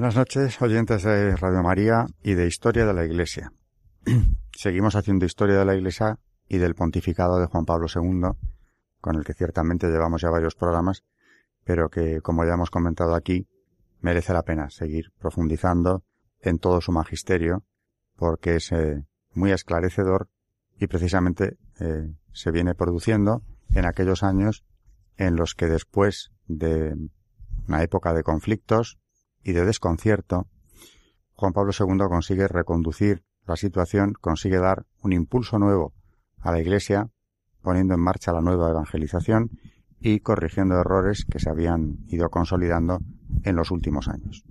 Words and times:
Buenas 0.00 0.16
noches, 0.16 0.62
oyentes 0.62 1.02
de 1.02 1.36
Radio 1.36 1.62
María 1.62 2.06
y 2.22 2.32
de 2.32 2.46
Historia 2.46 2.86
de 2.86 2.94
la 2.94 3.04
Iglesia. 3.04 3.52
Seguimos 4.50 4.96
haciendo 4.96 5.26
historia 5.26 5.58
de 5.58 5.66
la 5.66 5.74
Iglesia 5.74 6.18
y 6.48 6.56
del 6.56 6.74
pontificado 6.74 7.38
de 7.38 7.44
Juan 7.44 7.66
Pablo 7.66 7.86
II, 7.94 8.30
con 9.02 9.16
el 9.16 9.24
que 9.24 9.34
ciertamente 9.34 9.88
llevamos 9.88 10.22
ya 10.22 10.30
varios 10.30 10.54
programas, 10.54 11.04
pero 11.64 11.90
que, 11.90 12.22
como 12.22 12.46
ya 12.46 12.54
hemos 12.54 12.70
comentado 12.70 13.14
aquí, 13.14 13.46
merece 14.00 14.32
la 14.32 14.42
pena 14.42 14.70
seguir 14.70 15.12
profundizando 15.18 16.02
en 16.40 16.58
todo 16.58 16.80
su 16.80 16.92
magisterio, 16.92 17.62
porque 18.16 18.56
es 18.56 18.72
eh, 18.72 19.04
muy 19.34 19.52
esclarecedor 19.52 20.30
y 20.78 20.86
precisamente 20.86 21.58
eh, 21.78 22.10
se 22.32 22.50
viene 22.50 22.74
produciendo 22.74 23.42
en 23.74 23.84
aquellos 23.84 24.22
años 24.22 24.64
en 25.18 25.36
los 25.36 25.54
que 25.54 25.66
después 25.66 26.32
de 26.46 26.96
una 27.68 27.82
época 27.82 28.14
de 28.14 28.22
conflictos, 28.22 28.98
y 29.42 29.52
de 29.52 29.64
desconcierto, 29.64 30.46
Juan 31.34 31.52
Pablo 31.52 31.72
II 31.78 31.98
consigue 32.08 32.48
reconducir 32.48 33.24
la 33.46 33.56
situación, 33.56 34.12
consigue 34.20 34.58
dar 34.58 34.86
un 35.02 35.12
impulso 35.12 35.58
nuevo 35.58 35.94
a 36.38 36.52
la 36.52 36.60
Iglesia, 36.60 37.08
poniendo 37.62 37.94
en 37.94 38.00
marcha 38.00 38.32
la 38.32 38.40
nueva 38.40 38.70
evangelización 38.70 39.50
y 40.00 40.20
corrigiendo 40.20 40.78
errores 40.78 41.24
que 41.24 41.38
se 41.38 41.50
habían 41.50 41.98
ido 42.08 42.30
consolidando 42.30 43.00
en 43.42 43.56
los 43.56 43.70
últimos 43.70 44.08
años. 44.08 44.44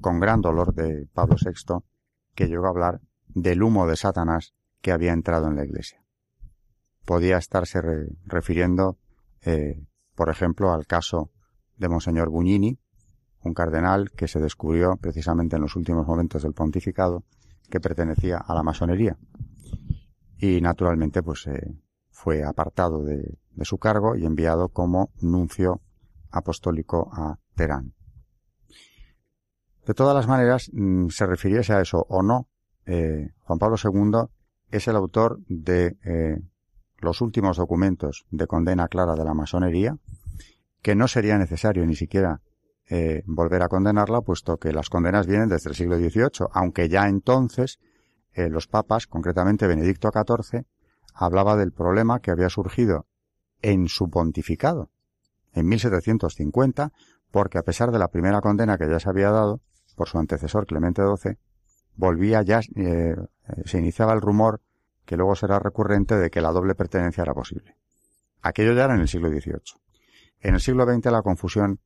Con 0.00 0.20
gran 0.20 0.40
dolor 0.40 0.74
de 0.74 1.08
Pablo 1.12 1.36
VI, 1.42 1.84
que 2.34 2.48
llegó 2.48 2.66
a 2.66 2.70
hablar 2.70 3.00
del 3.28 3.62
humo 3.62 3.86
de 3.86 3.96
Satanás 3.96 4.54
que 4.80 4.92
había 4.92 5.12
entrado 5.12 5.48
en 5.48 5.56
la 5.56 5.64
Iglesia. 5.64 6.02
Podía 7.04 7.38
estarse 7.38 7.80
refiriendo, 8.24 8.98
eh, 9.42 9.82
por 10.14 10.30
ejemplo, 10.30 10.72
al 10.72 10.86
caso 10.86 11.30
de 11.76 11.88
Monseñor 11.88 12.30
Buñini, 12.30 12.78
un 13.42 13.54
cardenal 13.54 14.10
que 14.10 14.28
se 14.28 14.40
descubrió 14.40 14.96
precisamente 14.96 15.56
en 15.56 15.62
los 15.62 15.76
últimos 15.76 16.06
momentos 16.06 16.42
del 16.42 16.52
pontificado 16.52 17.24
que 17.68 17.80
pertenecía 17.80 18.38
a 18.38 18.54
la 18.54 18.62
masonería. 18.62 19.16
Y 20.38 20.60
naturalmente 20.60 21.22
pues 21.22 21.46
eh, 21.46 21.74
fue 22.10 22.44
apartado 22.44 23.04
de, 23.04 23.38
su 23.62 23.78
cargo 23.78 24.16
y 24.16 24.24
enviado 24.24 24.68
como 24.68 25.10
nuncio 25.20 25.80
apostólico 26.30 27.10
a 27.12 27.38
Teherán. 27.54 27.94
De 29.86 29.94
todas 29.94 30.14
las 30.14 30.26
maneras, 30.26 30.70
mm, 30.72 31.08
se 31.08 31.26
refiriese 31.26 31.74
a 31.74 31.80
eso 31.80 32.06
o 32.08 32.22
no, 32.22 32.48
eh, 32.86 33.32
Juan 33.40 33.58
Pablo 33.58 33.76
II 33.82 34.28
es 34.70 34.88
el 34.88 34.96
autor 34.96 35.40
de 35.48 35.98
eh, 36.04 36.40
los 36.98 37.20
últimos 37.20 37.56
documentos 37.56 38.24
de 38.30 38.46
condena 38.46 38.88
clara 38.88 39.14
de 39.14 39.24
la 39.24 39.34
masonería, 39.34 39.96
que 40.82 40.94
no 40.94 41.08
sería 41.08 41.38
necesario 41.38 41.84
ni 41.86 41.96
siquiera 41.96 42.40
eh, 42.92 43.22
volver 43.24 43.62
a 43.62 43.68
condenarla, 43.68 44.20
puesto 44.20 44.56
que 44.56 44.72
las 44.72 44.90
condenas 44.90 45.28
vienen 45.28 45.48
desde 45.48 45.70
el 45.70 45.76
siglo 45.76 45.96
XVIII, 45.96 46.48
aunque 46.50 46.88
ya 46.88 47.06
entonces 47.06 47.78
eh, 48.32 48.48
los 48.48 48.66
papas, 48.66 49.06
concretamente 49.06 49.68
Benedicto 49.68 50.10
XIV, 50.12 50.64
hablaba 51.14 51.56
del 51.56 51.70
problema 51.70 52.18
que 52.18 52.32
había 52.32 52.48
surgido 52.48 53.06
en 53.62 53.86
su 53.86 54.10
pontificado, 54.10 54.90
en 55.52 55.68
1750, 55.68 56.92
porque 57.30 57.58
a 57.58 57.62
pesar 57.62 57.92
de 57.92 58.00
la 58.00 58.08
primera 58.08 58.40
condena 58.40 58.76
que 58.76 58.88
ya 58.88 58.98
se 58.98 59.08
había 59.08 59.30
dado 59.30 59.60
por 59.94 60.08
su 60.08 60.18
antecesor 60.18 60.66
Clemente 60.66 61.00
XII, 61.00 61.38
volvía 61.94 62.42
ya, 62.42 62.60
eh, 62.74 63.14
se 63.66 63.78
iniciaba 63.78 64.14
el 64.14 64.20
rumor 64.20 64.62
que 65.04 65.16
luego 65.16 65.36
será 65.36 65.60
recurrente 65.60 66.16
de 66.16 66.28
que 66.28 66.40
la 66.40 66.50
doble 66.50 66.74
pertenencia 66.74 67.22
era 67.22 67.34
posible. 67.34 67.76
Aquello 68.42 68.72
ya 68.72 68.86
era 68.86 68.94
en 68.96 69.02
el 69.02 69.08
siglo 69.08 69.28
XVIII. 69.28 69.80
En 70.40 70.54
el 70.54 70.60
siglo 70.60 70.86
XX 70.86 71.06
la 71.06 71.22
confusión 71.22 71.78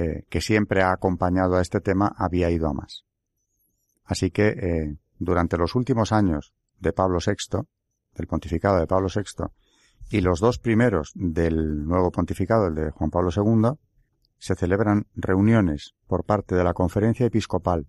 eh, 0.00 0.26
que 0.28 0.40
siempre 0.40 0.82
ha 0.82 0.92
acompañado 0.92 1.56
a 1.56 1.60
este 1.60 1.80
tema 1.80 2.14
había 2.16 2.50
ido 2.50 2.68
a 2.68 2.72
más. 2.72 3.04
Así 4.04 4.30
que 4.30 4.46
eh, 4.50 4.96
durante 5.18 5.56
los 5.56 5.74
últimos 5.74 6.12
años 6.12 6.54
de 6.78 6.92
Pablo 6.92 7.18
VI, 7.18 7.66
del 8.14 8.28
pontificado 8.28 8.78
de 8.78 8.86
Pablo 8.86 9.08
VI, 9.12 9.46
y 10.08 10.20
los 10.20 10.38
dos 10.38 10.60
primeros 10.60 11.10
del 11.16 11.84
nuevo 11.84 12.12
pontificado, 12.12 12.68
el 12.68 12.76
de 12.76 12.90
Juan 12.92 13.10
Pablo 13.10 13.30
II, 13.34 13.72
se 14.38 14.54
celebran 14.54 15.08
reuniones 15.16 15.96
por 16.06 16.22
parte 16.22 16.54
de 16.54 16.62
la 16.62 16.74
conferencia 16.74 17.26
episcopal 17.26 17.88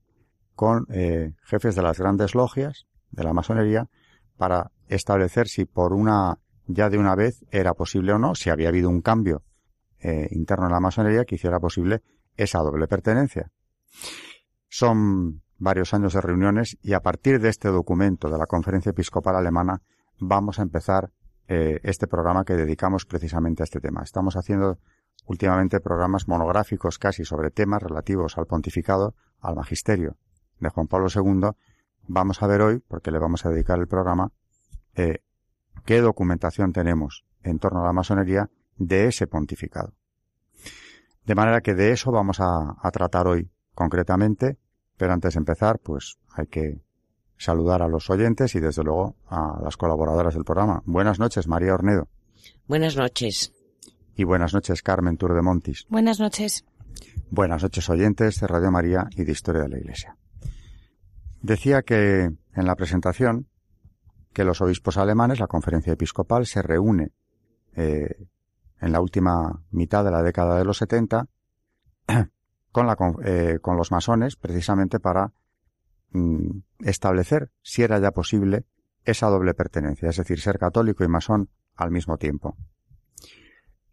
con 0.56 0.88
eh, 0.90 1.36
jefes 1.44 1.76
de 1.76 1.84
las 1.84 2.00
grandes 2.00 2.34
logias 2.34 2.88
de 3.12 3.24
la 3.24 3.34
masonería 3.34 3.88
para 4.36 4.72
establecer 4.88 5.48
si 5.48 5.66
por 5.66 5.94
una 5.94 6.40
ya 6.66 6.90
de 6.90 6.98
una 6.98 7.14
vez 7.14 7.46
era 7.52 7.76
posible 7.76 8.14
o 8.14 8.18
no, 8.18 8.34
si 8.34 8.50
había 8.50 8.70
habido 8.70 8.90
un 8.90 9.02
cambio 9.02 9.44
eh, 10.02 10.28
interno 10.32 10.66
en 10.66 10.72
la 10.72 10.80
masonería 10.80 11.26
que 11.26 11.36
hiciera 11.36 11.60
posible 11.60 12.02
esa 12.36 12.60
doble 12.60 12.88
pertenencia. 12.88 13.52
Son 14.68 15.42
varios 15.58 15.94
años 15.94 16.14
de 16.14 16.22
reuniones 16.22 16.78
y 16.82 16.94
a 16.94 17.02
partir 17.02 17.40
de 17.40 17.50
este 17.50 17.70
documento 17.70 18.30
de 18.30 18.38
la 18.38 18.46
Conferencia 18.46 18.92
Episcopal 18.92 19.36
Alemana 19.36 19.82
vamos 20.18 20.60
a 20.60 20.62
empezar 20.62 21.12
eh, 21.48 21.80
este 21.84 22.08
programa 22.08 22.46
que 22.46 22.54
dedicamos 22.54 23.06
precisamente 23.06 23.64
a 23.64 23.66
este 23.66 23.80
tema. 23.80 24.04
Estamos 24.04 24.36
haciendo 24.36 24.78
últimamente 25.26 25.80
programas 25.80 26.28
monográficos 26.28 26.98
casi 27.00 27.26
sobre 27.26 27.52
temas 27.52 27.82
relativos 27.84 28.38
al 28.38 28.46
pontificado, 28.46 29.16
al 29.42 29.56
magisterio 29.56 30.18
de 30.60 30.70
Juan 30.70 30.88
Pablo 30.88 31.08
II. 31.14 31.50
Vamos 32.08 32.42
a 32.42 32.48
ver 32.48 32.62
hoy, 32.62 32.80
porque 32.88 33.12
le 33.12 33.20
vamos 33.20 33.46
a 33.46 33.50
dedicar 33.50 33.80
el 33.80 33.88
programa, 33.88 34.32
eh, 34.96 35.24
qué 35.86 36.02
documentación 36.02 36.72
tenemos 36.72 37.26
en 37.44 37.60
torno 37.60 37.82
a 37.82 37.86
la 37.86 37.94
masonería 37.94 38.50
de 38.80 39.08
ese 39.08 39.28
pontificado. 39.28 39.94
De 41.26 41.36
manera 41.36 41.62
que 41.62 41.76
de 41.76 41.92
eso 41.92 42.12
vamos 42.12 42.40
a, 42.40 42.76
tratar 42.92 43.28
hoy 43.28 43.52
concretamente, 43.76 44.58
pero 44.98 45.14
antes 45.14 45.36
de 45.36 45.40
empezar, 45.40 45.78
pues 45.78 46.18
hay 46.32 46.48
que 46.48 46.82
saludar 47.38 47.84
a 47.84 47.88
los 47.88 48.10
oyentes 48.10 48.56
y 48.56 48.60
desde 48.60 48.84
luego 48.84 49.16
a 49.28 49.60
las 49.64 49.78
colaboradoras 49.78 50.34
del 50.34 50.44
programa. 50.44 50.82
Buenas 50.86 51.20
noches, 51.20 51.48
María 51.48 51.76
Ornedo. 51.76 52.08
Buenas 52.68 52.98
noches. 52.98 53.54
Y 54.16 54.24
buenas 54.24 54.54
noches, 54.54 54.82
Carmen 54.82 55.18
Tour 55.18 55.36
de 55.36 55.42
Montis. 55.42 55.86
Buenas 55.90 56.20
noches. 56.20 56.66
Buenas 57.30 57.62
noches, 57.62 57.88
oyentes 57.90 58.40
de 58.40 58.48
Radio 58.48 58.72
María 58.72 59.08
y 59.16 59.24
de 59.24 59.32
Historia 59.32 59.62
de 59.62 59.70
la 59.70 59.78
Iglesia. 59.78 60.18
Decía 61.42 61.84
que 61.84 62.24
en 62.24 62.66
la 62.66 62.76
presentación 62.76 63.48
que 64.34 64.44
los 64.44 64.62
obispos 64.62 64.98
alemanes, 64.98 65.40
la 65.40 65.48
conferencia 65.48 65.94
episcopal, 65.94 66.46
se 66.46 66.62
reúne 66.62 67.12
eh, 67.76 68.28
en 68.82 68.92
la 68.92 69.02
última 69.02 69.64
mitad 69.72 70.04
de 70.04 70.12
la 70.12 70.24
década 70.24 70.58
de 70.58 70.66
los 70.66 70.78
70 70.78 71.28
con, 72.72 72.88
la, 72.88 72.98
eh, 73.24 73.60
con 73.62 73.78
los 73.78 73.92
masones 73.92 74.36
precisamente 74.36 75.00
para 75.00 75.34
mm, 76.12 76.60
establecer 76.80 77.52
si 77.62 77.84
era 77.84 78.00
ya 78.00 78.12
posible 78.12 78.66
esa 79.04 79.28
doble 79.28 79.54
pertenencia, 79.54 80.10
es 80.10 80.18
decir, 80.18 80.40
ser 80.40 80.60
católico 80.60 81.04
y 81.04 81.08
masón 81.08 81.50
al 81.76 81.92
mismo 81.92 82.18
tiempo. 82.18 82.56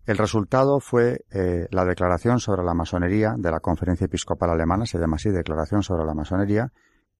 El 0.04 0.18
resultado 0.18 0.78
fue 0.78 1.24
eh, 1.30 1.66
la 1.70 1.84
declaración 1.84 2.38
sobre 2.38 2.62
la 2.62 2.74
masonería 2.74 3.34
de 3.36 3.50
la 3.50 3.60
Conferencia 3.60 4.04
Episcopal 4.04 4.50
Alemana, 4.50 4.86
se 4.86 4.98
llama 4.98 5.16
así 5.16 5.30
Declaración 5.30 5.82
sobre 5.82 6.04
la 6.04 6.14
Masonería, 6.14 6.72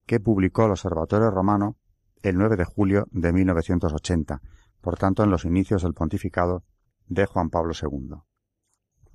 que 0.05 0.21
publicó 0.21 0.65
el 0.65 0.71
Observatorio 0.71 1.29
Romano 1.29 1.75
el 2.23 2.37
9 2.37 2.55
de 2.55 2.63
julio 2.63 3.05
de 3.11 3.33
1980, 3.33 4.41
por 4.79 4.97
tanto 4.97 5.23
en 5.23 5.29
los 5.29 5.43
inicios 5.43 5.83
del 5.83 5.93
pontificado 5.93 6.63
de 7.07 7.25
Juan 7.25 7.49
Pablo 7.49 7.73
II. 7.79 8.17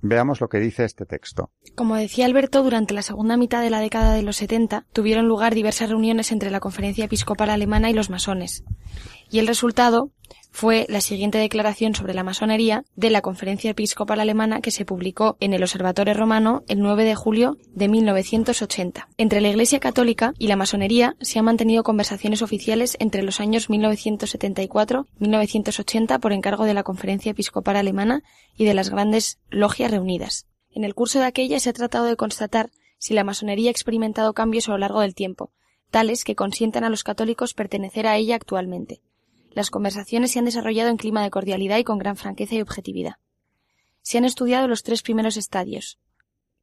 Veamos 0.05 0.41
lo 0.41 0.49
que 0.49 0.59
dice 0.59 0.83
este 0.83 1.05
texto. 1.05 1.51
Como 1.75 1.95
decía 1.95 2.25
Alberto, 2.25 2.61
durante 2.61 2.93
la 2.93 3.03
segunda 3.03 3.37
mitad 3.37 3.61
de 3.61 3.69
la 3.69 3.79
década 3.79 4.13
de 4.13 4.21
los 4.21 4.35
70 4.35 4.85
tuvieron 4.91 5.29
lugar 5.29 5.55
diversas 5.55 5.89
reuniones 5.89 6.33
entre 6.33 6.51
la 6.51 6.59
Conferencia 6.59 7.05
Episcopal 7.05 7.49
Alemana 7.49 7.89
y 7.89 7.93
los 7.93 8.09
masones. 8.09 8.65
Y 9.33 9.39
el 9.39 9.47
resultado 9.47 10.11
fue 10.51 10.85
la 10.89 11.01
siguiente 11.01 11.39
declaración 11.39 11.95
sobre 11.95 12.13
la 12.13 12.23
masonería 12.23 12.85
de 12.95 13.09
la 13.09 13.23
Conferencia 13.23 13.71
Episcopal 13.71 14.19
Alemana 14.19 14.61
que 14.61 14.69
se 14.69 14.85
publicó 14.85 15.37
en 15.39 15.53
el 15.53 15.63
Observatorio 15.63 16.13
Romano 16.13 16.61
el 16.67 16.81
9 16.81 17.03
de 17.03 17.15
julio 17.15 17.57
de 17.73 17.87
1980. 17.87 19.07
Entre 19.17 19.41
la 19.41 19.49
Iglesia 19.49 19.79
Católica 19.79 20.35
y 20.37 20.45
la 20.45 20.55
masonería 20.55 21.15
se 21.19 21.39
han 21.39 21.45
mantenido 21.45 21.81
conversaciones 21.81 22.43
oficiales 22.43 22.95
entre 22.99 23.23
los 23.23 23.39
años 23.39 23.71
1974 23.71 25.07
y 25.19 25.23
1980 25.23 26.19
por 26.19 26.31
encargo 26.31 26.65
de 26.65 26.75
la 26.75 26.83
Conferencia 26.83 27.31
Episcopal 27.31 27.75
Alemana 27.75 28.21
y 28.55 28.65
de 28.65 28.75
las 28.75 28.91
grandes 28.91 29.39
logias 29.49 29.89
reunidas. 29.89 30.45
En 30.69 30.83
el 30.83 30.93
curso 30.93 31.17
de 31.17 31.25
aquella 31.25 31.59
se 31.59 31.71
ha 31.71 31.73
tratado 31.73 32.05
de 32.05 32.17
constatar 32.17 32.69
si 32.99 33.15
la 33.15 33.23
masonería 33.23 33.69
ha 33.69 33.71
experimentado 33.71 34.33
cambios 34.33 34.69
a 34.69 34.73
lo 34.73 34.77
largo 34.77 35.01
del 35.01 35.15
tiempo, 35.15 35.51
tales 35.89 36.23
que 36.23 36.35
consientan 36.35 36.83
a 36.83 36.89
los 36.89 37.03
católicos 37.03 37.55
pertenecer 37.55 38.05
a 38.05 38.15
ella 38.15 38.35
actualmente. 38.35 39.01
Las 39.53 39.69
conversaciones 39.69 40.31
se 40.31 40.39
han 40.39 40.45
desarrollado 40.45 40.89
en 40.89 40.97
clima 40.97 41.23
de 41.23 41.29
cordialidad 41.29 41.77
y 41.77 41.83
con 41.83 41.99
gran 41.99 42.15
franqueza 42.15 42.55
y 42.55 42.61
objetividad. 42.61 43.15
Se 44.01 44.17
han 44.17 44.25
estudiado 44.25 44.67
los 44.67 44.83
tres 44.83 45.01
primeros 45.03 45.37
estadios, 45.37 45.99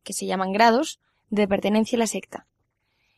que 0.02 0.12
se 0.12 0.26
llaman 0.26 0.52
grados, 0.52 0.98
de 1.30 1.46
pertenencia 1.46 1.96
a 1.96 2.00
la 2.00 2.06
secta. 2.06 2.46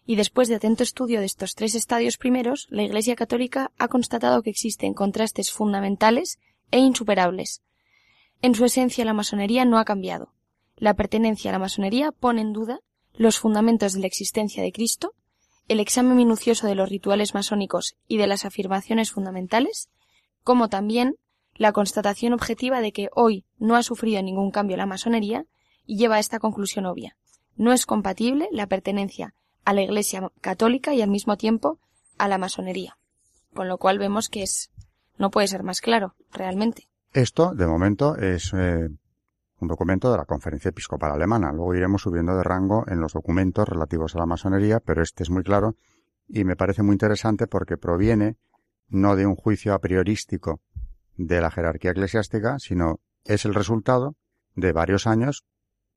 Y 0.05 0.17
después 0.17 0.49
de 0.49 0.57
atento 0.57 0.83
estudio 0.83 1.21
de 1.21 1.27
estos 1.27 1.55
tres 1.55 1.75
estadios 1.75 2.19
primeros, 2.19 2.67
la 2.71 2.83
Iglesia 2.83 3.17
Católica 3.17 3.71
ha 3.79 3.89
constatado 3.89 4.43
que 4.43 4.51
existen 4.51 4.95
contrastes 4.95 5.51
fundamentales 5.51 6.39
e 6.71 6.79
insuperables. 6.79 7.63
En 8.43 8.55
su 8.55 8.65
esencia 8.65 9.05
la 9.05 9.15
masonería 9.15 9.65
no 9.65 9.79
ha 9.79 9.85
cambiado. 9.85 10.33
La 10.77 10.95
pertenencia 10.95 11.51
a 11.51 11.53
la 11.53 11.59
masonería 11.59 12.13
pone 12.13 12.43
en 12.43 12.53
duda 12.53 12.81
los 13.15 13.39
fundamentos 13.39 13.93
de 13.93 14.01
la 14.01 14.07
existencia 14.07 14.63
de 14.63 14.73
Cristo 14.73 15.15
el 15.69 15.81
examen 15.81 16.17
minucioso 16.17 16.67
de 16.67 16.75
los 16.75 16.89
rituales 16.89 17.35
masónicos 17.35 17.97
y 18.09 18.19
de 18.19 18.27
las 18.27 18.45
afirmaciones 18.45 19.13
fundamentales, 19.13 19.89
como 20.43 20.69
también 20.69 21.17
la 21.55 21.73
constatación 21.73 22.33
objetiva 22.33 22.81
de 22.81 22.93
que 22.93 23.09
hoy 23.15 23.45
no 23.59 23.77
ha 23.77 23.83
sufrido 23.83 24.23
ningún 24.23 24.51
cambio 24.51 24.77
la 24.77 24.87
masonería 24.87 25.47
y 25.87 25.97
lleva 25.97 26.17
a 26.17 26.21
esta 26.21 26.39
conclusión 26.39 26.87
obvia. 26.87 27.17
No 27.57 27.73
es 27.73 27.87
compatible 27.87 28.49
la 28.51 28.67
pertenencia 28.67 29.35
a 29.65 29.73
la 29.73 29.83
Iglesia 29.83 30.31
católica 30.41 30.95
y 30.95 31.03
al 31.03 31.11
mismo 31.11 31.37
tiempo 31.37 31.79
a 32.19 32.29
la 32.29 32.39
masonería. 32.39 32.99
Con 33.55 33.69
lo 33.69 33.79
cual 33.79 33.99
vemos 33.99 34.29
que 34.29 34.43
es 34.43 34.71
no 35.19 35.31
puede 35.31 35.47
ser 35.47 35.63
más 35.63 35.81
claro, 35.81 36.15
realmente. 36.33 36.89
Esto, 37.13 37.55
de 37.55 37.67
momento, 37.67 38.17
es 38.17 38.53
eh, 38.55 38.89
un 39.63 39.69
documento 39.69 40.11
de 40.11 40.19
la 40.19 40.25
Conferencia 40.25 40.71
Episcopal 40.71 41.13
Alemana. 41.13 41.53
Luego 41.53 41.75
iremos 41.75 42.03
subiendo 42.03 42.37
de 42.37 42.43
rango 42.43 42.85
en 42.89 43.01
los 43.01 43.13
documentos 43.13 43.69
relativos 43.69 44.15
a 44.15 44.19
la 44.19 44.27
masonería, 44.27 44.81
pero 44.81 45.03
este 45.03 45.23
es 45.23 45.31
muy 45.31 45.45
claro 45.45 45.77
y 46.29 46.45
me 46.45 46.57
parece 46.57 46.83
muy 46.83 46.95
interesante 46.95 47.47
porque 47.47 47.77
proviene 47.77 48.37
no 48.89 49.17
de 49.17 49.25
un 49.25 49.37
juicio 49.37 49.73
a 49.73 49.79
priorístico 49.79 50.61
de 51.17 51.41
la 51.41 51.51
jerarquía 51.51 51.93
eclesiástica, 51.93 52.59
sino 52.59 53.01
es 53.25 53.45
el 53.45 53.55
resultado 53.55 54.17
de 54.55 54.73
varios 54.73 55.07
años, 55.07 55.45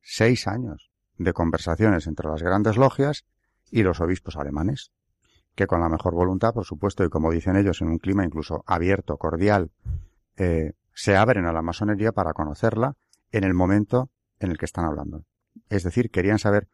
seis 0.02 0.48
años, 0.48 0.92
de 1.18 1.34
conversaciones 1.34 2.08
entre 2.08 2.30
las 2.30 2.44
grandes 2.44 2.78
logias 2.78 3.26
y 3.72 3.84
los 3.84 4.00
obispos 4.00 4.36
alemanes, 4.36 4.92
que 5.56 5.68
con 5.68 5.82
la 5.82 5.90
mejor 5.90 6.14
voluntad, 6.14 6.54
por 6.54 6.66
supuesto, 6.66 7.04
y 7.04 7.10
como 7.10 7.32
dicen 7.32 7.56
ellos, 7.56 7.82
en 7.82 7.88
un 7.88 7.98
clima 7.98 8.24
incluso 8.24 8.64
abierto, 8.68 9.18
cordial, 9.18 9.72
eh, 10.38 10.74
se 10.94 11.16
abren 11.16 11.46
a 11.46 11.54
la 11.54 11.62
masonería 11.62 12.12
para 12.12 12.34
conocerla 12.34 12.96
en 13.32 13.44
el 13.44 13.54
momento 13.54 14.10
en 14.40 14.52
el 14.52 14.58
que 14.58 14.66
están 14.66 14.86
hablando. 14.86 15.26
Es 15.70 15.84
decir, 15.84 16.10
querían 16.12 16.40
saber, 16.40 16.68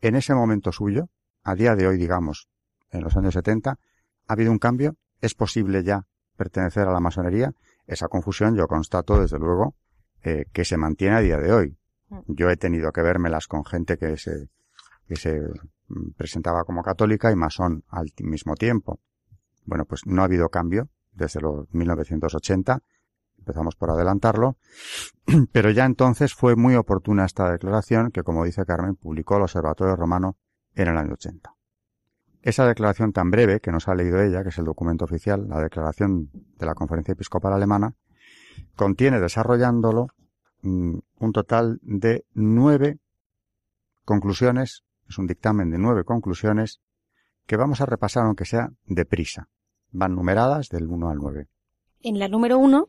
en 0.00 0.16
ese 0.16 0.34
momento 0.34 0.72
suyo, 0.72 1.08
a 1.42 1.54
día 1.54 1.74
de 1.76 1.86
hoy, 1.86 1.96
digamos, 1.96 2.48
en 2.90 3.02
los 3.02 3.16
años 3.16 3.34
70, 3.34 3.70
¿ha 3.70 4.32
habido 4.32 4.52
un 4.52 4.58
cambio? 4.58 4.96
¿Es 5.20 5.34
posible 5.34 5.82
ya 5.82 6.06
pertenecer 6.36 6.88
a 6.88 6.92
la 6.92 7.00
masonería? 7.00 7.52
Esa 7.86 8.08
confusión 8.08 8.56
yo 8.56 8.66
constato, 8.66 9.20
desde 9.20 9.38
luego, 9.38 9.76
eh, 10.22 10.46
que 10.52 10.64
se 10.64 10.76
mantiene 10.76 11.16
a 11.16 11.20
día 11.20 11.38
de 11.38 11.52
hoy. 11.52 11.78
Mm. 12.08 12.20
Yo 12.28 12.50
he 12.50 12.56
tenido 12.56 12.92
que 12.92 13.02
vérmelas 13.02 13.46
con 13.46 13.64
gente 13.64 13.96
que 13.96 14.16
se, 14.16 14.48
que 15.06 15.16
se 15.16 15.40
mm, 15.88 16.12
presentaba 16.16 16.64
como 16.64 16.82
católica 16.82 17.30
y 17.30 17.36
masón 17.36 17.84
al 17.88 18.12
mismo 18.20 18.54
tiempo. 18.54 19.00
Bueno, 19.64 19.84
pues 19.84 20.06
no 20.06 20.22
ha 20.22 20.26
habido 20.26 20.48
cambio 20.48 20.88
desde 21.12 21.40
los 21.40 21.72
1980 21.72 22.82
empezamos 23.42 23.74
por 23.76 23.90
adelantarlo, 23.90 24.56
pero 25.52 25.70
ya 25.70 25.84
entonces 25.84 26.34
fue 26.34 26.56
muy 26.56 26.76
oportuna 26.76 27.24
esta 27.24 27.50
declaración 27.50 28.10
que, 28.10 28.22
como 28.22 28.44
dice 28.44 28.64
Carmen, 28.64 28.94
publicó 28.94 29.36
el 29.36 29.42
Observatorio 29.42 29.96
Romano 29.96 30.36
en 30.74 30.88
el 30.88 30.96
año 30.96 31.14
80. 31.14 31.54
Esa 32.42 32.66
declaración 32.66 33.12
tan 33.12 33.30
breve 33.30 33.60
que 33.60 33.70
nos 33.70 33.88
ha 33.88 33.94
leído 33.94 34.20
ella, 34.20 34.42
que 34.42 34.48
es 34.48 34.58
el 34.58 34.64
documento 34.64 35.04
oficial, 35.04 35.48
la 35.48 35.60
declaración 35.60 36.30
de 36.32 36.66
la 36.66 36.74
Conferencia 36.74 37.12
Episcopal 37.12 37.52
Alemana, 37.52 37.94
contiene, 38.74 39.20
desarrollándolo, 39.20 40.08
mm, 40.62 40.98
un 41.18 41.32
total 41.32 41.78
de 41.82 42.24
nueve 42.34 42.98
conclusiones, 44.04 44.84
es 45.08 45.18
un 45.18 45.26
dictamen 45.26 45.70
de 45.70 45.78
nueve 45.78 46.04
conclusiones, 46.04 46.80
que 47.46 47.56
vamos 47.56 47.80
a 47.80 47.86
repasar 47.86 48.24
aunque 48.24 48.44
sea 48.44 48.70
deprisa. 48.86 49.48
Van 49.90 50.14
numeradas 50.14 50.68
del 50.68 50.86
1 50.86 51.10
al 51.10 51.18
9. 51.18 51.48
En 52.00 52.18
la 52.18 52.28
número 52.28 52.58
1 52.58 52.88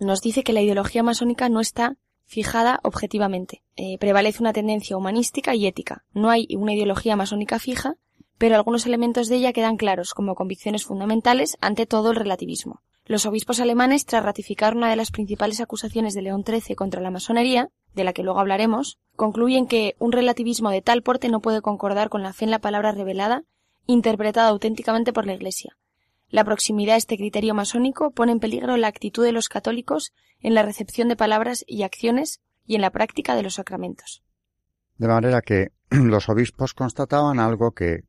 nos 0.00 0.20
dice 0.20 0.42
que 0.42 0.52
la 0.52 0.62
ideología 0.62 1.02
masónica 1.02 1.48
no 1.48 1.60
está 1.60 1.96
fijada 2.26 2.80
objetivamente. 2.82 3.62
Eh, 3.76 3.98
prevalece 3.98 4.42
una 4.42 4.52
tendencia 4.52 4.96
humanística 4.96 5.54
y 5.54 5.66
ética. 5.66 6.04
No 6.12 6.30
hay 6.30 6.48
una 6.56 6.74
ideología 6.74 7.16
masónica 7.16 7.58
fija, 7.58 7.96
pero 8.38 8.56
algunos 8.56 8.86
elementos 8.86 9.28
de 9.28 9.36
ella 9.36 9.52
quedan 9.52 9.76
claros 9.76 10.14
como 10.14 10.34
convicciones 10.34 10.84
fundamentales 10.84 11.56
ante 11.60 11.86
todo 11.86 12.10
el 12.10 12.16
relativismo. 12.16 12.82
Los 13.06 13.26
obispos 13.26 13.60
alemanes, 13.60 14.06
tras 14.06 14.24
ratificar 14.24 14.74
una 14.74 14.88
de 14.88 14.96
las 14.96 15.10
principales 15.10 15.60
acusaciones 15.60 16.14
de 16.14 16.22
León 16.22 16.42
XIII 16.46 16.74
contra 16.74 17.02
la 17.02 17.10
masonería, 17.10 17.68
de 17.94 18.04
la 18.04 18.14
que 18.14 18.22
luego 18.22 18.40
hablaremos, 18.40 18.98
concluyen 19.14 19.66
que 19.66 19.94
un 19.98 20.10
relativismo 20.10 20.70
de 20.70 20.80
tal 20.80 21.02
porte 21.02 21.28
no 21.28 21.40
puede 21.40 21.60
concordar 21.60 22.08
con 22.08 22.22
la 22.22 22.32
fe 22.32 22.46
en 22.46 22.50
la 22.50 22.60
palabra 22.60 22.92
revelada, 22.92 23.44
interpretada 23.86 24.48
auténticamente 24.48 25.12
por 25.12 25.26
la 25.26 25.34
Iglesia, 25.34 25.76
la 26.34 26.44
proximidad 26.44 26.96
a 26.96 26.98
este 26.98 27.16
criterio 27.16 27.54
masónico 27.54 28.10
pone 28.10 28.32
en 28.32 28.40
peligro 28.40 28.76
la 28.76 28.88
actitud 28.88 29.22
de 29.24 29.30
los 29.30 29.48
católicos 29.48 30.12
en 30.40 30.54
la 30.54 30.64
recepción 30.64 31.06
de 31.06 31.14
palabras 31.14 31.64
y 31.64 31.84
acciones 31.84 32.40
y 32.64 32.74
en 32.74 32.80
la 32.80 32.90
práctica 32.90 33.36
de 33.36 33.44
los 33.44 33.54
sacramentos. 33.54 34.24
De 34.98 35.06
manera 35.06 35.42
que 35.42 35.68
los 35.90 36.28
obispos 36.28 36.74
constataban 36.74 37.38
algo 37.38 37.70
que 37.70 38.02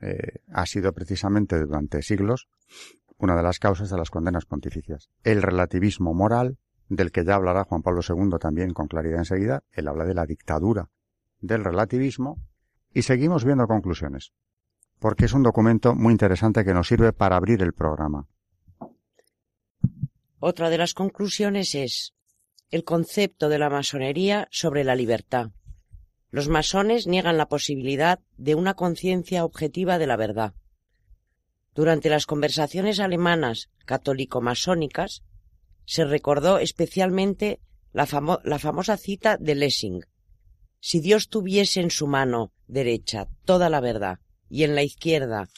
eh, 0.00 0.38
ha 0.52 0.64
sido 0.64 0.92
precisamente 0.92 1.58
durante 1.58 2.02
siglos 2.02 2.46
una 3.18 3.34
de 3.34 3.42
las 3.42 3.58
causas 3.58 3.90
de 3.90 3.96
las 3.96 4.10
condenas 4.10 4.44
pontificias. 4.44 5.08
El 5.24 5.42
relativismo 5.42 6.14
moral, 6.14 6.56
del 6.88 7.10
que 7.10 7.24
ya 7.24 7.34
hablará 7.34 7.64
Juan 7.64 7.82
Pablo 7.82 8.02
II 8.08 8.38
también 8.40 8.72
con 8.74 8.86
claridad 8.86 9.18
enseguida, 9.18 9.64
él 9.72 9.88
habla 9.88 10.04
de 10.04 10.14
la 10.14 10.24
dictadura 10.24 10.88
del 11.40 11.64
relativismo, 11.64 12.40
y 12.94 13.02
seguimos 13.02 13.44
viendo 13.44 13.66
conclusiones 13.66 14.34
porque 15.00 15.24
es 15.24 15.32
un 15.32 15.42
documento 15.42 15.94
muy 15.94 16.12
interesante 16.12 16.64
que 16.64 16.74
nos 16.74 16.86
sirve 16.86 17.12
para 17.12 17.36
abrir 17.36 17.62
el 17.62 17.72
programa. 17.72 18.28
Otra 20.38 20.70
de 20.70 20.78
las 20.78 20.94
conclusiones 20.94 21.74
es 21.74 22.14
el 22.70 22.84
concepto 22.84 23.48
de 23.48 23.58
la 23.58 23.70
masonería 23.70 24.46
sobre 24.50 24.84
la 24.84 24.94
libertad. 24.94 25.50
Los 26.30 26.48
masones 26.48 27.06
niegan 27.06 27.38
la 27.38 27.48
posibilidad 27.48 28.20
de 28.36 28.54
una 28.54 28.74
conciencia 28.74 29.44
objetiva 29.44 29.98
de 29.98 30.06
la 30.06 30.16
verdad. 30.16 30.54
Durante 31.74 32.10
las 32.10 32.26
conversaciones 32.26 33.00
alemanas 33.00 33.70
católico-masónicas 33.86 35.22
se 35.86 36.04
recordó 36.04 36.58
especialmente 36.58 37.60
la, 37.92 38.06
la, 38.44 38.58
famosa 38.58 38.96
cita 38.96 39.36
de 39.38 39.54
Lessing. 39.54 40.04
Si 40.78 41.00
Dios 41.00 41.28
tuviese 41.28 41.80
en 41.80 41.90
su 41.90 42.06
mano 42.06 42.52
derecha 42.68 43.28
toda 43.44 43.68
la 43.68 43.80
verdad 43.80 44.20
y 44.50 44.64
en 44.64 44.74
la 44.74 44.82
izquierda 44.82 45.48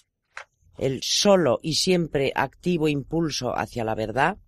el 0.78 1.00
solo 1.02 1.58
y 1.62 1.74
siempre 1.74 2.32
activo 2.34 2.88
impulso 2.88 3.56
hacia 3.56 3.84
la 3.84 3.94
verdad, 3.94 4.38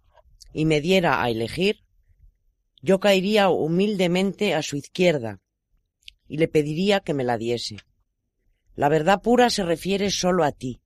y 0.52 0.64
me 0.64 0.80
diera 0.80 1.22
a 1.22 1.30
elegir, 1.30 1.80
yo 2.80 3.00
caería 3.00 3.48
humildemente 3.48 4.54
a 4.54 4.62
su 4.62 4.76
izquierda 4.76 5.40
y 6.28 6.38
le 6.38 6.48
pediría 6.48 7.00
que 7.00 7.14
me 7.14 7.24
la 7.24 7.38
diese. 7.38 7.76
La 8.74 8.88
verdad 8.88 9.22
pura 9.22 9.50
se 9.50 9.64
refiere 9.64 10.10
solo 10.10 10.44
a 10.44 10.52
ti. 10.52 10.80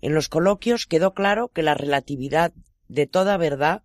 En 0.00 0.14
los 0.14 0.28
coloquios 0.28 0.86
quedó 0.86 1.14
claro 1.14 1.48
que 1.48 1.62
la 1.62 1.74
relatividad 1.74 2.52
de 2.88 3.06
toda 3.06 3.36
verdad 3.36 3.82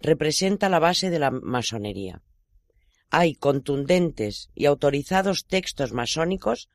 representa 0.00 0.68
la 0.68 0.78
base 0.78 1.10
de 1.10 1.18
la 1.18 1.30
masonería. 1.30 2.22
Hay 3.10 3.34
contundentes 3.34 4.50
y 4.54 4.66
autorizados 4.66 5.46
textos 5.46 5.92
masónicos 5.92 6.68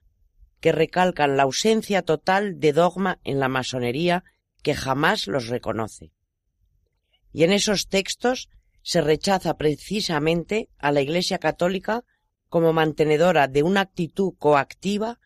que 0.60 0.72
recalcan 0.72 1.38
la 1.38 1.44
ausencia 1.44 2.01
total 2.01 2.60
de 2.60 2.74
dogma 2.74 3.20
en 3.24 3.39
la 3.39 3.48
masonería 3.48 4.24
que 4.62 4.75
jamás 4.75 5.28
los 5.28 5.48
reconoce. 5.48 6.12
Y 7.32 7.44
en 7.44 7.51
esos 7.51 7.88
textos 7.88 8.50
se 8.82 9.01
rechaza 9.01 9.58
precisamente 9.58 10.70
a 10.78 10.92
la 10.92 11.01
Iglesia 11.01 11.38
católica 11.38 12.04
como 12.50 12.74
mantenedora 12.74 13.48
de 13.48 13.63
una 13.63 13.82
actitud 13.82 14.34
coactiva 14.38 15.20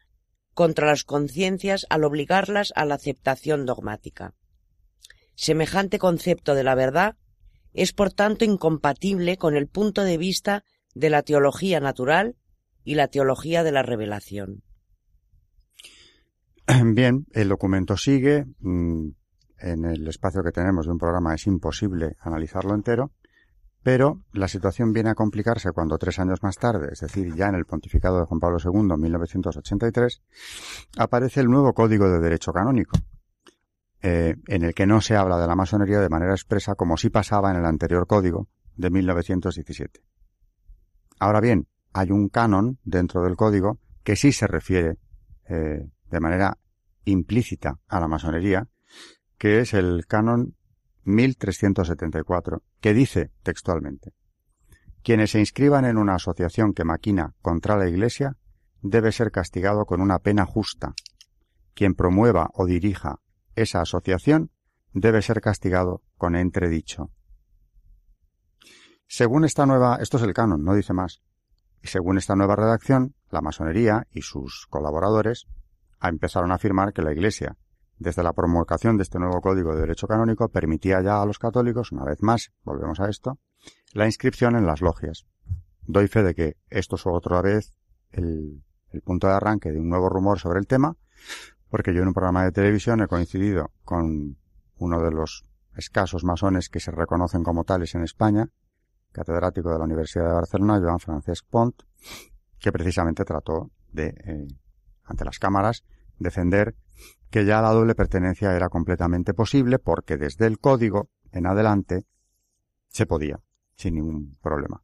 contra 0.54 0.88
las 0.88 1.04
conciencias 1.04 1.86
al 1.90 2.04
obligarlas 2.04 2.74
a 2.76 2.86
la 2.86 2.96
aceptación 2.96 3.66
dogmática. 3.66 4.36
semejante 5.36 5.98
concepto 5.98 6.54
de 6.54 6.64
la 6.64 6.76
verdad 6.76 7.18
es 7.74 7.92
por 7.92 8.14
tanto 8.14 8.46
incompatible 8.46 9.38
con 9.38 9.58
el 9.58 9.68
punto 9.68 10.04
de 10.04 10.18
vista 10.18 10.64
de 10.94 11.10
la 11.10 11.24
teología 11.24 11.80
natural 11.80 12.36
y 12.84 12.96
la 12.96 13.08
teología 13.08 13.64
de 13.64 13.72
la 13.72 13.82
revelación. 13.82 14.64
Bien, 16.94 17.26
el 17.32 17.50
documento 17.50 17.98
sigue. 17.98 18.46
Mm, 18.60 19.10
en 19.60 19.86
el 19.86 20.08
espacio 20.08 20.44
que 20.44 20.52
tenemos 20.52 20.86
de 20.86 20.92
un 20.92 20.98
programa 20.98 21.34
es 21.34 21.48
imposible 21.48 22.18
analizarlo 22.20 22.76
entero, 22.76 23.12
pero 23.82 24.24
la 24.34 24.48
situación 24.48 24.92
viene 24.92 25.10
a 25.10 25.16
complicarse 25.16 25.72
cuando 25.72 25.98
tres 25.98 26.20
años 26.20 26.44
más 26.44 26.58
tarde, 26.58 26.90
es 26.92 27.00
decir, 27.00 27.34
ya 27.34 27.48
en 27.48 27.56
el 27.56 27.66
pontificado 27.66 28.20
de 28.20 28.26
Juan 28.26 28.40
Pablo 28.40 28.58
II, 28.64 28.94
en 28.94 29.00
1983, 29.00 30.22
aparece 30.98 31.40
el 31.40 31.48
nuevo 31.48 31.74
Código 31.74 32.10
de 32.10 32.20
Derecho 32.20 32.52
Canónico, 32.52 32.98
eh, 34.02 34.36
en 34.48 34.64
el 34.64 34.74
que 34.74 34.86
no 34.86 35.00
se 35.00 35.16
habla 35.16 35.38
de 35.38 35.48
la 35.48 35.56
masonería 35.56 36.00
de 36.00 36.10
manera 36.10 36.34
expresa 36.34 36.76
como 36.76 36.98
sí 36.98 37.10
pasaba 37.10 37.52
en 37.52 37.58
el 37.58 37.66
anterior 37.66 38.06
código 38.06 38.50
de 38.76 38.90
1917. 38.90 40.02
Ahora 41.20 41.40
bien, 41.40 41.68
hay 41.94 42.12
un 42.12 42.28
canon 42.28 42.80
dentro 42.84 43.22
del 43.24 43.38
código 43.38 43.80
que 44.04 44.18
sí 44.18 44.34
se 44.34 44.48
refiere 44.48 44.98
eh, 45.48 45.90
de 46.14 46.20
manera 46.20 46.60
implícita 47.06 47.80
a 47.88 48.00
la 48.00 48.08
masonería, 48.08 48.68
que 49.40 49.60
es 49.60 49.74
el 49.74 50.06
canon 50.06 50.56
1374, 51.06 52.62
que 52.80 52.94
dice 52.94 53.32
textualmente, 53.42 54.14
quienes 55.02 55.32
se 55.32 55.40
inscriban 55.40 55.86
en 55.86 55.98
una 55.98 56.16
asociación 56.16 56.74
que 56.74 56.86
maquina 56.86 57.34
contra 57.42 57.78
la 57.78 57.90
Iglesia 57.90 58.38
debe 58.84 59.12
ser 59.12 59.32
castigado 59.32 59.86
con 59.86 60.02
una 60.02 60.20
pena 60.20 60.46
justa. 60.46 60.94
Quien 61.74 61.96
promueva 61.96 62.52
o 62.54 62.68
dirija 62.68 63.20
esa 63.56 63.82
asociación 63.82 64.52
debe 64.94 65.24
ser 65.24 65.42
castigado 65.42 66.04
con 66.18 66.36
entredicho. 66.36 67.10
Según 69.08 69.46
esta 69.46 69.66
nueva, 69.66 69.98
esto 70.00 70.18
es 70.18 70.24
el 70.24 70.34
canon, 70.34 70.64
no 70.64 70.76
dice 70.76 70.94
más. 70.94 71.22
Y 71.82 71.88
según 71.88 72.18
esta 72.18 72.36
nueva 72.36 72.56
redacción, 72.56 73.16
la 73.32 73.42
masonería 73.42 74.08
y 74.12 74.22
sus 74.22 74.68
colaboradores 74.70 75.48
empezaron 76.10 76.52
a 76.52 76.56
afirmar 76.56 76.94
que 76.94 77.02
la 77.02 77.12
Iglesia 77.12 77.58
desde 77.98 78.24
la 78.24 78.34
promulgación 78.34 78.98
de 78.98 79.04
este 79.04 79.20
nuevo 79.20 79.40
Código 79.42 79.74
de 79.74 79.82
Derecho 79.82 80.08
Canónico 80.08 80.50
permitía 80.50 81.02
ya 81.02 81.22
a 81.22 81.26
los 81.26 81.40
católicos, 81.40 81.92
una 81.92 82.04
vez 82.04 82.22
más, 82.22 82.52
volvemos 82.64 83.00
a 83.00 83.10
esto, 83.10 83.40
la 83.94 84.06
inscripción 84.06 84.56
en 84.56 84.66
las 84.66 84.82
logias. 84.82 85.26
Doy 85.86 86.08
fe 86.08 86.24
de 86.24 86.34
que 86.34 86.58
esto 86.70 86.96
es 86.96 87.06
otra 87.06 87.42
vez 87.42 87.74
el, 88.12 88.64
punto 89.04 89.28
de 89.28 89.34
arranque 89.34 89.72
de 89.72 89.80
un 89.80 89.90
nuevo 89.90 90.10
rumor 90.10 90.40
sobre 90.40 90.60
el 90.60 90.68
tema, 90.68 90.96
porque 91.70 91.94
yo 91.94 92.02
en 92.02 92.10
un 92.10 92.14
programa 92.14 92.44
de 92.44 92.52
televisión 92.52 93.02
he 93.02 93.08
coincidido 93.08 93.72
con 93.84 94.38
uno 94.78 95.02
de 95.02 95.12
los 95.12 95.46
escasos 95.76 96.24
masones 96.24 96.70
que 96.70 96.80
se 96.80 96.92
reconocen 96.92 97.44
como 97.44 97.64
tales 97.64 97.96
en 97.96 98.04
España, 98.04 98.50
catedrático 99.12 99.72
de 99.72 99.80
la 99.80 99.86
Universidad 99.86 100.28
de 100.28 100.34
Barcelona, 100.34 100.80
Joan 100.80 101.00
Francesc 101.00 101.46
Pont, 101.50 101.82
que 102.60 102.72
precisamente 102.72 103.26
trató 103.26 103.72
de, 103.92 104.08
eh, 104.08 104.48
ante 105.06 105.26
las 105.26 105.40
cámaras, 105.40 105.84
defender 106.20 106.76
que 107.30 107.46
ya 107.46 107.62
la 107.62 107.72
doble 107.72 107.96
pertenencia 107.96 108.56
era 108.56 108.70
completamente 108.70 109.34
posible 109.34 109.80
porque 109.80 110.18
desde 110.18 110.46
el 110.46 110.60
código 110.60 111.10
en 111.32 111.48
adelante 111.48 112.06
se 112.90 113.06
podía, 113.06 113.40
sin 113.76 113.96
ningún 113.96 114.38
problema. 114.42 114.84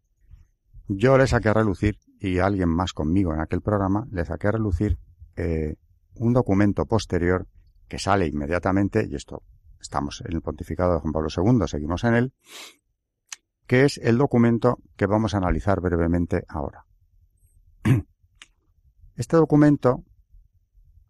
Yo 0.88 1.17
le 1.19 1.27
saqué 1.27 1.50
a 1.50 1.53
relucir, 1.53 2.00
y 2.19 2.39
alguien 2.39 2.69
más 2.69 2.93
conmigo 2.93 3.33
en 3.33 3.41
aquel 3.41 3.62
programa, 3.62 4.07
le 4.12 4.25
saqué 4.25 4.48
a 4.48 4.53
relucir 4.53 4.98
eh, 5.36 5.75
un 6.15 6.33
documento 6.33 6.88
posterior 6.88 7.48
que 7.88 8.00
sale 8.00 8.25
inmediatamente, 8.25 9.07
y 9.07 9.15
esto 9.15 9.43
estamos 9.79 10.24
en 10.25 10.36
el 10.36 10.41
pontificado 10.41 10.95
de 10.95 11.00
Juan 11.01 11.13
Pablo 11.13 11.29
II, 11.29 11.67
seguimos 11.67 12.03
en 12.03 12.15
él, 12.15 12.33
que 13.67 13.86
es 13.86 14.00
el 14.00 14.17
documento 14.17 14.79
que 14.98 15.05
vamos 15.05 15.36
a 15.36 15.38
analizar 15.38 15.79
brevemente 15.79 16.43
ahora. 16.48 16.86
Este 19.15 19.38
documento 19.38 20.03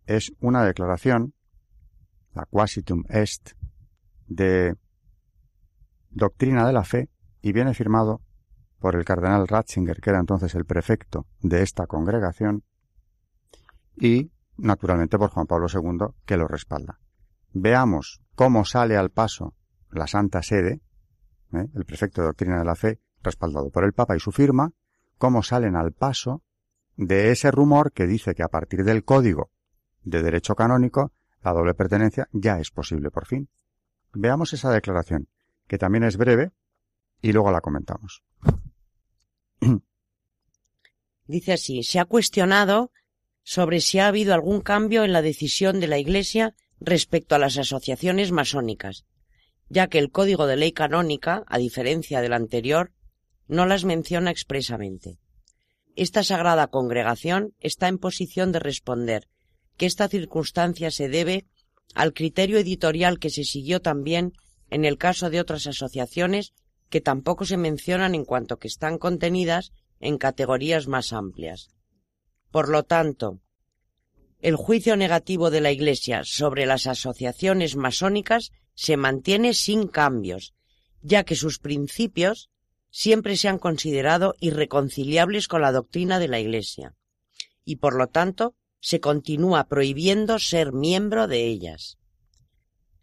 es 0.10 0.34
una 0.40 0.64
declaración, 0.64 1.36
la 2.34 2.46
quasitum 2.46 3.04
est, 3.10 3.52
de 4.28 4.76
doctrina 6.10 6.66
de 6.66 6.74
la 6.74 6.84
fe 6.84 7.10
y 7.44 7.52
viene 7.54 7.76
firmado 7.76 8.20
por 8.80 8.96
el 8.96 9.06
cardenal 9.06 9.48
Ratzinger, 9.48 10.02
que 10.02 10.10
era 10.10 10.20
entonces 10.20 10.56
el 10.56 10.66
prefecto 10.66 11.28
de 11.42 11.62
esta 11.62 11.86
congregación, 11.86 12.64
y 13.98 14.32
naturalmente 14.58 15.20
por 15.20 15.30
Juan 15.30 15.46
Pablo 15.46 15.68
II, 15.72 16.08
que 16.26 16.38
lo 16.38 16.48
respalda. 16.48 17.00
Veamos 17.54 18.20
cómo 18.34 18.66
sale 18.66 18.98
al 18.98 19.12
paso 19.12 19.54
la 19.92 20.08
Santa 20.08 20.42
Sede, 20.42 20.82
¿eh? 21.54 21.68
el 21.76 21.86
prefecto 21.86 22.22
de 22.22 22.28
doctrina 22.30 22.58
de 22.58 22.66
la 22.66 22.76
fe, 22.76 23.00
respaldado 23.22 23.70
por 23.70 23.84
el 23.84 23.94
Papa 23.94 24.16
y 24.16 24.20
su 24.20 24.32
firma, 24.32 24.72
cómo 25.20 25.44
salen 25.44 25.76
al 25.76 25.92
paso 25.92 26.42
de 26.98 27.30
ese 27.32 27.52
rumor 27.52 27.92
que 27.92 28.08
dice 28.08 28.34
que 28.34 28.42
a 28.42 28.48
partir 28.48 28.84
del 28.84 29.04
código 29.04 29.52
de 30.04 30.22
derecho 30.22 30.56
canónico, 30.56 31.12
la 31.44 31.54
doble 31.54 31.74
pertenencia 31.74 32.28
ya 32.32 32.60
es 32.60 32.72
posible 32.72 33.12
por 33.12 33.26
fin. 33.26 33.50
Veamos 34.14 34.54
esa 34.54 34.72
declaración, 34.72 35.28
que 35.68 35.78
también 35.78 36.04
es 36.04 36.18
breve, 36.18 36.52
y 37.22 37.32
luego 37.32 37.52
la 37.52 37.62
comentamos. 37.62 38.24
Dice 41.28 41.54
así, 41.54 41.84
se 41.84 42.00
ha 42.00 42.06
cuestionado 42.06 42.92
sobre 43.44 43.82
si 43.82 44.00
ha 44.00 44.08
habido 44.08 44.34
algún 44.34 44.62
cambio 44.62 45.04
en 45.04 45.14
la 45.14 45.22
decisión 45.22 45.80
de 45.80 45.88
la 45.88 45.98
Iglesia 45.98 46.56
respecto 46.80 47.36
a 47.36 47.40
las 47.40 47.58
asociaciones 47.58 48.32
masónicas, 48.32 49.06
ya 49.70 49.88
que 49.88 50.00
el 50.00 50.12
Código 50.12 50.48
de 50.48 50.56
Ley 50.56 50.72
Canónica, 50.72 51.44
a 51.48 51.58
diferencia 51.58 52.22
del 52.22 52.34
anterior, 52.34 52.92
no 53.48 53.66
las 53.66 53.86
menciona 53.86 54.32
expresamente. 54.32 55.20
Esta 55.96 56.24
sagrada 56.24 56.68
congregación 56.68 57.54
está 57.60 57.88
en 57.88 57.98
posición 57.98 58.52
de 58.52 58.60
responder 58.60 59.28
que 59.80 59.86
esta 59.86 60.10
circunstancia 60.10 60.92
se 60.92 61.08
debe 61.08 61.46
al 61.96 62.14
criterio 62.14 62.60
editorial 62.60 63.18
que 63.18 63.30
se 63.30 63.46
siguió 63.46 63.82
también 63.82 64.34
en 64.70 64.84
el 64.84 64.98
caso 64.98 65.30
de 65.30 65.40
otras 65.40 65.68
asociaciones 65.68 66.54
que 66.90 67.00
tampoco 67.00 67.46
se 67.46 67.56
mencionan 67.56 68.14
en 68.14 68.26
cuanto 68.26 68.60
que 68.60 68.68
están 68.68 68.98
contenidas 68.98 69.72
en 70.02 70.18
categorías 70.18 70.88
más 70.88 71.14
amplias. 71.14 71.70
Por 72.52 72.68
lo 72.68 72.84
tanto, 72.84 73.40
el 74.42 74.58
juicio 74.58 74.98
negativo 74.98 75.50
de 75.50 75.62
la 75.62 75.72
Iglesia 75.72 76.24
sobre 76.26 76.66
las 76.66 76.86
asociaciones 76.86 77.78
masónicas 77.78 78.52
se 78.76 78.98
mantiene 78.98 79.54
sin 79.54 79.88
cambios, 79.88 80.54
ya 81.02 81.24
que 81.24 81.36
sus 81.36 81.58
principios 81.58 82.50
siempre 82.90 83.38
se 83.38 83.48
han 83.48 83.60
considerado 83.60 84.36
irreconciliables 84.42 85.48
con 85.48 85.62
la 85.62 85.72
doctrina 85.72 86.20
de 86.20 86.28
la 86.28 86.40
Iglesia, 86.42 86.96
y 87.64 87.78
por 87.78 87.96
lo 87.96 88.08
tanto 88.08 88.56
se 88.82 89.00
continúa 89.00 89.68
prohibiendo 89.68 90.40
ser 90.40 90.72
miembro 90.72 91.28
de 91.28 91.46
ellas. 91.46 91.98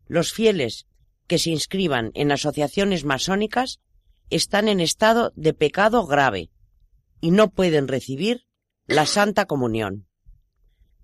Los 0.06 0.33
fieles 0.33 0.87
que 1.26 1.38
se 1.38 1.50
inscriban 1.50 2.12
en 2.14 2.33
asociaciones 2.33 3.04
masónicas 3.04 3.80
están 4.30 4.68
en 4.68 4.80
estado 4.80 5.33
de 5.37 5.52
pecado 5.54 6.06
grave 6.06 6.50
y 7.21 7.30
no 7.30 7.50
pueden 7.50 7.88
recibir 7.88 8.47
la 8.87 9.06
Santa 9.06 9.47
Comunión. 9.47 10.06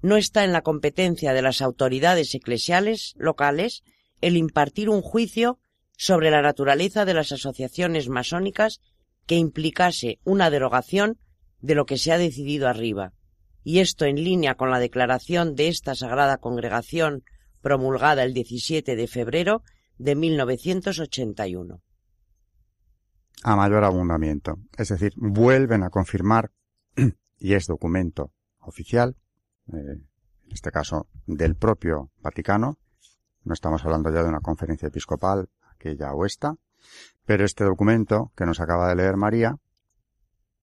No 0.01 0.17
está 0.17 0.45
en 0.45 0.53
la 0.53 0.63
competencia 0.63 1.33
de 1.33 1.43
las 1.43 1.61
autoridades 1.63 2.35
eclesiales 2.35 3.15
locales 3.17 3.83
el 4.21 4.37
impartir 4.37 4.89
un 4.89 5.03
juicio 5.03 5.59
sobre 5.97 6.31
la 6.31 6.43
naturaleza 6.43 7.05
de 7.05 7.15
las 7.15 7.33
asociaciones 7.33 8.09
masónicas 8.09 8.81
que 9.27 9.37
implicase 9.37 10.19
una 10.25 10.51
derogación 10.51 11.19
de 11.61 11.75
lo 11.75 11.87
que 11.87 11.99
se 11.99 12.13
ha 12.13 12.19
decidido 12.19 12.69
arriba 12.69 13.13
y 13.65 13.79
esto 13.79 14.05
en 14.05 14.17
línea 14.17 14.57
con 14.57 14.71
la 14.71 14.79
declaración 14.79 15.55
de 15.55 15.69
esta 15.69 15.95
Sagrada 15.95 16.39
Congregación 16.39 17.23
promulgada 17.61 18.25
el 18.25 18.35
17 18.35 18.97
de 18.97 19.07
febrero 19.07 19.63
de 19.99 20.17
1981. 20.17 21.81
A 23.45 23.57
mayor 23.57 23.85
abundamiento. 23.85 24.59
Es 24.77 24.89
decir, 24.89 25.13
vuelven 25.17 25.83
a 25.83 25.91
confirmar, 25.91 26.51
y 27.39 27.55
es 27.55 27.67
documento 27.67 28.33
oficial, 28.61 29.17
eh, 29.73 29.77
en 29.77 30.53
este 30.53 30.71
caso 30.71 31.09
del 31.27 31.57
propio 31.57 32.11
Vaticano, 32.21 32.79
no 33.45 33.55
estamos 33.55 33.85
hablando 33.85 34.11
ya 34.13 34.23
de 34.23 34.29
una 34.29 34.41
conferencia 34.41 34.89
episcopal, 34.89 35.49
aquella 35.75 36.13
o 36.13 36.27
esta, 36.27 36.57
pero 37.25 37.45
este 37.45 37.65
documento 37.65 38.33
que 38.37 38.47
nos 38.47 38.61
acaba 38.61 38.89
de 38.89 38.97
leer 38.97 39.17
María 39.17 39.57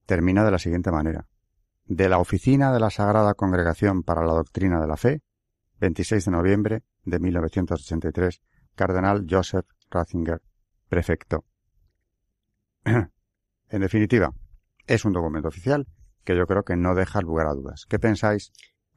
termina 0.05 0.43
de 0.43 0.51
la 0.51 0.59
siguiente 0.59 0.91
manera 0.91 1.28
de 1.89 2.07
la 2.07 2.19
Oficina 2.19 2.71
de 2.71 2.79
la 2.79 2.91
Sagrada 2.91 3.33
Congregación 3.33 4.03
para 4.03 4.23
la 4.23 4.33
Doctrina 4.33 4.79
de 4.79 4.87
la 4.87 4.95
Fe, 4.95 5.23
26 5.79 6.25
de 6.25 6.31
noviembre 6.31 6.83
de 7.03 7.19
1983, 7.19 8.41
Cardenal 8.75 9.25
Joseph 9.27 9.65
Ratzinger, 9.89 10.39
prefecto. 10.87 11.45
en 12.85 13.81
definitiva, 13.81 14.31
es 14.85 15.03
un 15.03 15.13
documento 15.13 15.47
oficial 15.47 15.87
que 16.23 16.37
yo 16.37 16.45
creo 16.45 16.63
que 16.63 16.75
no 16.75 16.93
deja 16.93 17.21
lugar 17.21 17.47
a 17.47 17.55
dudas. 17.55 17.85
¿Qué 17.89 17.97
pensáis 17.97 18.51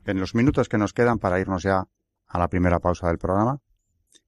en 0.05 0.21
los 0.21 0.35
minutos 0.35 0.69
que 0.69 0.77
nos 0.77 0.93
quedan 0.93 1.19
para 1.19 1.41
irnos 1.41 1.63
ya 1.63 1.85
a 2.27 2.39
la 2.39 2.49
primera 2.49 2.79
pausa 2.79 3.09
del 3.09 3.17
programa? 3.17 3.59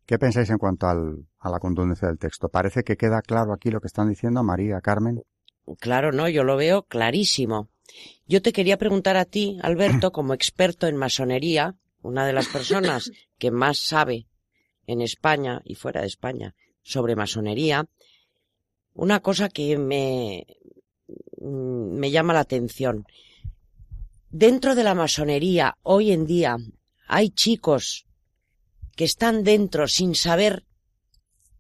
¿Qué 0.06 0.18
pensáis 0.18 0.48
en 0.48 0.56
cuanto 0.56 0.86
al, 0.88 1.26
a 1.38 1.50
la 1.50 1.58
contundencia 1.58 2.08
del 2.08 2.18
texto? 2.18 2.48
¿Parece 2.48 2.82
que 2.82 2.96
queda 2.96 3.20
claro 3.20 3.52
aquí 3.52 3.70
lo 3.70 3.82
que 3.82 3.88
están 3.88 4.08
diciendo 4.08 4.42
María, 4.42 4.80
Carmen? 4.80 5.22
Claro, 5.80 6.12
no, 6.12 6.30
yo 6.30 6.44
lo 6.44 6.56
veo 6.56 6.84
clarísimo. 6.84 7.68
Yo 8.26 8.40
te 8.42 8.52
quería 8.52 8.78
preguntar 8.78 9.16
a 9.16 9.24
ti, 9.24 9.58
Alberto, 9.62 10.12
como 10.12 10.34
experto 10.34 10.86
en 10.86 10.96
masonería, 10.96 11.76
una 12.02 12.26
de 12.26 12.32
las 12.32 12.48
personas 12.48 13.10
que 13.38 13.50
más 13.50 13.78
sabe 13.78 14.26
en 14.86 15.00
España 15.00 15.62
y 15.64 15.74
fuera 15.74 16.00
de 16.00 16.06
España 16.06 16.54
sobre 16.82 17.16
masonería, 17.16 17.86
una 18.92 19.20
cosa 19.20 19.48
que 19.48 19.76
me, 19.78 20.46
me 21.40 22.10
llama 22.10 22.34
la 22.34 22.40
atención. 22.40 23.06
Dentro 24.30 24.74
de 24.74 24.84
la 24.84 24.94
masonería, 24.94 25.76
hoy 25.82 26.12
en 26.12 26.26
día, 26.26 26.56
hay 27.06 27.30
chicos 27.30 28.06
que 28.96 29.04
están 29.04 29.44
dentro 29.44 29.88
sin 29.88 30.14
saber 30.14 30.64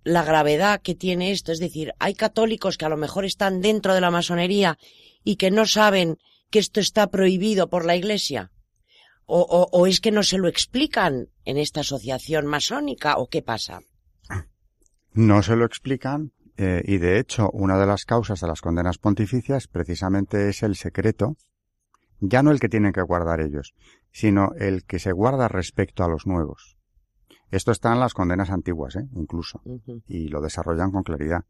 la 0.04 0.22
gravedad 0.22 0.80
que 0.82 0.94
tiene 0.94 1.32
esto. 1.32 1.50
Es 1.50 1.58
decir, 1.58 1.92
hay 1.98 2.14
católicos 2.14 2.78
que 2.78 2.84
a 2.84 2.90
lo 2.90 2.96
mejor 2.96 3.24
están 3.24 3.60
dentro 3.60 3.94
de 3.94 4.00
la 4.00 4.10
masonería 4.10 4.78
y 5.24 5.36
que 5.36 5.50
no 5.50 5.66
saben 5.66 6.18
que 6.50 6.58
esto 6.60 6.78
está 6.78 7.10
prohibido 7.10 7.68
por 7.68 7.84
la 7.84 7.96
Iglesia. 7.96 8.52
O, 9.26 9.40
o, 9.72 9.86
es 9.86 10.00
que 10.00 10.10
no 10.10 10.22
se 10.22 10.36
lo 10.36 10.48
explican 10.48 11.30
en 11.46 11.56
esta 11.56 11.80
asociación 11.80 12.44
masónica 12.44 13.16
o 13.16 13.26
qué 13.28 13.40
pasa. 13.40 13.80
No 15.14 15.42
se 15.42 15.56
lo 15.56 15.64
explican 15.64 16.32
eh, 16.56 16.82
y 16.84 16.98
de 16.98 17.18
hecho 17.18 17.50
una 17.50 17.78
de 17.78 17.86
las 17.86 18.04
causas 18.04 18.40
de 18.40 18.48
las 18.48 18.60
condenas 18.60 18.98
pontificias 18.98 19.66
precisamente 19.66 20.50
es 20.50 20.62
el 20.62 20.76
secreto, 20.76 21.36
ya 22.20 22.42
no 22.42 22.50
el 22.50 22.60
que 22.60 22.68
tienen 22.68 22.92
que 22.92 23.02
guardar 23.02 23.40
ellos, 23.40 23.74
sino 24.12 24.52
el 24.58 24.84
que 24.84 24.98
se 24.98 25.12
guarda 25.12 25.48
respecto 25.48 26.04
a 26.04 26.08
los 26.08 26.26
nuevos. 26.26 26.76
Esto 27.54 27.70
está 27.70 27.92
en 27.92 28.00
las 28.00 28.14
condenas 28.14 28.50
antiguas, 28.50 28.96
¿eh? 28.96 29.08
incluso, 29.12 29.62
y 30.08 30.26
lo 30.26 30.40
desarrollan 30.40 30.90
con 30.90 31.04
claridad. 31.04 31.44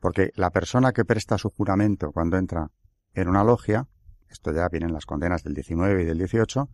Porque 0.00 0.30
la 0.34 0.48
persona 0.48 0.92
que 0.92 1.04
presta 1.04 1.36
su 1.36 1.50
juramento 1.50 2.10
cuando 2.10 2.38
entra 2.38 2.70
en 3.12 3.28
una 3.28 3.44
logia, 3.44 3.86
esto 4.30 4.50
ya 4.50 4.66
viene 4.70 4.86
en 4.86 4.94
las 4.94 5.04
condenas 5.04 5.42
del 5.42 5.52
19 5.52 6.04
y 6.04 6.06
del 6.06 6.16
18, 6.16 6.70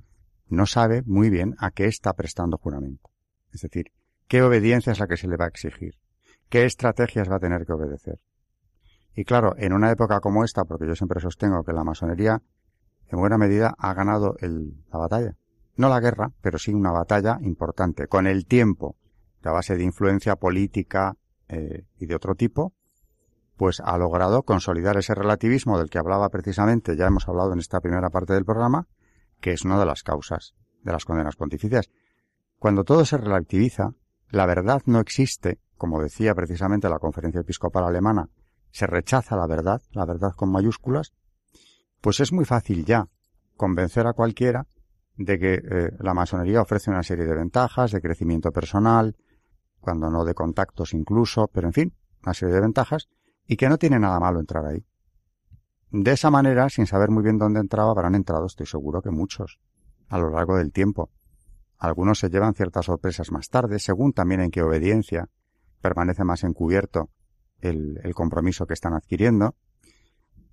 no 0.51 0.65
sabe 0.65 1.03
muy 1.07 1.29
bien 1.29 1.57
a 1.59 1.73
qué 1.73 1.87
está 1.87 2.13
prestando 2.13 2.57
juramento. 2.57 3.11
Es 3.53 3.63
decir, 3.63 3.87
qué 4.29 4.43
obediencia 4.43 4.93
es 4.93 5.01
la 5.01 5.09
que 5.09 5.17
se 5.17 5.27
le 5.27 5.37
va 5.37 5.47
a 5.47 5.49
exigir, 5.49 5.97
qué 6.49 6.65
estrategias 6.65 7.29
va 7.29 7.35
a 7.35 7.41
tener 7.41 7.67
que 7.67 7.73
obedecer. 7.73 8.21
Y 9.13 9.25
claro, 9.25 9.57
en 9.59 9.73
una 9.73 9.91
época 9.91 10.21
como 10.21 10.45
esta, 10.45 10.65
porque 10.65 10.87
yo 10.87 10.95
siempre 10.95 11.21
sostengo 11.21 11.65
que 11.65 11.73
la 11.73 11.83
masonería 11.83 12.43
en 13.09 13.19
buena 13.19 13.39
medida 13.39 13.75
ha 13.77 13.93
ganado 13.93 14.37
la 14.41 14.99
batalla, 14.99 15.35
no 15.79 15.89
la 15.89 16.01
guerra, 16.01 16.33
pero 16.43 16.59
sí 16.59 16.75
una 16.75 16.91
batalla 16.91 17.39
importante. 17.41 18.09
Con 18.09 18.27
el 18.27 18.47
tiempo, 18.47 18.97
a 19.49 19.53
base 19.53 19.77
de 19.77 19.85
influencia 19.85 20.37
política 20.37 21.17
eh, 21.49 21.87
y 21.99 22.07
de 22.07 22.15
otro 22.15 22.35
tipo, 22.35 22.75
pues 23.57 23.81
ha 23.81 23.97
logrado 23.99 24.43
consolidar 24.43 24.97
ese 24.99 25.15
relativismo 25.15 25.79
del 25.79 25.91
que 25.91 25.99
hablaba 25.99 26.29
precisamente, 26.29 26.97
ya 26.97 27.07
hemos 27.07 27.27
hablado 27.29 27.53
en 27.53 27.59
esta 27.59 27.81
primera 27.81 28.11
parte 28.11 28.35
del 28.35 28.45
programa, 28.45 28.87
que 29.41 29.53
es 29.53 29.65
una 29.65 29.79
de 29.79 29.87
las 29.87 30.03
causas 30.03 30.55
de 30.83 30.93
las 30.93 31.05
condenas 31.05 31.37
pontificias. 31.37 31.91
Cuando 32.59 32.85
todo 32.85 33.05
se 33.05 33.17
relativiza, 33.17 33.95
la 34.31 34.47
verdad 34.47 34.83
no 34.87 35.01
existe, 35.01 35.59
como 35.77 36.03
decía 36.03 36.35
precisamente 36.35 36.89
la 36.89 36.99
conferencia 36.99 37.41
episcopal 37.41 37.85
alemana, 37.85 38.29
se 38.71 38.87
rechaza 38.87 39.37
la 39.37 39.47
verdad, 39.47 39.81
la 39.93 40.05
verdad 40.05 40.33
con 40.37 40.53
mayúsculas, 40.53 41.13
pues 42.01 42.21
es 42.21 42.33
muy 42.33 42.45
fácil 42.45 42.85
ya 42.85 43.09
convencer 43.57 44.07
a 44.07 44.13
cualquiera 44.13 44.67
de 45.19 45.39
que 45.39 45.55
eh, 45.55 45.91
la 45.99 46.15
masonería 46.15 46.63
ofrece 46.63 46.91
una 46.91 47.03
serie 47.03 47.27
de 47.27 47.35
ventajas, 47.35 47.91
de 47.91 48.01
crecimiento 48.01 48.53
personal, 48.53 49.17
cuando 49.81 50.09
no 50.11 50.25
de 50.25 50.33
contactos 50.33 50.95
incluso, 50.95 51.49
pero 51.53 51.67
en 51.67 51.73
fin, 51.73 51.95
una 52.23 52.35
serie 52.35 52.55
de 52.55 52.61
ventajas, 52.61 53.09
y 53.45 53.57
que 53.57 53.69
no 53.69 53.79
tiene 53.79 53.99
nada 53.99 54.21
malo 54.21 54.39
entrar 54.39 54.65
ahí. 54.65 54.87
De 55.91 56.13
esa 56.13 56.31
manera, 56.31 56.69
sin 56.69 56.87
saber 56.87 57.11
muy 57.11 57.25
bien 57.25 57.37
dónde 57.37 57.59
entraba, 57.59 57.91
habrán 57.91 58.15
entrado, 58.15 58.47
estoy 58.47 58.67
seguro 58.67 59.03
que 59.03 59.11
muchos, 59.11 59.59
a 60.09 60.19
lo 60.19 60.31
largo 60.31 60.57
del 60.57 60.71
tiempo. 60.71 61.11
Algunos 61.79 62.21
se 62.21 62.31
llevan 62.31 62.55
ciertas 62.55 62.87
sorpresas 62.87 63.33
más 63.33 63.49
tarde, 63.49 63.81
según 63.81 64.13
también 64.13 64.41
en 64.41 64.51
qué 64.51 64.63
obediencia 64.63 65.29
permanece 65.81 66.23
más 66.23 66.45
encubierto 66.45 67.11
el, 67.61 67.99
el 68.05 68.15
compromiso 68.15 68.67
que 68.67 68.75
están 68.75 68.95
adquiriendo. 68.95 69.57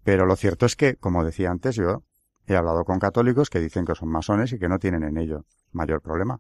Pero 0.04 0.26
lo 0.26 0.36
cierto 0.36 0.66
es 0.66 0.76
que, 0.76 0.96
como 0.96 1.24
decía 1.24 1.52
antes, 1.52 1.76
yo 1.76 2.04
He 2.48 2.56
hablado 2.56 2.84
con 2.84 3.00
católicos 3.00 3.50
que 3.50 3.60
dicen 3.60 3.86
que 3.86 3.96
son 3.96 4.10
masones 4.10 4.54
y 4.54 4.60
que 4.60 4.70
no 4.70 4.78
tienen 4.78 5.04
en 5.04 5.18
ello 5.18 5.46
mayor 5.72 6.02
problema. 6.02 6.40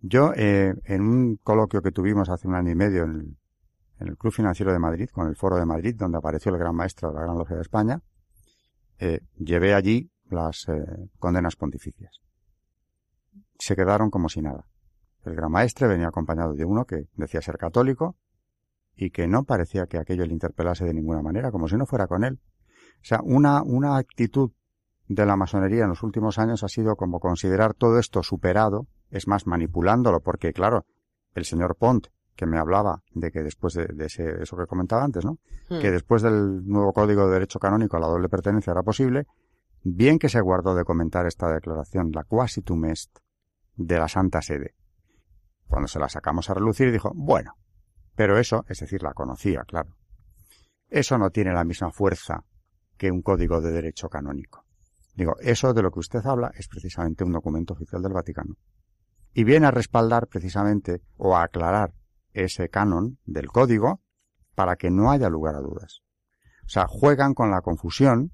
Yo, 0.00 0.32
eh, 0.34 0.74
en 0.84 1.02
un 1.02 1.36
coloquio 1.36 1.82
que 1.82 1.92
tuvimos 1.92 2.30
hace 2.30 2.48
un 2.48 2.54
año 2.54 2.70
y 2.70 2.74
medio 2.74 3.04
en 3.04 3.36
el, 3.98 4.16
Club 4.16 4.32
Financiero 4.32 4.72
de 4.72 4.78
Madrid, 4.78 5.10
con 5.12 5.28
el 5.28 5.36
Foro 5.36 5.56
de 5.56 5.66
Madrid, 5.66 5.94
donde 5.94 6.16
apareció 6.16 6.52
el 6.52 6.58
gran 6.58 6.74
maestro 6.74 7.10
de 7.10 7.16
la 7.16 7.22
Gran 7.22 7.36
Logia 7.36 7.56
de 7.56 7.62
España, 7.62 8.00
eh, 8.98 9.20
llevé 9.36 9.74
allí 9.74 10.10
las 10.30 10.66
eh, 10.68 11.10
condenas 11.18 11.56
pontificias. 11.56 12.20
Se 13.58 13.76
quedaron 13.76 14.10
como 14.10 14.30
si 14.30 14.40
nada. 14.40 14.66
El 15.24 15.34
gran 15.34 15.52
maestre 15.52 15.86
venía 15.86 16.08
acompañado 16.08 16.54
de 16.54 16.64
uno 16.64 16.86
que 16.86 17.08
decía 17.14 17.42
ser 17.42 17.58
católico 17.58 18.16
y 18.96 19.10
que 19.10 19.28
no 19.28 19.44
parecía 19.44 19.86
que 19.86 19.98
aquello 19.98 20.24
le 20.24 20.32
interpelase 20.32 20.86
de 20.86 20.94
ninguna 20.94 21.20
manera, 21.20 21.50
como 21.50 21.68
si 21.68 21.76
no 21.76 21.84
fuera 21.84 22.06
con 22.06 22.24
él. 22.24 22.40
O 23.02 23.04
sea, 23.04 23.20
una, 23.22 23.62
una 23.62 23.98
actitud 23.98 24.52
de 25.10 25.26
la 25.26 25.34
masonería 25.34 25.82
en 25.82 25.88
los 25.88 26.04
últimos 26.04 26.38
años 26.38 26.62
ha 26.62 26.68
sido 26.68 26.94
como 26.94 27.18
considerar 27.18 27.74
todo 27.74 27.98
esto 27.98 28.22
superado, 28.22 28.86
es 29.10 29.26
más, 29.26 29.44
manipulándolo, 29.44 30.20
porque 30.20 30.52
claro, 30.52 30.86
el 31.34 31.44
señor 31.44 31.74
Pont, 31.74 32.06
que 32.36 32.46
me 32.46 32.58
hablaba 32.58 33.02
de 33.12 33.32
que 33.32 33.42
después 33.42 33.74
de, 33.74 33.88
ese, 33.98 34.40
eso 34.40 34.56
que 34.56 34.66
comentaba 34.66 35.02
antes, 35.02 35.24
¿no? 35.24 35.38
Hmm. 35.68 35.80
Que 35.80 35.90
después 35.90 36.22
del 36.22 36.64
nuevo 36.64 36.92
Código 36.92 37.26
de 37.26 37.32
Derecho 37.32 37.58
Canónico 37.58 37.98
la 37.98 38.06
doble 38.06 38.28
pertenencia 38.28 38.70
era 38.70 38.84
posible, 38.84 39.26
bien 39.82 40.20
que 40.20 40.28
se 40.28 40.40
guardó 40.40 40.76
de 40.76 40.84
comentar 40.84 41.26
esta 41.26 41.52
declaración, 41.52 42.12
la 42.12 42.22
quasitum 42.22 42.84
est, 42.84 43.18
de 43.74 43.98
la 43.98 44.06
Santa 44.06 44.40
Sede. 44.42 44.76
Cuando 45.66 45.88
se 45.88 45.98
la 45.98 46.08
sacamos 46.08 46.48
a 46.50 46.54
relucir 46.54 46.92
dijo, 46.92 47.10
bueno, 47.16 47.56
pero 48.14 48.38
eso, 48.38 48.64
es 48.68 48.78
decir, 48.78 49.02
la 49.02 49.12
conocía, 49.12 49.64
claro. 49.64 49.96
Eso 50.88 51.18
no 51.18 51.30
tiene 51.30 51.52
la 51.52 51.64
misma 51.64 51.90
fuerza 51.90 52.44
que 52.96 53.10
un 53.10 53.22
código 53.22 53.60
de 53.60 53.72
derecho 53.72 54.08
canónico. 54.08 54.69
Digo, 55.20 55.36
eso 55.40 55.74
de 55.74 55.82
lo 55.82 55.90
que 55.90 55.98
usted 55.98 56.24
habla 56.24 56.50
es 56.54 56.66
precisamente 56.66 57.24
un 57.24 57.32
documento 57.32 57.74
oficial 57.74 58.00
del 58.00 58.14
Vaticano. 58.14 58.56
Y 59.34 59.44
viene 59.44 59.66
a 59.66 59.70
respaldar 59.70 60.28
precisamente 60.28 61.02
o 61.18 61.36
a 61.36 61.42
aclarar 61.42 61.92
ese 62.32 62.70
canon 62.70 63.18
del 63.26 63.48
código 63.48 64.00
para 64.54 64.76
que 64.76 64.90
no 64.90 65.10
haya 65.10 65.28
lugar 65.28 65.56
a 65.56 65.60
dudas. 65.60 66.00
O 66.64 66.70
sea, 66.70 66.86
juegan 66.86 67.34
con 67.34 67.50
la 67.50 67.60
confusión. 67.60 68.32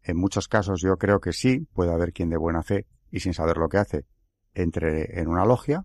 En 0.00 0.16
muchos 0.16 0.48
casos 0.48 0.80
yo 0.80 0.96
creo 0.96 1.20
que 1.20 1.34
sí, 1.34 1.68
puede 1.74 1.92
haber 1.92 2.14
quien 2.14 2.30
de 2.30 2.38
buena 2.38 2.62
fe 2.62 2.86
y 3.10 3.20
sin 3.20 3.34
saber 3.34 3.58
lo 3.58 3.68
que 3.68 3.76
hace 3.76 4.06
entre 4.54 5.20
en 5.20 5.28
una 5.28 5.44
logia, 5.44 5.84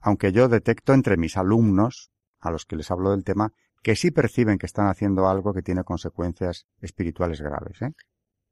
aunque 0.00 0.32
yo 0.32 0.48
detecto 0.48 0.94
entre 0.94 1.18
mis 1.18 1.36
alumnos, 1.36 2.10
a 2.40 2.50
los 2.50 2.64
que 2.64 2.76
les 2.76 2.90
hablo 2.90 3.10
del 3.10 3.22
tema, 3.22 3.52
que 3.82 3.96
sí 3.96 4.12
perciben 4.12 4.56
que 4.56 4.64
están 4.64 4.86
haciendo 4.86 5.28
algo 5.28 5.52
que 5.52 5.60
tiene 5.60 5.84
consecuencias 5.84 6.66
espirituales 6.80 7.42
graves. 7.42 7.82
¿eh? 7.82 7.92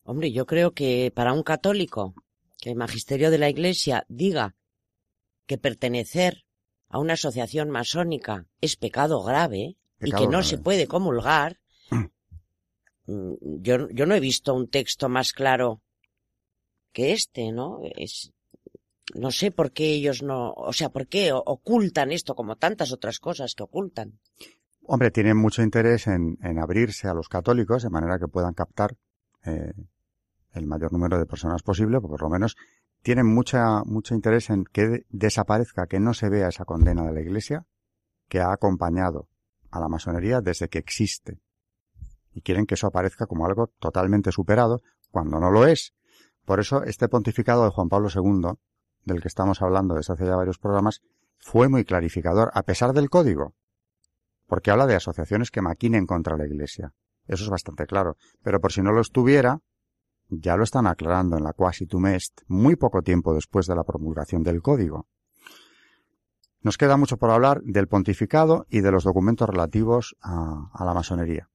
Hombre, 0.02 0.32
yo 0.32 0.46
creo 0.46 0.72
que 0.72 1.12
para 1.14 1.32
un 1.32 1.42
católico 1.42 2.14
que 2.58 2.70
el 2.70 2.76
magisterio 2.76 3.30
de 3.30 3.38
la 3.38 3.48
Iglesia 3.48 4.04
diga 4.08 4.54
que 5.46 5.58
pertenecer 5.58 6.44
a 6.88 6.98
una 6.98 7.14
asociación 7.14 7.70
masónica 7.70 8.46
es 8.60 8.76
pecado 8.76 9.22
grave 9.22 9.76
y 10.00 10.12
que 10.12 10.26
no 10.26 10.42
se 10.42 10.58
puede 10.58 10.86
comulgar, 10.86 11.60
mm, 13.06 13.34
yo, 13.62 13.88
yo 13.90 14.06
no 14.06 14.14
he 14.14 14.20
visto 14.20 14.54
un 14.54 14.68
texto 14.68 15.08
más 15.08 15.32
claro 15.32 15.82
que 16.92 17.12
este, 17.12 17.52
¿no? 17.52 17.80
Es, 17.96 18.32
no 19.14 19.30
sé 19.30 19.50
por 19.50 19.72
qué 19.72 19.92
ellos 19.92 20.22
no, 20.22 20.52
o 20.52 20.72
sea, 20.72 20.90
por 20.90 21.06
qué 21.06 21.32
ocultan 21.32 22.12
esto 22.12 22.34
como 22.34 22.56
tantas 22.56 22.92
otras 22.92 23.18
cosas 23.18 23.54
que 23.54 23.62
ocultan. 23.62 24.18
Hombre, 24.82 25.10
tienen 25.10 25.36
mucho 25.36 25.62
interés 25.62 26.06
en, 26.06 26.38
en 26.42 26.58
abrirse 26.58 27.08
a 27.08 27.14
los 27.14 27.28
católicos 27.28 27.82
de 27.82 27.90
manera 27.90 28.18
que 28.18 28.28
puedan 28.28 28.54
captar 28.54 28.96
eh, 29.44 29.72
el 30.52 30.66
mayor 30.66 30.92
número 30.92 31.18
de 31.18 31.26
personas 31.26 31.62
posible, 31.62 32.00
por 32.00 32.20
lo 32.20 32.28
menos 32.28 32.56
tienen 33.02 33.26
mucha, 33.26 33.82
mucho 33.84 34.14
interés 34.14 34.50
en 34.50 34.64
que 34.64 35.06
desaparezca, 35.08 35.86
que 35.86 36.00
no 36.00 36.12
se 36.12 36.28
vea 36.28 36.48
esa 36.48 36.64
condena 36.64 37.04
de 37.04 37.12
la 37.12 37.20
Iglesia 37.20 37.66
que 38.28 38.40
ha 38.40 38.52
acompañado 38.52 39.28
a 39.70 39.80
la 39.80 39.88
masonería 39.88 40.40
desde 40.40 40.68
que 40.68 40.78
existe. 40.78 41.40
Y 42.32 42.42
quieren 42.42 42.66
que 42.66 42.74
eso 42.74 42.86
aparezca 42.86 43.26
como 43.26 43.46
algo 43.46 43.68
totalmente 43.78 44.30
superado, 44.32 44.82
cuando 45.10 45.40
no 45.40 45.50
lo 45.50 45.66
es. 45.66 45.94
Por 46.44 46.60
eso 46.60 46.84
este 46.84 47.08
pontificado 47.08 47.64
de 47.64 47.70
Juan 47.70 47.88
Pablo 47.88 48.08
II, 48.14 48.58
del 49.04 49.20
que 49.20 49.28
estamos 49.28 49.62
hablando 49.62 49.94
desde 49.94 50.12
hace 50.12 50.26
ya 50.26 50.36
varios 50.36 50.58
programas, 50.58 51.02
fue 51.38 51.68
muy 51.68 51.84
clarificador, 51.84 52.50
a 52.54 52.62
pesar 52.62 52.92
del 52.92 53.10
código, 53.10 53.54
porque 54.46 54.70
habla 54.70 54.86
de 54.86 54.94
asociaciones 54.94 55.50
que 55.50 55.62
maquinen 55.62 56.06
contra 56.06 56.36
la 56.36 56.46
Iglesia. 56.46 56.92
Eso 57.30 57.44
es 57.44 57.50
bastante 57.50 57.86
claro. 57.86 58.16
Pero 58.42 58.60
por 58.60 58.72
si 58.72 58.82
no 58.82 58.90
lo 58.90 59.00
estuviera, 59.00 59.60
ya 60.28 60.56
lo 60.56 60.64
están 60.64 60.88
aclarando 60.88 61.36
en 61.36 61.44
la 61.44 61.52
Quasitum 61.52 62.06
Est 62.06 62.40
muy 62.48 62.74
poco 62.74 63.02
tiempo 63.02 63.32
después 63.32 63.66
de 63.66 63.76
la 63.76 63.84
promulgación 63.84 64.42
del 64.42 64.60
código. 64.60 65.06
Nos 66.60 66.76
queda 66.76 66.96
mucho 66.96 67.18
por 67.18 67.30
hablar 67.30 67.62
del 67.62 67.86
pontificado 67.86 68.66
y 68.68 68.80
de 68.80 68.90
los 68.90 69.04
documentos 69.04 69.48
relativos 69.48 70.16
a, 70.20 70.84
la 70.84 70.92
masonería. 70.92 71.48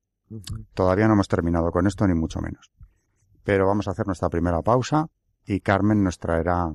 Todavía 0.73 1.07
no 1.07 1.13
hemos 1.13 1.27
terminado 1.27 1.69
con 1.71 1.87
esto, 1.87 2.07
ni 2.07 2.13
mucho 2.13 2.39
menos. 2.39 2.71
Pero 3.43 3.67
vamos 3.67 3.89
a 3.89 3.91
hacer 3.91 4.07
nuestra 4.07 4.29
primera 4.29 4.61
pausa 4.61 5.09
y 5.45 5.59
Carmen 5.59 6.03
nos 6.03 6.19
traerá 6.19 6.73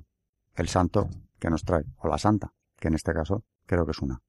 el 0.56 0.68
santo 0.68 1.08
que 1.38 1.48
nos 1.48 1.64
trae, 1.64 1.84
o 1.96 2.08
la 2.08 2.18
santa, 2.18 2.52
que 2.78 2.88
en 2.88 2.94
este 2.94 3.14
caso 3.14 3.44
creo 3.64 3.86
que 3.86 3.92
es 3.92 4.00
una. 4.00 4.20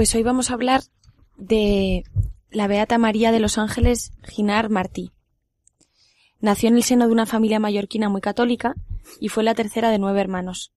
Pues 0.00 0.14
hoy 0.14 0.22
vamos 0.22 0.50
a 0.50 0.54
hablar 0.54 0.80
de 1.36 2.04
la 2.50 2.68
Beata 2.68 2.96
María 2.96 3.32
de 3.32 3.38
los 3.38 3.58
Ángeles 3.58 4.12
Ginar 4.22 4.70
Martí. 4.70 5.12
Nació 6.40 6.70
en 6.70 6.76
el 6.76 6.84
seno 6.84 7.06
de 7.06 7.12
una 7.12 7.26
familia 7.26 7.60
mallorquina 7.60 8.08
muy 8.08 8.22
católica 8.22 8.76
y 9.20 9.28
fue 9.28 9.42
la 9.42 9.54
tercera 9.54 9.90
de 9.90 9.98
nueve 9.98 10.22
hermanos. 10.22 10.72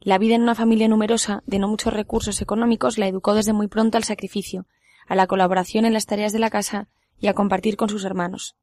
La 0.00 0.16
vida 0.16 0.34
en 0.34 0.40
una 0.40 0.54
familia 0.54 0.88
numerosa, 0.88 1.42
de 1.44 1.58
no 1.58 1.68
muchos 1.68 1.92
recursos 1.92 2.40
económicos, 2.40 2.96
la 2.96 3.06
educó 3.06 3.34
desde 3.34 3.52
muy 3.52 3.68
pronto 3.68 3.98
al 3.98 4.04
sacrificio, 4.04 4.66
a 5.06 5.14
la 5.14 5.26
colaboración 5.26 5.84
en 5.84 5.92
las 5.92 6.06
tareas 6.06 6.32
de 6.32 6.38
la 6.38 6.48
casa 6.48 6.88
y 7.20 7.26
a 7.26 7.34
compartir 7.34 7.76
con 7.76 7.90
sus 7.90 8.06
hermanos. 8.06 8.56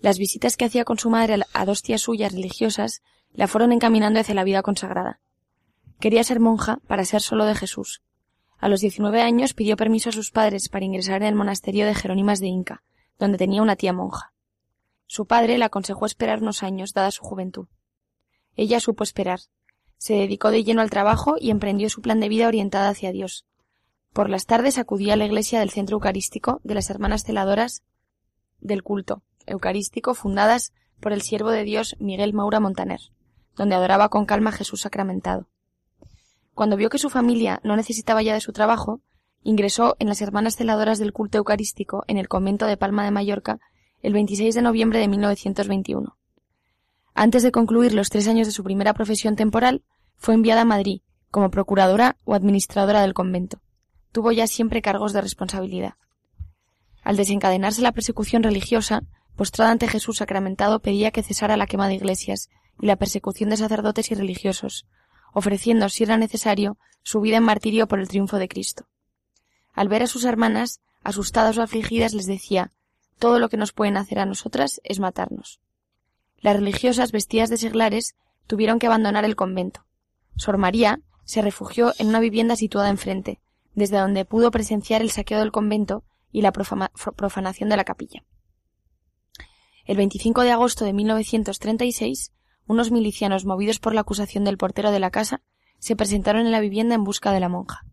Las 0.00 0.18
visitas 0.18 0.58
que 0.58 0.66
hacía 0.66 0.84
con 0.84 0.98
su 0.98 1.08
madre 1.08 1.38
a 1.54 1.64
dos 1.64 1.80
tías 1.80 2.02
suyas 2.02 2.34
religiosas 2.34 3.00
la 3.32 3.48
fueron 3.48 3.72
encaminando 3.72 4.20
hacia 4.20 4.34
la 4.34 4.44
vida 4.44 4.60
consagrada. 4.60 5.18
Quería 5.98 6.24
ser 6.24 6.40
monja 6.40 6.78
para 6.86 7.06
ser 7.06 7.22
solo 7.22 7.46
de 7.46 7.54
Jesús, 7.54 8.02
a 8.60 8.68
los 8.68 8.80
19 8.80 9.22
años 9.22 9.54
pidió 9.54 9.76
permiso 9.76 10.10
a 10.10 10.12
sus 10.12 10.30
padres 10.30 10.68
para 10.68 10.84
ingresar 10.84 11.22
en 11.22 11.28
el 11.28 11.34
monasterio 11.34 11.86
de 11.86 11.94
Jerónimas 11.94 12.40
de 12.40 12.46
Inca, 12.46 12.82
donde 13.18 13.38
tenía 13.38 13.62
una 13.62 13.76
tía 13.76 13.92
monja. 13.92 14.32
Su 15.06 15.26
padre 15.26 15.58
le 15.58 15.64
aconsejó 15.64 16.06
esperar 16.06 16.40
unos 16.42 16.62
años, 16.62 16.92
dada 16.92 17.10
su 17.10 17.24
juventud. 17.24 17.66
Ella 18.56 18.78
supo 18.78 19.02
esperar. 19.02 19.40
Se 19.96 20.14
dedicó 20.14 20.50
de 20.50 20.62
lleno 20.62 20.82
al 20.82 20.90
trabajo 20.90 21.36
y 21.40 21.50
emprendió 21.50 21.88
su 21.88 22.00
plan 22.02 22.20
de 22.20 22.28
vida 22.28 22.46
orientada 22.46 22.90
hacia 22.90 23.12
Dios. 23.12 23.46
Por 24.12 24.28
las 24.28 24.46
tardes 24.46 24.78
acudía 24.78 25.14
a 25.14 25.16
la 25.16 25.26
iglesia 25.26 25.60
del 25.60 25.70
centro 25.70 25.96
eucarístico 25.96 26.60
de 26.62 26.74
las 26.74 26.90
hermanas 26.90 27.24
celadoras 27.24 27.82
del 28.60 28.82
culto 28.82 29.22
eucarístico 29.46 30.14
fundadas 30.14 30.72
por 31.00 31.12
el 31.12 31.22
siervo 31.22 31.50
de 31.50 31.64
Dios 31.64 31.96
Miguel 31.98 32.34
Maura 32.34 32.60
Montaner, 32.60 33.00
donde 33.56 33.74
adoraba 33.74 34.10
con 34.10 34.26
calma 34.26 34.50
a 34.50 34.54
Jesús 34.54 34.82
sacramentado. 34.82 35.48
Cuando 36.54 36.76
vio 36.76 36.90
que 36.90 36.98
su 36.98 37.10
familia 37.10 37.60
no 37.64 37.76
necesitaba 37.76 38.22
ya 38.22 38.34
de 38.34 38.40
su 38.40 38.52
trabajo, 38.52 39.00
ingresó 39.42 39.96
en 39.98 40.08
las 40.08 40.20
Hermanas 40.20 40.56
Celadoras 40.56 40.98
del 40.98 41.12
Culto 41.12 41.38
Eucarístico 41.38 42.04
en 42.06 42.18
el 42.18 42.28
convento 42.28 42.66
de 42.66 42.76
Palma 42.76 43.04
de 43.04 43.10
Mallorca 43.10 43.58
el 44.02 44.12
26 44.12 44.54
de 44.54 44.62
noviembre 44.62 44.98
de 44.98 45.08
1921. 45.08 46.16
Antes 47.14 47.42
de 47.42 47.52
concluir 47.52 47.92
los 47.92 48.08
tres 48.08 48.28
años 48.28 48.46
de 48.46 48.52
su 48.52 48.64
primera 48.64 48.94
profesión 48.94 49.36
temporal, 49.36 49.82
fue 50.16 50.34
enviada 50.34 50.62
a 50.62 50.66
Madrid 50.66 51.02
como 51.30 51.50
procuradora 51.50 52.16
o 52.24 52.34
administradora 52.34 53.02
del 53.02 53.14
convento. 53.14 53.60
Tuvo 54.12 54.32
ya 54.32 54.46
siempre 54.46 54.82
cargos 54.82 55.12
de 55.12 55.20
responsabilidad. 55.20 55.94
Al 57.02 57.16
desencadenarse 57.16 57.82
la 57.82 57.92
persecución 57.92 58.42
religiosa, 58.42 59.02
postrada 59.36 59.70
ante 59.70 59.88
Jesús 59.88 60.18
sacramentado 60.18 60.80
pedía 60.80 61.10
que 61.10 61.22
cesara 61.22 61.56
la 61.56 61.66
quema 61.66 61.88
de 61.88 61.94
iglesias 61.94 62.48
y 62.80 62.86
la 62.86 62.96
persecución 62.96 63.50
de 63.50 63.56
sacerdotes 63.56 64.10
y 64.10 64.14
religiosos, 64.14 64.86
ofreciendo, 65.32 65.88
si 65.88 66.04
era 66.04 66.16
necesario, 66.16 66.78
su 67.02 67.20
vida 67.20 67.38
en 67.38 67.44
martirio 67.44 67.88
por 67.88 68.00
el 68.00 68.08
triunfo 68.08 68.38
de 68.38 68.48
Cristo. 68.48 68.86
Al 69.72 69.88
ver 69.88 70.02
a 70.02 70.06
sus 70.06 70.24
hermanas, 70.24 70.80
asustadas 71.02 71.56
o 71.58 71.62
afligidas, 71.62 72.12
les 72.14 72.26
decía 72.26 72.72
todo 73.18 73.38
lo 73.38 73.48
que 73.48 73.56
nos 73.56 73.72
pueden 73.72 73.96
hacer 73.96 74.18
a 74.18 74.26
nosotras 74.26 74.80
es 74.82 74.98
matarnos. 74.98 75.60
Las 76.38 76.56
religiosas, 76.56 77.12
vestidas 77.12 77.50
de 77.50 77.58
seglares, 77.58 78.14
tuvieron 78.46 78.78
que 78.78 78.86
abandonar 78.86 79.24
el 79.24 79.36
convento. 79.36 79.84
Sor 80.36 80.56
María 80.56 81.00
se 81.24 81.42
refugió 81.42 81.92
en 81.98 82.08
una 82.08 82.18
vivienda 82.18 82.56
situada 82.56 82.88
enfrente, 82.88 83.40
desde 83.74 83.98
donde 83.98 84.24
pudo 84.24 84.50
presenciar 84.50 85.02
el 85.02 85.10
saqueo 85.10 85.38
del 85.38 85.52
convento 85.52 86.02
y 86.32 86.42
la 86.42 86.52
profanación 86.52 87.68
de 87.68 87.76
la 87.76 87.84
capilla. 87.84 88.24
El 89.84 89.96
25 89.96 90.42
de 90.42 90.52
agosto 90.52 90.84
de 90.84 90.92
1936 90.92 92.32
unos 92.70 92.92
milicianos 92.92 93.46
movidos 93.46 93.80
por 93.80 93.94
la 93.94 94.02
acusación 94.02 94.44
del 94.44 94.56
portero 94.56 94.92
de 94.92 95.00
la 95.00 95.10
casa 95.10 95.42
se 95.80 95.96
presentaron 95.96 96.46
en 96.46 96.52
la 96.52 96.60
vivienda 96.60 96.94
en 96.94 97.02
busca 97.02 97.32
de 97.32 97.40
la 97.40 97.48
monja. 97.48 97.84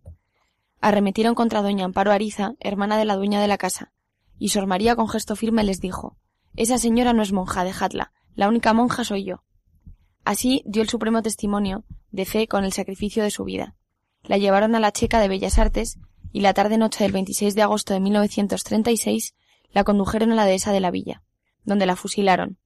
Arremetieron 0.81 1.33
contra 1.33 1.63
doña 1.63 1.83
Amparo 1.83 2.11
Ariza, 2.11 2.53
hermana 2.59 2.95
de 2.99 3.05
la 3.05 3.15
dueña 3.15 3.41
de 3.41 3.47
la 3.47 3.57
casa, 3.57 3.91
y 4.37 4.49
Sor 4.49 4.67
María 4.67 4.95
con 4.95 5.09
gesto 5.09 5.35
firme 5.35 5.63
les 5.63 5.81
dijo 5.81 6.15
Esa 6.55 6.77
señora 6.77 7.13
no 7.13 7.23
es 7.23 7.33
monja, 7.33 7.63
dejadla, 7.63 8.11
la 8.35 8.47
única 8.47 8.71
monja 8.73 9.03
soy 9.03 9.23
yo. 9.23 9.43
Así 10.23 10.61
dio 10.67 10.83
el 10.83 10.89
supremo 10.89 11.23
testimonio 11.23 11.83
de 12.11 12.25
fe 12.25 12.47
con 12.47 12.63
el 12.63 12.71
sacrificio 12.71 13.23
de 13.23 13.31
su 13.31 13.45
vida. 13.45 13.75
La 14.21 14.37
llevaron 14.37 14.75
a 14.75 14.79
la 14.79 14.91
Checa 14.91 15.19
de 15.19 15.27
Bellas 15.27 15.57
Artes 15.57 15.97
y 16.31 16.41
la 16.41 16.53
tarde 16.53 16.77
noche 16.77 17.03
del 17.03 17.13
26 17.13 17.55
de 17.55 17.63
agosto 17.63 17.95
de 17.95 17.99
1936 17.99 19.33
la 19.71 19.83
condujeron 19.83 20.33
a 20.33 20.35
la 20.35 20.45
dehesa 20.45 20.71
de 20.71 20.81
la 20.81 20.91
villa, 20.91 21.23
donde 21.63 21.87
la 21.87 21.95
fusilaron, 21.95 22.59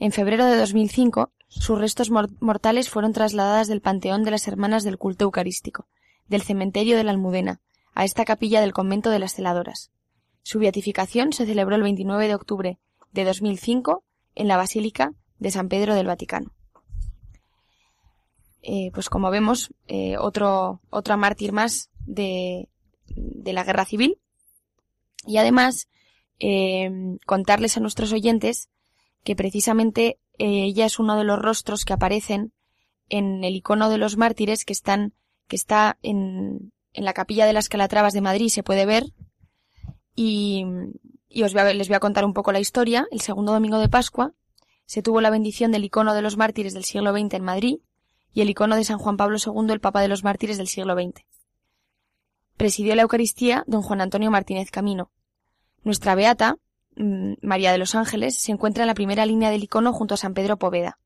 en 0.00 0.12
febrero 0.12 0.46
de 0.46 0.56
2005, 0.56 1.32
sus 1.48 1.78
restos 1.78 2.10
mortales 2.10 2.88
fueron 2.88 3.12
trasladadas 3.12 3.68
del 3.68 3.80
Panteón 3.80 4.22
de 4.22 4.30
las 4.30 4.46
Hermanas 4.46 4.84
del 4.84 4.98
Culto 4.98 5.24
Eucarístico, 5.24 5.86
del 6.28 6.42
cementerio 6.42 6.96
de 6.96 7.04
la 7.04 7.10
Almudena, 7.10 7.60
a 7.94 8.04
esta 8.04 8.24
capilla 8.24 8.60
del 8.60 8.72
convento 8.72 9.10
de 9.10 9.18
las 9.18 9.34
Celadoras. 9.34 9.90
Su 10.42 10.58
beatificación 10.58 11.32
se 11.32 11.46
celebró 11.46 11.74
el 11.74 11.82
29 11.82 12.28
de 12.28 12.34
octubre 12.34 12.78
de 13.12 13.24
2005 13.24 14.04
en 14.34 14.48
la 14.48 14.56
Basílica 14.56 15.14
de 15.38 15.50
San 15.50 15.68
Pedro 15.68 15.94
del 15.94 16.06
Vaticano. 16.06 16.52
Eh, 18.62 18.90
pues 18.92 19.08
como 19.08 19.30
vemos, 19.30 19.72
eh, 19.86 20.16
otro, 20.18 20.80
otra 20.90 21.16
mártir 21.16 21.52
más 21.52 21.90
de, 22.06 22.68
la 23.16 23.64
guerra 23.64 23.84
civil. 23.84 24.18
Y 25.26 25.38
además, 25.38 25.88
eh, 26.38 27.18
contarles 27.26 27.76
a 27.76 27.80
nuestros 27.80 28.12
oyentes 28.12 28.68
que 29.28 29.36
precisamente 29.36 30.18
eh, 30.38 30.64
ella 30.64 30.86
es 30.86 30.98
uno 30.98 31.14
de 31.14 31.22
los 31.22 31.38
rostros 31.38 31.84
que 31.84 31.92
aparecen 31.92 32.54
en 33.10 33.44
el 33.44 33.56
icono 33.56 33.90
de 33.90 33.98
los 33.98 34.16
mártires 34.16 34.64
que 34.64 34.72
están, 34.72 35.12
que 35.48 35.56
está 35.56 35.98
en, 36.00 36.72
en 36.94 37.04
la 37.04 37.12
capilla 37.12 37.44
de 37.44 37.52
las 37.52 37.68
Calatravas 37.68 38.14
de 38.14 38.22
Madrid, 38.22 38.48
se 38.48 38.62
puede 38.62 38.86
ver. 38.86 39.04
Y, 40.14 40.64
y 41.28 41.42
os 41.42 41.52
les 41.52 41.88
voy 41.88 41.94
a 41.94 42.00
contar 42.00 42.24
un 42.24 42.32
poco 42.32 42.52
la 42.52 42.58
historia. 42.58 43.06
El 43.10 43.20
segundo 43.20 43.52
domingo 43.52 43.78
de 43.78 43.90
Pascua 43.90 44.32
se 44.86 45.02
tuvo 45.02 45.20
la 45.20 45.28
bendición 45.28 45.72
del 45.72 45.84
icono 45.84 46.14
de 46.14 46.22
los 46.22 46.38
mártires 46.38 46.72
del 46.72 46.84
siglo 46.84 47.12
XX 47.12 47.34
en 47.34 47.44
Madrid 47.44 47.76
y 48.32 48.40
el 48.40 48.48
icono 48.48 48.76
de 48.76 48.84
San 48.84 48.96
Juan 48.96 49.18
Pablo 49.18 49.36
II, 49.36 49.70
el 49.70 49.80
Papa 49.80 50.00
de 50.00 50.08
los 50.08 50.24
Mártires 50.24 50.56
del 50.56 50.68
siglo 50.68 50.94
XX. 50.94 51.22
Presidió 52.56 52.94
la 52.94 53.02
Eucaristía 53.02 53.62
don 53.66 53.82
Juan 53.82 54.00
Antonio 54.00 54.30
Martínez 54.30 54.70
Camino. 54.70 55.10
Nuestra 55.82 56.14
beata 56.14 56.56
María 57.42 57.72
de 57.72 57.78
los 57.78 57.94
Ángeles, 57.94 58.36
se 58.36 58.52
encuentra 58.52 58.82
en 58.82 58.88
la 58.88 58.94
primera 58.94 59.24
línea 59.24 59.50
del 59.50 59.62
icono 59.62 59.92
junto 59.92 60.14
a 60.14 60.16
San 60.16 60.34
Pedro 60.34 60.58
Poveda. 60.58 60.98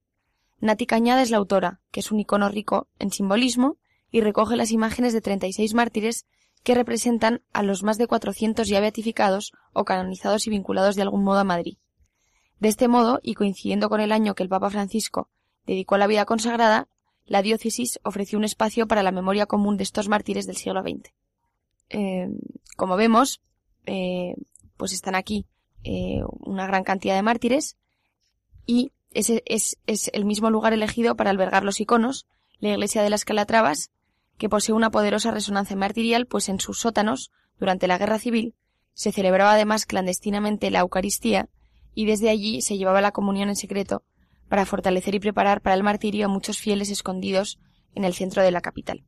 Nati 0.60 0.86
Cañada 0.86 1.22
es 1.22 1.30
la 1.30 1.36
autora, 1.36 1.80
que 1.90 2.00
es 2.00 2.10
un 2.10 2.20
icono 2.20 2.48
rico 2.48 2.88
en 2.98 3.10
simbolismo 3.10 3.76
y 4.10 4.20
recoge 4.20 4.56
las 4.56 4.70
imágenes 4.70 5.12
de 5.12 5.20
36 5.20 5.74
mártires 5.74 6.26
que 6.62 6.74
representan 6.74 7.42
a 7.52 7.62
los 7.62 7.82
más 7.82 7.98
de 7.98 8.06
400 8.06 8.68
ya 8.68 8.80
beatificados 8.80 9.52
o 9.72 9.84
canonizados 9.84 10.46
y 10.46 10.50
vinculados 10.50 10.96
de 10.96 11.02
algún 11.02 11.24
modo 11.24 11.40
a 11.40 11.44
Madrid. 11.44 11.76
De 12.60 12.68
este 12.68 12.86
modo, 12.86 13.18
y 13.22 13.34
coincidiendo 13.34 13.88
con 13.88 14.00
el 14.00 14.12
año 14.12 14.34
que 14.34 14.44
el 14.44 14.48
Papa 14.48 14.70
Francisco 14.70 15.28
dedicó 15.66 15.96
a 15.96 15.98
la 15.98 16.06
vida 16.06 16.24
consagrada, 16.24 16.88
la 17.24 17.42
diócesis 17.42 17.98
ofreció 18.04 18.38
un 18.38 18.44
espacio 18.44 18.86
para 18.86 19.02
la 19.02 19.12
memoria 19.12 19.46
común 19.46 19.76
de 19.76 19.82
estos 19.82 20.08
mártires 20.08 20.46
del 20.46 20.56
siglo 20.56 20.82
XX. 20.82 21.12
Eh, 21.88 22.28
como 22.76 22.96
vemos, 22.96 23.42
eh, 23.86 24.34
pues 24.76 24.92
están 24.92 25.14
aquí 25.14 25.46
eh, 25.84 26.22
una 26.40 26.66
gran 26.66 26.84
cantidad 26.84 27.14
de 27.14 27.22
mártires 27.22 27.76
y 28.66 28.92
ese 29.10 29.42
es, 29.46 29.78
es, 29.86 30.10
el 30.14 30.24
mismo 30.24 30.50
lugar 30.50 30.72
elegido 30.72 31.16
para 31.16 31.30
albergar 31.30 31.64
los 31.64 31.80
iconos, 31.80 32.26
la 32.60 32.70
iglesia 32.70 33.02
de 33.02 33.10
las 33.10 33.24
Calatravas, 33.24 33.90
que 34.38 34.48
posee 34.48 34.74
una 34.74 34.90
poderosa 34.90 35.30
resonancia 35.30 35.76
martirial, 35.76 36.26
pues 36.26 36.48
en 36.48 36.60
sus 36.60 36.80
sótanos, 36.80 37.30
durante 37.58 37.86
la 37.86 37.98
guerra 37.98 38.18
civil, 38.18 38.54
se 38.94 39.12
celebraba 39.12 39.52
además 39.52 39.86
clandestinamente 39.86 40.70
la 40.70 40.80
Eucaristía 40.80 41.48
y 41.94 42.06
desde 42.06 42.30
allí 42.30 42.62
se 42.62 42.76
llevaba 42.76 43.00
la 43.00 43.12
comunión 43.12 43.48
en 43.48 43.56
secreto 43.56 44.02
para 44.48 44.66
fortalecer 44.66 45.14
y 45.14 45.20
preparar 45.20 45.60
para 45.60 45.74
el 45.74 45.82
martirio 45.82 46.26
a 46.26 46.28
muchos 46.28 46.58
fieles 46.58 46.90
escondidos 46.90 47.58
en 47.94 48.04
el 48.04 48.14
centro 48.14 48.42
de 48.42 48.50
la 48.50 48.60
capital. 48.60 49.04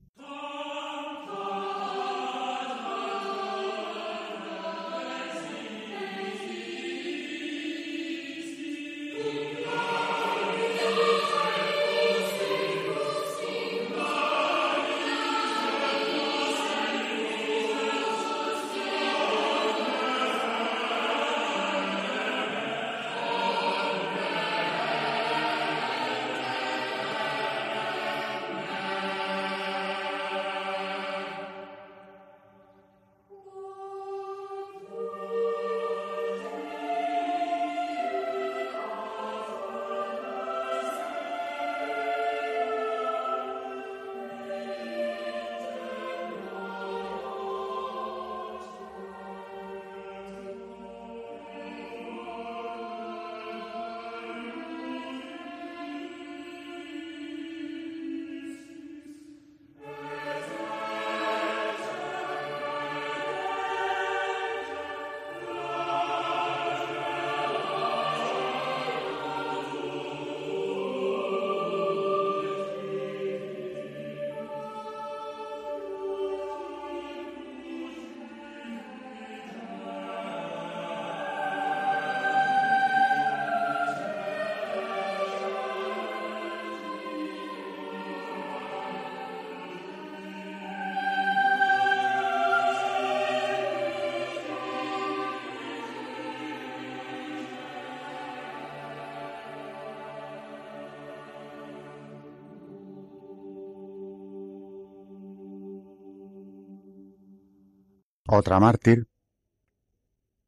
Otra 108.37 108.61
mártir 108.61 109.09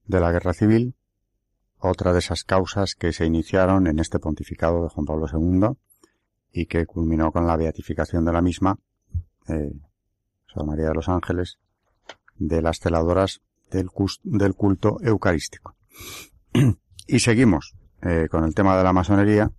de 0.07 0.20
la 0.20 0.33
guerra 0.33 0.53
civil, 0.53 0.94
otra 1.79 2.12
de 2.12 2.20
esas 2.20 2.44
causas 2.44 2.94
que 2.94 3.12
se 3.12 3.27
iniciaron 3.27 3.87
en 3.87 3.99
este 3.99 4.18
pontificado 4.18 4.83
de 4.83 4.88
Juan 4.88 5.07
Pablo 5.07 5.27
II 5.33 5.77
y 6.53 6.66
que 6.66 6.87
culminó 6.87 7.33
con 7.33 7.46
la 7.46 7.57
beatificación 7.57 8.25
de 8.25 8.33
la 8.33 8.42
misma, 8.42 8.79
eh, 9.49 9.72
Santa 10.46 10.64
María 10.64 10.88
de 10.88 10.94
los 10.94 11.09
Ángeles, 11.09 11.59
de 12.37 12.62
las 12.62 12.79
celadoras 12.79 13.40
del, 13.70 13.90
del 14.25 14.55
culto 14.55 14.99
eucarístico. 15.03 15.77
y 17.07 17.18
seguimos 17.18 17.75
eh, 18.03 18.29
con 18.31 18.44
el 18.44 18.55
tema 18.55 18.77
de 18.77 18.85
la 18.85 18.92
masonería 18.92 19.51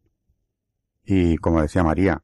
y 1.05 1.37
como 1.37 1.61
decía 1.61 1.83
María, 1.83 2.23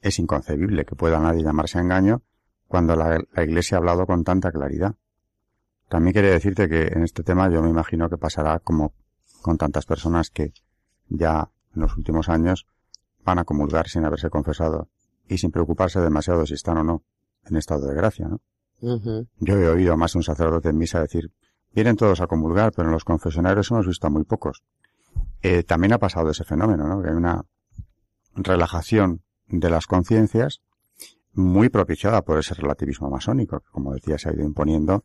es 0.00 0.18
inconcebible 0.18 0.84
que 0.84 0.94
pueda 0.94 1.18
nadie 1.18 1.42
llamarse 1.42 1.78
a 1.78 1.82
engaño 1.82 2.22
cuando 2.68 2.94
la, 2.94 3.18
Iglesia 3.42 3.76
ha 3.76 3.78
hablado 3.78 4.06
con 4.06 4.22
tanta 4.24 4.52
claridad. 4.52 4.94
También 5.88 6.14
quería 6.14 6.30
decirte 6.30 6.68
que 6.68 6.88
en 6.88 7.02
este 7.02 7.22
tema 7.22 7.50
yo 7.50 7.62
me 7.62 7.70
imagino 7.70 8.08
que 8.10 8.18
pasará 8.18 8.58
como 8.58 8.92
con 9.42 9.56
tantas 9.56 9.86
personas 9.86 10.30
que 10.30 10.52
ya 11.08 11.50
en 11.74 11.82
los 11.82 11.96
últimos 11.96 12.28
años 12.28 12.66
van 13.24 13.38
a 13.38 13.44
comulgar 13.44 13.88
sin 13.88 14.04
haberse 14.04 14.30
confesado 14.30 14.88
y 15.28 15.38
sin 15.38 15.50
preocuparse 15.50 16.00
demasiado 16.00 16.46
si 16.46 16.54
están 16.54 16.78
o 16.78 16.84
no 16.84 17.02
en 17.44 17.56
estado 17.56 17.86
de 17.86 17.94
gracia, 17.94 18.28
¿no? 18.28 18.40
Yo 19.40 19.56
he 19.56 19.68
oído 19.68 19.92
a 19.94 19.96
más 19.96 20.14
un 20.14 20.22
sacerdote 20.22 20.68
en 20.68 20.78
misa 20.78 21.00
decir, 21.00 21.32
vienen 21.72 21.96
todos 21.96 22.20
a 22.20 22.26
comulgar, 22.26 22.72
pero 22.72 22.88
en 22.88 22.92
los 22.92 23.04
confesionarios 23.04 23.70
hemos 23.70 23.86
visto 23.86 24.06
a 24.06 24.10
muy 24.10 24.24
pocos. 24.24 24.62
Eh, 25.42 25.62
también 25.64 25.92
ha 25.92 25.98
pasado 25.98 26.30
ese 26.30 26.44
fenómeno, 26.44 26.86
¿no? 26.86 27.02
Que 27.02 27.08
hay 27.08 27.14
una 27.14 27.44
relajación 28.34 29.22
de 29.48 29.70
las 29.70 29.86
conciencias 29.86 30.60
muy 31.32 31.70
propiciada 31.70 32.22
por 32.22 32.38
ese 32.38 32.54
relativismo 32.54 33.10
masónico, 33.10 33.60
que 33.60 33.70
como 33.70 33.92
decía 33.94 34.18
se 34.18 34.28
ha 34.28 34.32
ido 34.32 34.44
imponiendo 34.44 35.04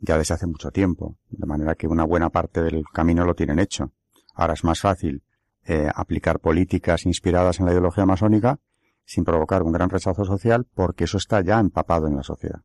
ya 0.00 0.18
desde 0.18 0.34
hace 0.34 0.46
mucho 0.46 0.70
tiempo, 0.70 1.16
de 1.28 1.46
manera 1.46 1.74
que 1.74 1.86
una 1.86 2.04
buena 2.04 2.30
parte 2.30 2.62
del 2.62 2.84
camino 2.92 3.24
lo 3.24 3.34
tienen 3.34 3.58
hecho. 3.58 3.92
Ahora 4.34 4.54
es 4.54 4.64
más 4.64 4.80
fácil 4.80 5.22
eh, 5.64 5.88
aplicar 5.94 6.40
políticas 6.40 7.04
inspiradas 7.04 7.60
en 7.60 7.66
la 7.66 7.72
ideología 7.72 8.06
masónica 8.06 8.58
sin 9.04 9.24
provocar 9.24 9.62
un 9.62 9.72
gran 9.72 9.90
rechazo 9.90 10.24
social 10.24 10.66
porque 10.74 11.04
eso 11.04 11.18
está 11.18 11.42
ya 11.42 11.58
empapado 11.58 12.06
en 12.06 12.16
la 12.16 12.22
sociedad. 12.22 12.62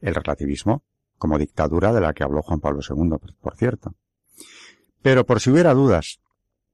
El 0.00 0.14
relativismo, 0.14 0.84
como 1.18 1.38
dictadura 1.38 1.92
de 1.92 2.00
la 2.00 2.12
que 2.12 2.22
habló 2.22 2.42
Juan 2.42 2.60
Pablo 2.60 2.80
II, 2.88 3.16
por 3.40 3.56
cierto. 3.56 3.94
Pero 5.02 5.26
por 5.26 5.40
si 5.40 5.50
hubiera 5.50 5.74
dudas, 5.74 6.20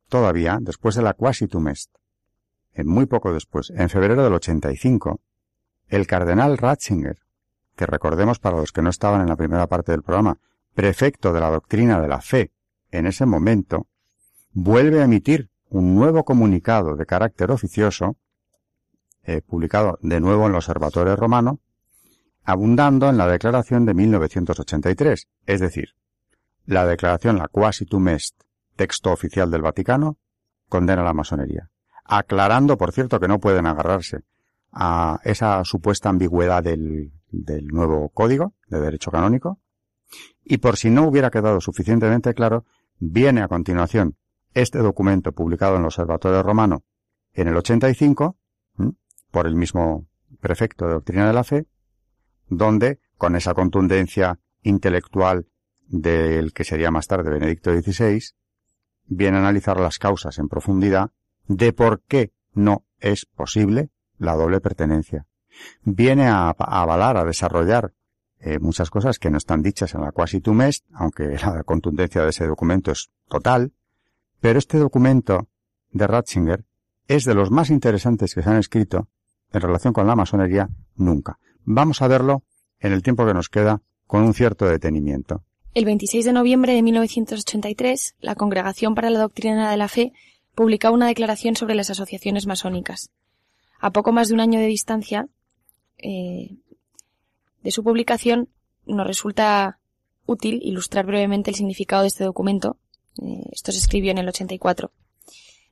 todavía, 0.09 0.59
después 0.61 0.95
de 0.95 1.03
la 1.03 1.15
quasi 1.15 1.47
tumest, 1.47 1.91
en 2.73 2.87
muy 2.87 3.07
poco 3.07 3.33
después, 3.33 3.71
en 3.71 3.89
febrero 3.89 4.23
del 4.23 4.35
85, 4.35 5.21
el 5.89 6.07
cardenal 6.07 6.59
Ratzinger, 6.59 7.19
que 7.81 7.87
recordemos 7.87 8.39
para 8.39 8.59
los 8.59 8.73
que 8.73 8.83
no 8.83 8.91
estaban 8.91 9.23
en 9.23 9.29
la 9.29 9.37
primera 9.37 9.67
parte 9.67 9.93
del 9.93 10.03
programa, 10.03 10.37
prefecto 10.75 11.33
de 11.33 11.41
la 11.41 11.49
doctrina 11.49 11.99
de 11.99 12.09
la 12.09 12.21
fe 12.21 12.53
en 12.91 13.07
ese 13.07 13.25
momento, 13.25 13.87
vuelve 14.53 15.01
a 15.01 15.05
emitir 15.05 15.49
un 15.71 15.95
nuevo 15.95 16.27
comunicado 16.27 16.95
de 16.95 17.07
carácter 17.07 17.51
oficioso, 17.51 18.19
eh, 19.23 19.41
publicado 19.41 19.99
de 20.03 20.21
nuevo 20.21 20.45
en 20.45 20.51
el 20.51 20.57
Observatorio 20.57 21.17
Romano, 21.17 21.61
abundando 22.45 23.09
en 23.09 23.17
la 23.17 23.27
declaración 23.27 23.87
de 23.87 23.95
1983, 23.95 25.29
es 25.47 25.61
decir, 25.61 25.95
la 26.67 26.85
declaración 26.85 27.39
la 27.39 27.49
quasi 27.49 27.87
tumest, 27.87 28.43
texto 28.77 29.11
oficial 29.11 29.51
del 29.51 29.63
Vaticano, 29.63 30.19
condena 30.69 31.03
la 31.03 31.15
masonería, 31.15 31.71
aclarando, 32.05 32.77
por 32.77 32.93
cierto, 32.93 33.19
que 33.19 33.29
no 33.29 33.41
pueden 33.41 33.65
agarrarse 33.65 34.21
a 34.73 35.21
esa 35.25 35.65
supuesta 35.65 36.09
ambigüedad 36.09 36.63
del, 36.63 37.13
del 37.31 37.67
nuevo 37.69 38.09
código 38.11 38.55
de 38.69 38.81
derecho 38.81 39.11
canónico. 39.11 39.61
Y 40.45 40.59
por 40.59 40.77
si 40.77 40.91
no 40.91 41.07
hubiera 41.07 41.31
quedado 41.31 41.61
suficientemente 41.61 42.35
claro, 42.35 42.65
viene 42.99 43.43
a 43.43 43.49
continuación 43.49 44.17
este 44.55 44.79
documento 44.79 45.33
publicado 45.33 45.77
en 45.77 45.83
el 45.83 45.87
Observatorio 45.87 46.43
Romano 46.43 46.85
en 47.33 47.49
el 47.49 47.57
85, 47.57 48.37
por 49.31 49.47
el 49.47 49.55
mismo 49.55 50.09
prefecto 50.41 50.87
de 50.87 50.95
doctrina 50.95 51.27
de 51.29 51.33
la 51.33 51.45
fe, 51.45 51.67
donde, 52.49 52.99
con 53.17 53.37
esa 53.37 53.55
contundencia 53.55 54.41
intelectual 54.63 55.47
del 55.87 56.53
que 56.53 56.65
sería 56.65 56.91
más 56.91 57.07
tarde 57.07 57.31
Benedicto 57.31 57.73
XVI, 57.73 58.21
viene 59.07 59.37
a 59.37 59.41
analizar 59.41 59.79
las 59.79 59.99
causas 59.99 60.39
en 60.39 60.49
profundidad 60.49 61.13
de 61.47 61.73
por 61.73 62.03
qué 62.03 62.33
no 62.53 62.85
es 62.99 63.27
posible 63.27 63.91
la 64.21 64.37
doble 64.37 64.61
pertenencia. 64.61 65.27
Viene 65.83 66.29
a, 66.29 66.51
avalar, 66.51 67.17
a 67.17 67.25
desarrollar 67.25 67.93
eh, 68.39 68.59
muchas 68.59 68.91
cosas 68.91 69.19
que 69.19 69.31
no 69.31 69.39
están 69.39 69.63
dichas 69.63 69.95
en 69.95 70.03
la 70.03 70.13
quasi 70.13 70.41
tumest, 70.41 70.85
aunque 70.95 71.37
la 71.43 71.65
contundencia 71.65 72.23
de 72.23 72.31
ese 72.31 72.47
documento 72.47 72.93
es 72.93 73.11
total, 73.29 73.73
pero 74.41 74.59
este 74.59 74.79
documento 74.79 75.49
de 75.91 76.07
Ratzinger 76.07 76.65
es 77.09 77.25
de 77.25 77.35
los 77.35 77.51
más 77.51 77.71
interesantes 77.71 78.35
que 78.35 78.43
se 78.43 78.49
han 78.49 78.59
escrito 78.59 79.09
en 79.53 79.61
relación 79.61 79.93
con 79.93 80.07
la 80.07 80.15
masonería 80.15 80.69
nunca. 80.95 81.39
Vamos 81.65 82.03
a 82.03 82.09
verlo 82.09 82.45
en 82.79 82.93
el 82.93 83.03
tiempo 83.03 83.27
que 83.27 83.35
nos 83.35 83.49
queda 83.49 83.83
con 84.07 84.23
un 84.23 84.35
cierto 84.35 84.67
detenimiento. 84.67 85.45
El 85.75 85.85
26 85.85 86.25
de 86.25 86.33
noviembre 86.33 86.75
de 86.75 86.83
1983, 86.83 88.17
la 88.21 88.35
Congregación 88.35 88.95
para 88.95 89.11
la 89.11 89.21
Doctrina 89.21 89.71
de 89.71 89.77
la 89.77 89.89
Fe 89.89 90.13
publicaba 90.55 90.95
una 90.95 91.07
declaración 91.07 91.57
sobre 91.57 91.75
las 91.75 91.91
asociaciones 91.91 92.47
masónicas. 92.47 93.11
A 93.81 93.91
poco 93.91 94.13
más 94.13 94.29
de 94.29 94.35
un 94.35 94.41
año 94.41 94.61
de 94.61 94.67
distancia 94.67 95.29
eh, 95.99 96.57
de 97.63 97.71
su 97.71 97.83
publicación, 97.83 98.49
nos 98.87 99.07
resulta 99.07 99.79
útil 100.27 100.61
ilustrar 100.63 101.07
brevemente 101.07 101.51
el 101.51 101.57
significado 101.57 102.03
de 102.03 102.09
este 102.09 102.25
documento. 102.25 102.79
Eh, 103.23 103.45
esto 103.53 103.73
se 103.73 103.79
escribió 103.79 104.11
en 104.11 104.19
el 104.19 104.29
84. 104.29 104.93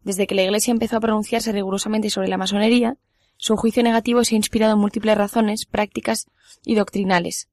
Desde 0.03 0.27
que 0.27 0.35
la 0.35 0.43
Iglesia 0.43 0.73
empezó 0.73 0.97
a 0.97 1.01
pronunciarse 1.01 1.53
rigurosamente 1.53 2.11
sobre 2.11 2.29
la 2.29 2.39
masonería, 2.39 2.97
su 3.37 3.57
juicio 3.57 3.83
negativo 3.83 4.25
se 4.25 4.35
ha 4.35 4.37
inspirado 4.37 4.73
en 4.73 4.81
múltiples 4.81 5.17
razones, 5.17 5.67
prácticas 5.67 6.27
y 6.65 6.75
doctrinales, 6.75 7.49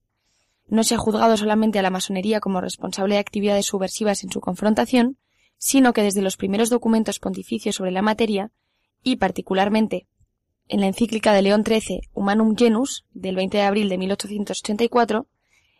no 0.67 0.83
se 0.83 0.95
ha 0.95 0.97
juzgado 0.97 1.37
solamente 1.37 1.79
a 1.79 1.83
la 1.83 1.89
masonería 1.89 2.39
como 2.39 2.61
responsable 2.61 3.15
de 3.15 3.19
actividades 3.19 3.67
subversivas 3.67 4.23
en 4.23 4.31
su 4.31 4.41
confrontación, 4.41 5.17
sino 5.57 5.93
que 5.93 6.01
desde 6.01 6.21
los 6.21 6.37
primeros 6.37 6.69
documentos 6.69 7.19
pontificios 7.19 7.75
sobre 7.75 7.91
la 7.91 8.01
materia, 8.01 8.51
y 9.03 9.17
particularmente 9.17 10.07
en 10.67 10.81
la 10.81 10.87
encíclica 10.87 11.33
de 11.33 11.41
León 11.41 11.63
XIII 11.65 12.01
Humanum 12.13 12.55
Genus 12.55 13.05
del 13.13 13.35
20 13.35 13.57
de 13.57 13.63
abril 13.63 13.89
de 13.89 13.97
1884, 13.97 15.27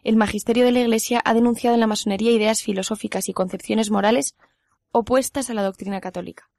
el 0.04 0.15
magisterio 0.15 0.65
de 0.65 0.71
la 0.71 0.82
Iglesia 0.82 1.21
ha 1.26 1.34
denunciado 1.34 1.74
en 1.74 1.80
la 1.80 1.88
masonería 1.88 2.32
ideas 2.32 2.62
filosóficas 2.62 3.28
y 3.28 3.34
concepciones 3.34 3.89
morales 3.89 4.36
opuestas 4.91 5.50
a 5.50 5.54
la 5.56 5.63
doctrina 5.63 6.00
católica. 6.00 6.50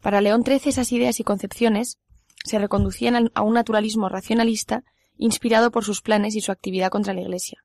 Para 0.00 0.20
León 0.20 0.44
XIII 0.44 0.60
esas 0.66 0.92
ideas 0.92 1.18
y 1.18 1.24
concepciones 1.24 1.98
se 2.44 2.58
reconducían 2.58 3.30
a 3.34 3.42
un 3.42 3.54
naturalismo 3.54 4.08
racionalista 4.08 4.84
inspirado 5.18 5.72
por 5.72 5.84
sus 5.84 6.00
planes 6.00 6.36
y 6.36 6.40
su 6.40 6.52
actividad 6.52 6.90
contra 6.90 7.14
la 7.14 7.22
Iglesia. 7.22 7.64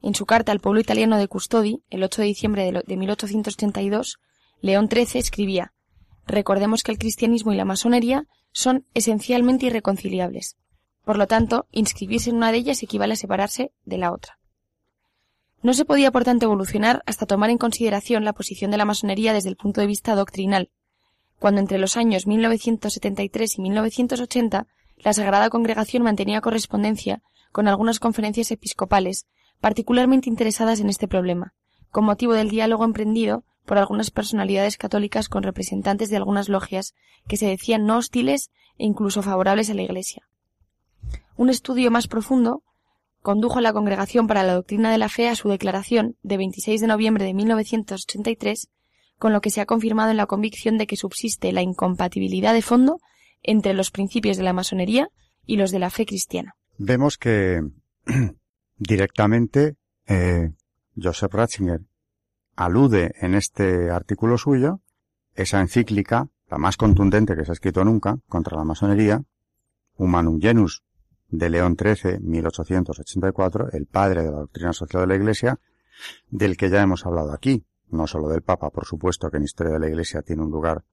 En 0.00 0.14
su 0.14 0.24
carta 0.24 0.52
al 0.52 0.60
pueblo 0.60 0.80
italiano 0.80 1.18
de 1.18 1.28
Custodi, 1.28 1.82
el 1.90 2.02
8 2.02 2.22
de 2.22 2.28
diciembre 2.28 2.72
de 2.86 2.96
1832, 2.96 4.18
León 4.60 4.88
XIII 4.90 5.20
escribía 5.20 5.72
Recordemos 6.26 6.82
que 6.82 6.92
el 6.92 6.98
cristianismo 6.98 7.52
y 7.52 7.56
la 7.56 7.64
masonería 7.64 8.26
son 8.56 8.86
esencialmente 8.94 9.66
irreconciliables. 9.66 10.56
Por 11.04 11.18
lo 11.18 11.26
tanto, 11.26 11.66
inscribirse 11.72 12.30
en 12.30 12.36
una 12.36 12.52
de 12.52 12.56
ellas 12.56 12.82
equivale 12.82 13.12
a 13.12 13.16
separarse 13.16 13.70
de 13.84 13.98
la 13.98 14.12
otra. 14.12 14.38
No 15.60 15.74
se 15.74 15.84
podía, 15.84 16.10
por 16.10 16.24
tanto, 16.24 16.46
evolucionar 16.46 17.02
hasta 17.04 17.26
tomar 17.26 17.50
en 17.50 17.58
consideración 17.58 18.24
la 18.24 18.32
posición 18.32 18.70
de 18.70 18.78
la 18.78 18.86
masonería 18.86 19.34
desde 19.34 19.50
el 19.50 19.56
punto 19.56 19.82
de 19.82 19.86
vista 19.86 20.14
doctrinal, 20.14 20.70
cuando 21.38 21.60
entre 21.60 21.76
los 21.76 21.98
años 21.98 22.26
1973 22.26 23.58
y 23.58 23.60
1980 23.60 24.66
la 24.96 25.12
Sagrada 25.12 25.50
Congregación 25.50 26.02
mantenía 26.02 26.40
correspondencia 26.40 27.20
con 27.52 27.68
algunas 27.68 28.00
conferencias 28.00 28.50
episcopales 28.52 29.26
particularmente 29.60 30.30
interesadas 30.30 30.80
en 30.80 30.88
este 30.88 31.08
problema, 31.08 31.52
con 31.90 32.06
motivo 32.06 32.32
del 32.32 32.48
diálogo 32.48 32.84
emprendido 32.86 33.44
por 33.66 33.78
algunas 33.78 34.10
personalidades 34.10 34.78
católicas 34.78 35.28
con 35.28 35.42
representantes 35.42 36.08
de 36.08 36.16
algunas 36.16 36.48
logias 36.48 36.94
que 37.28 37.36
se 37.36 37.46
decían 37.46 37.84
no 37.84 37.98
hostiles 37.98 38.50
e 38.78 38.84
incluso 38.84 39.22
favorables 39.22 39.68
a 39.70 39.74
la 39.74 39.82
Iglesia. 39.82 40.22
Un 41.36 41.50
estudio 41.50 41.90
más 41.90 42.08
profundo 42.08 42.62
condujo 43.20 43.58
a 43.58 43.62
la 43.62 43.72
Congregación 43.72 44.26
para 44.26 44.44
la 44.44 44.54
Doctrina 44.54 44.90
de 44.90 44.98
la 44.98 45.08
Fe 45.08 45.28
a 45.28 45.34
su 45.34 45.48
declaración 45.48 46.16
de 46.22 46.36
26 46.36 46.80
de 46.80 46.86
noviembre 46.86 47.24
de 47.24 47.34
1983, 47.34 48.68
con 49.18 49.32
lo 49.32 49.40
que 49.40 49.50
se 49.50 49.60
ha 49.60 49.66
confirmado 49.66 50.10
en 50.10 50.16
la 50.16 50.26
convicción 50.26 50.78
de 50.78 50.86
que 50.86 50.96
subsiste 50.96 51.52
la 51.52 51.62
incompatibilidad 51.62 52.54
de 52.54 52.62
fondo 52.62 53.00
entre 53.42 53.74
los 53.74 53.90
principios 53.90 54.36
de 54.36 54.44
la 54.44 54.52
masonería 54.52 55.08
y 55.44 55.56
los 55.56 55.70
de 55.70 55.78
la 55.78 55.90
fe 55.90 56.06
cristiana. 56.06 56.54
Vemos 56.78 57.18
que 57.18 57.60
directamente 58.76 59.76
eh, 60.06 60.50
Joseph 60.96 61.32
Ratzinger 61.32 61.80
alude 62.56 63.14
en 63.20 63.34
este 63.34 63.90
artículo 63.90 64.38
suyo 64.38 64.80
esa 65.34 65.60
encíclica, 65.60 66.28
la 66.48 66.58
más 66.58 66.76
contundente 66.76 67.36
que 67.36 67.44
se 67.44 67.52
ha 67.52 67.54
escrito 67.54 67.84
nunca, 67.84 68.18
contra 68.28 68.56
la 68.56 68.64
masonería, 68.64 69.22
Humanum 69.96 70.40
Genus, 70.40 70.82
de 71.28 71.50
León 71.50 71.76
XIII, 71.78 72.20
1884, 72.20 73.72
el 73.72 73.86
padre 73.86 74.22
de 74.22 74.30
la 74.30 74.38
doctrina 74.38 74.72
social 74.72 75.02
de 75.02 75.06
la 75.08 75.16
Iglesia, 75.16 75.60
del 76.30 76.56
que 76.56 76.70
ya 76.70 76.82
hemos 76.82 77.04
hablado 77.04 77.32
aquí, 77.32 77.64
no 77.88 78.06
solo 78.06 78.28
del 78.28 78.42
Papa, 78.42 78.70
por 78.70 78.86
supuesto, 78.86 79.30
que 79.30 79.36
en 79.36 79.44
historia 79.44 79.74
de 79.74 79.80
la 79.80 79.88
Iglesia 79.88 80.22
tiene 80.22 80.42
un 80.42 80.50
lugar 80.50 80.84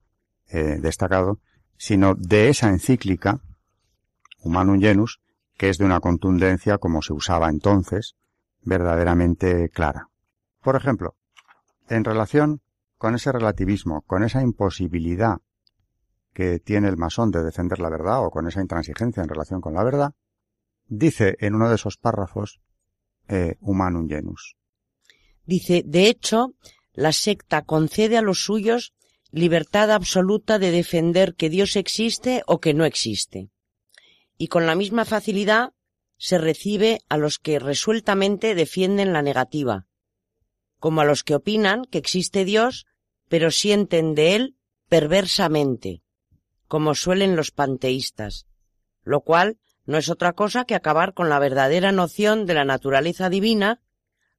eh, 0.49 0.79
destacado, 0.81 1.39
sino 1.77 2.15
de 2.15 2.49
esa 2.49 2.69
encíclica, 2.69 3.39
Humanum 4.39 4.79
Genus, 4.79 5.21
que 5.57 5.69
es 5.69 5.77
de 5.77 5.85
una 5.85 5.99
contundencia 5.99 6.77
como 6.77 7.01
se 7.01 7.13
usaba 7.13 7.49
entonces, 7.49 8.15
verdaderamente 8.63 9.69
clara. 9.69 10.09
Por 10.61 10.75
ejemplo, 10.75 11.15
en 11.95 12.03
relación 12.03 12.61
con 12.97 13.15
ese 13.15 13.31
relativismo, 13.31 14.01
con 14.03 14.23
esa 14.23 14.41
imposibilidad 14.41 15.37
que 16.33 16.59
tiene 16.59 16.87
el 16.87 16.97
masón 16.97 17.31
de 17.31 17.43
defender 17.43 17.79
la 17.79 17.89
verdad 17.89 18.25
o 18.25 18.31
con 18.31 18.47
esa 18.47 18.61
intransigencia 18.61 19.21
en 19.21 19.29
relación 19.29 19.61
con 19.61 19.73
la 19.73 19.83
verdad, 19.83 20.13
dice 20.87 21.35
en 21.39 21.55
uno 21.55 21.69
de 21.69 21.75
esos 21.75 21.97
párrafos 21.97 22.59
eh, 23.27 23.55
Humanum 23.59 24.07
Genus. 24.07 24.55
Dice, 25.45 25.83
de 25.85 26.07
hecho, 26.07 26.53
la 26.93 27.11
secta 27.11 27.63
concede 27.63 28.17
a 28.17 28.21
los 28.21 28.43
suyos 28.43 28.93
libertad 29.31 29.91
absoluta 29.91 30.59
de 30.59 30.71
defender 30.71 31.35
que 31.35 31.49
Dios 31.49 31.75
existe 31.75 32.43
o 32.45 32.59
que 32.59 32.73
no 32.73 32.85
existe. 32.85 33.49
Y 34.37 34.47
con 34.47 34.65
la 34.65 34.75
misma 34.75 35.05
facilidad 35.05 35.73
se 36.17 36.37
recibe 36.37 36.99
a 37.09 37.17
los 37.17 37.39
que 37.39 37.59
resueltamente 37.59 38.55
defienden 38.55 39.11
la 39.11 39.21
negativa, 39.21 39.87
como 40.83 40.99
a 40.99 41.05
los 41.05 41.23
que 41.23 41.33
opinan 41.33 41.85
que 41.85 41.97
existe 41.97 42.43
Dios, 42.43 42.87
pero 43.29 43.51
sienten 43.51 44.15
de 44.15 44.35
él 44.35 44.57
perversamente, 44.89 46.03
como 46.67 46.93
suelen 46.93 47.37
los 47.37 47.51
panteístas, 47.51 48.47
lo 49.05 49.21
cual 49.21 49.59
no 49.85 49.97
es 49.97 50.09
otra 50.09 50.33
cosa 50.33 50.65
que 50.65 50.75
acabar 50.75 51.13
con 51.13 51.29
la 51.29 51.39
verdadera 51.39 51.93
noción 51.93 52.45
de 52.45 52.55
la 52.55 52.65
naturaleza 52.65 53.29
divina, 53.29 53.79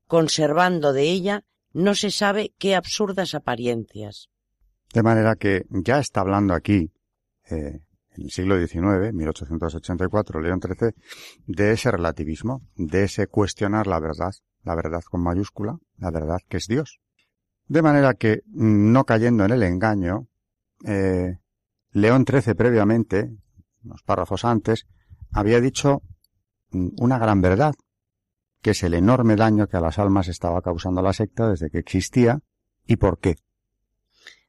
conservando 0.06 0.92
de 0.92 1.04
ella 1.04 1.44
no 1.72 1.94
se 1.94 2.10
sabe 2.10 2.52
qué 2.58 2.74
absurdas 2.74 3.34
apariencias. 3.34 4.28
De 4.92 5.02
manera 5.02 5.36
que 5.36 5.64
ya 5.70 5.98
está 5.98 6.20
hablando 6.20 6.52
aquí, 6.52 6.92
eh, 7.48 7.80
en 8.16 8.24
el 8.24 8.30
siglo 8.30 8.58
XIX, 8.58 9.12
1884, 9.12 10.40
León 10.40 10.60
XIII, 10.60 10.94
de 11.46 11.72
ese 11.72 11.90
relativismo, 11.90 12.62
de 12.76 13.04
ese 13.04 13.26
cuestionar 13.26 13.86
la 13.86 13.98
verdad, 14.00 14.32
la 14.62 14.74
verdad 14.74 15.02
con 15.02 15.22
mayúscula, 15.22 15.78
la 15.98 16.10
verdad 16.10 16.38
que 16.48 16.58
es 16.58 16.66
Dios. 16.66 17.00
De 17.66 17.82
manera 17.82 18.14
que, 18.14 18.42
no 18.46 19.04
cayendo 19.04 19.44
en 19.44 19.52
el 19.52 19.62
engaño, 19.62 20.28
eh, 20.84 21.38
León 21.92 22.24
XIII 22.28 22.54
previamente, 22.54 23.30
unos 23.84 24.02
párrafos 24.02 24.44
antes, 24.44 24.86
había 25.32 25.60
dicho 25.60 26.02
una 26.72 27.18
gran 27.18 27.40
verdad, 27.40 27.74
que 28.60 28.70
es 28.70 28.82
el 28.82 28.94
enorme 28.94 29.36
daño 29.36 29.66
que 29.66 29.76
a 29.76 29.80
las 29.80 29.98
almas 29.98 30.28
estaba 30.28 30.62
causando 30.62 31.02
la 31.02 31.12
secta 31.12 31.48
desde 31.48 31.70
que 31.70 31.78
existía 31.78 32.40
y 32.86 32.96
por 32.96 33.18
qué. 33.18 33.36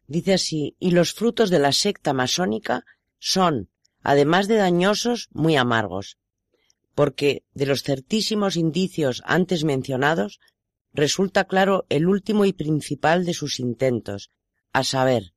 Dice 0.08 0.34
así, 0.34 0.76
y 0.80 0.92
los 0.92 1.14
frutos 1.14 1.50
de 1.50 1.60
la 1.60 1.72
secta 1.72 2.14
masónica 2.14 2.84
son, 3.20 3.70
además 4.02 4.48
de 4.48 4.56
dañosos, 4.56 5.30
muy 5.32 5.56
amargos, 5.56 6.18
porque 6.94 7.44
de 7.54 7.66
los 7.66 7.84
certísimos 7.84 8.56
indicios 8.56 9.22
antes 9.26 9.64
mencionados 9.64 10.40
resulta 10.94 11.46
claro 11.46 11.86
el 11.90 12.08
último 12.08 12.46
y 12.46 12.54
principal 12.54 13.26
de 13.26 13.34
sus 13.34 13.60
intentos, 13.60 14.32
a 14.72 14.84
saber, 14.84 15.34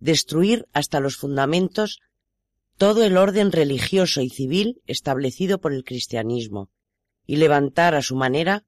destruir 0.00 0.66
hasta 0.72 1.00
los 1.00 1.16
fundamentos 1.16 2.00
todo 2.76 3.04
el 3.04 3.16
orden 3.16 3.52
religioso 3.52 4.20
y 4.20 4.30
civil 4.30 4.82
establecido 4.86 5.60
por 5.60 5.72
el 5.72 5.84
cristianismo, 5.84 6.70
y 7.26 7.36
levantar 7.36 7.94
a 7.94 8.02
su 8.02 8.16
manera 8.16 8.64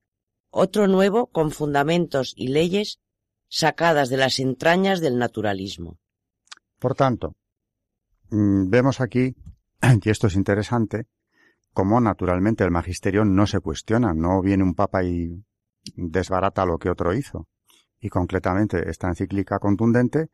otro 0.50 0.88
nuevo 0.88 1.28
con 1.28 1.50
fundamentos 1.50 2.34
y 2.36 2.48
leyes 2.48 3.00
sacadas 3.48 4.08
de 4.08 4.16
las 4.16 4.38
entrañas 4.38 5.00
del 5.00 5.18
naturalismo. 5.18 5.98
Por 6.78 6.94
tanto, 6.94 7.36
vemos 8.30 9.00
aquí, 9.00 9.36
y 10.02 10.10
esto 10.10 10.26
es 10.26 10.36
interesante, 10.36 11.06
cómo 11.72 12.00
naturalmente 12.00 12.64
el 12.64 12.70
magisterio 12.70 13.24
no 13.24 13.46
se 13.46 13.60
cuestiona, 13.60 14.14
no 14.14 14.42
viene 14.42 14.64
un 14.64 14.74
papa 14.74 15.04
y 15.04 15.44
desbarata 15.96 16.66
lo 16.66 16.78
que 16.78 16.90
otro 16.90 17.14
hizo. 17.14 17.48
Y 18.00 18.08
concretamente 18.08 18.88
esta 18.88 19.08
encíclica 19.08 19.58
contundente 19.58 20.30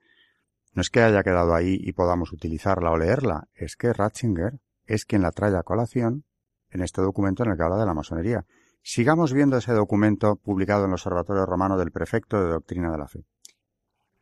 no 0.72 0.82
es 0.82 0.90
que 0.90 1.02
haya 1.02 1.22
quedado 1.22 1.54
ahí 1.54 1.78
y 1.80 1.92
podamos 1.92 2.32
utilizarla 2.32 2.90
o 2.90 2.98
leerla, 2.98 3.48
es 3.54 3.76
que 3.76 3.92
Ratzinger 3.92 4.60
es 4.84 5.04
quien 5.04 5.22
la 5.22 5.32
trae 5.32 5.56
a 5.56 5.62
colación 5.62 6.24
en 6.70 6.82
este 6.82 7.00
documento 7.00 7.42
en 7.42 7.50
el 7.50 7.56
que 7.56 7.62
habla 7.62 7.78
de 7.78 7.86
la 7.86 7.94
masonería. 7.94 8.44
Sigamos 8.82 9.32
viendo 9.32 9.56
ese 9.56 9.72
documento 9.72 10.36
publicado 10.36 10.84
en 10.84 10.90
el 10.90 10.94
Observatorio 10.94 11.46
Romano 11.46 11.76
del 11.76 11.90
Prefecto 11.90 12.40
de 12.40 12.50
Doctrina 12.50 12.92
de 12.92 12.98
la 12.98 13.08
Fe. 13.08 13.24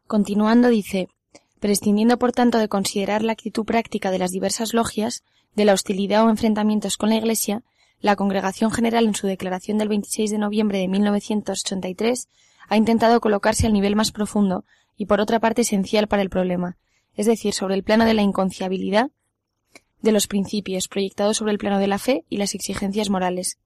Continuando 0.07 0.69
dice, 0.69 1.09
prescindiendo 1.61 2.19
por 2.19 2.33
tanto 2.33 2.59
de 2.59 2.69
considerar 2.69 3.23
la 3.23 3.33
actitud 3.33 3.65
práctica 3.65 4.11
de 4.11 4.19
las 4.19 4.31
diversas 4.31 4.75
logias, 4.75 5.23
de 5.55 5.65
la 5.65 5.73
hostilidad 5.73 6.25
o 6.25 6.31
enfrentamientos 6.31 6.97
con 6.97 7.11
la 7.11 7.17
Iglesia, 7.17 7.63
la 8.01 8.17
Congregación 8.17 8.71
General 8.71 9.07
en 9.07 9.15
su 9.15 9.27
declaración 9.27 9.79
del 9.79 9.89
26 9.89 10.31
de 10.31 10.39
noviembre 10.39 10.79
de 10.79 10.89
1983 10.89 12.29
ha 12.69 12.77
intentado 12.77 13.21
colocarse 13.21 13.67
al 13.67 13.73
nivel 13.73 13.97
más 13.97 14.13
profundo 14.13 14.65
y 14.97 15.07
por 15.07 15.21
otra 15.21 15.41
parte 15.41 15.63
esencial 15.63 16.07
para 16.07 16.23
el 16.23 16.31
problema, 16.31 16.77
es 17.15 17.27
decir, 17.27 17.55
sobre 17.55 17.75
el 17.75 17.83
plano 17.83 18.05
de 18.05 18.15
la 18.15 18.23
inconciabilidad 18.23 19.11
de 20.03 20.13
los 20.13 20.27
principios 20.27 20.89
proyectados 20.89 21.39
sobre 21.39 21.53
el 21.53 21.59
plano 21.59 21.79
de 21.79 21.87
la 21.87 21.99
fe 21.99 22.25
y 22.29 22.37
las 22.37 22.55
exigencias 22.55 23.09
morales. 23.09 23.59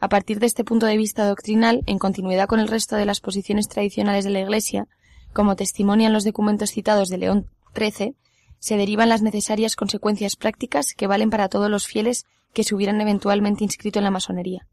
A 0.00 0.08
partir 0.08 0.40
de 0.40 0.46
este 0.46 0.64
punto 0.64 0.86
de 0.86 0.96
vista 0.96 1.26
doctrinal, 1.26 1.82
en 1.86 1.98
continuidad 1.98 2.48
con 2.48 2.58
el 2.58 2.68
resto 2.68 2.96
de 2.96 3.06
las 3.06 3.20
posiciones 3.20 3.68
tradicionales 3.68 4.24
de 4.24 4.30
la 4.30 4.40
Iglesia, 4.40 4.88
como 5.34 5.56
testimonian 5.56 6.14
los 6.14 6.24
documentos 6.24 6.70
citados 6.70 7.10
de 7.10 7.18
León 7.18 7.50
XIII, 7.76 8.14
se 8.58 8.76
derivan 8.78 9.10
las 9.10 9.20
necesarias 9.20 9.76
consecuencias 9.76 10.36
prácticas 10.36 10.94
que 10.94 11.06
valen 11.06 11.28
para 11.28 11.50
todos 11.50 11.68
los 11.68 11.86
fieles 11.86 12.24
que 12.54 12.64
se 12.64 12.74
hubieran 12.74 13.00
eventualmente 13.02 13.64
inscrito 13.64 13.98
en 13.98 14.04
la 14.04 14.10
masonería. 14.10 14.66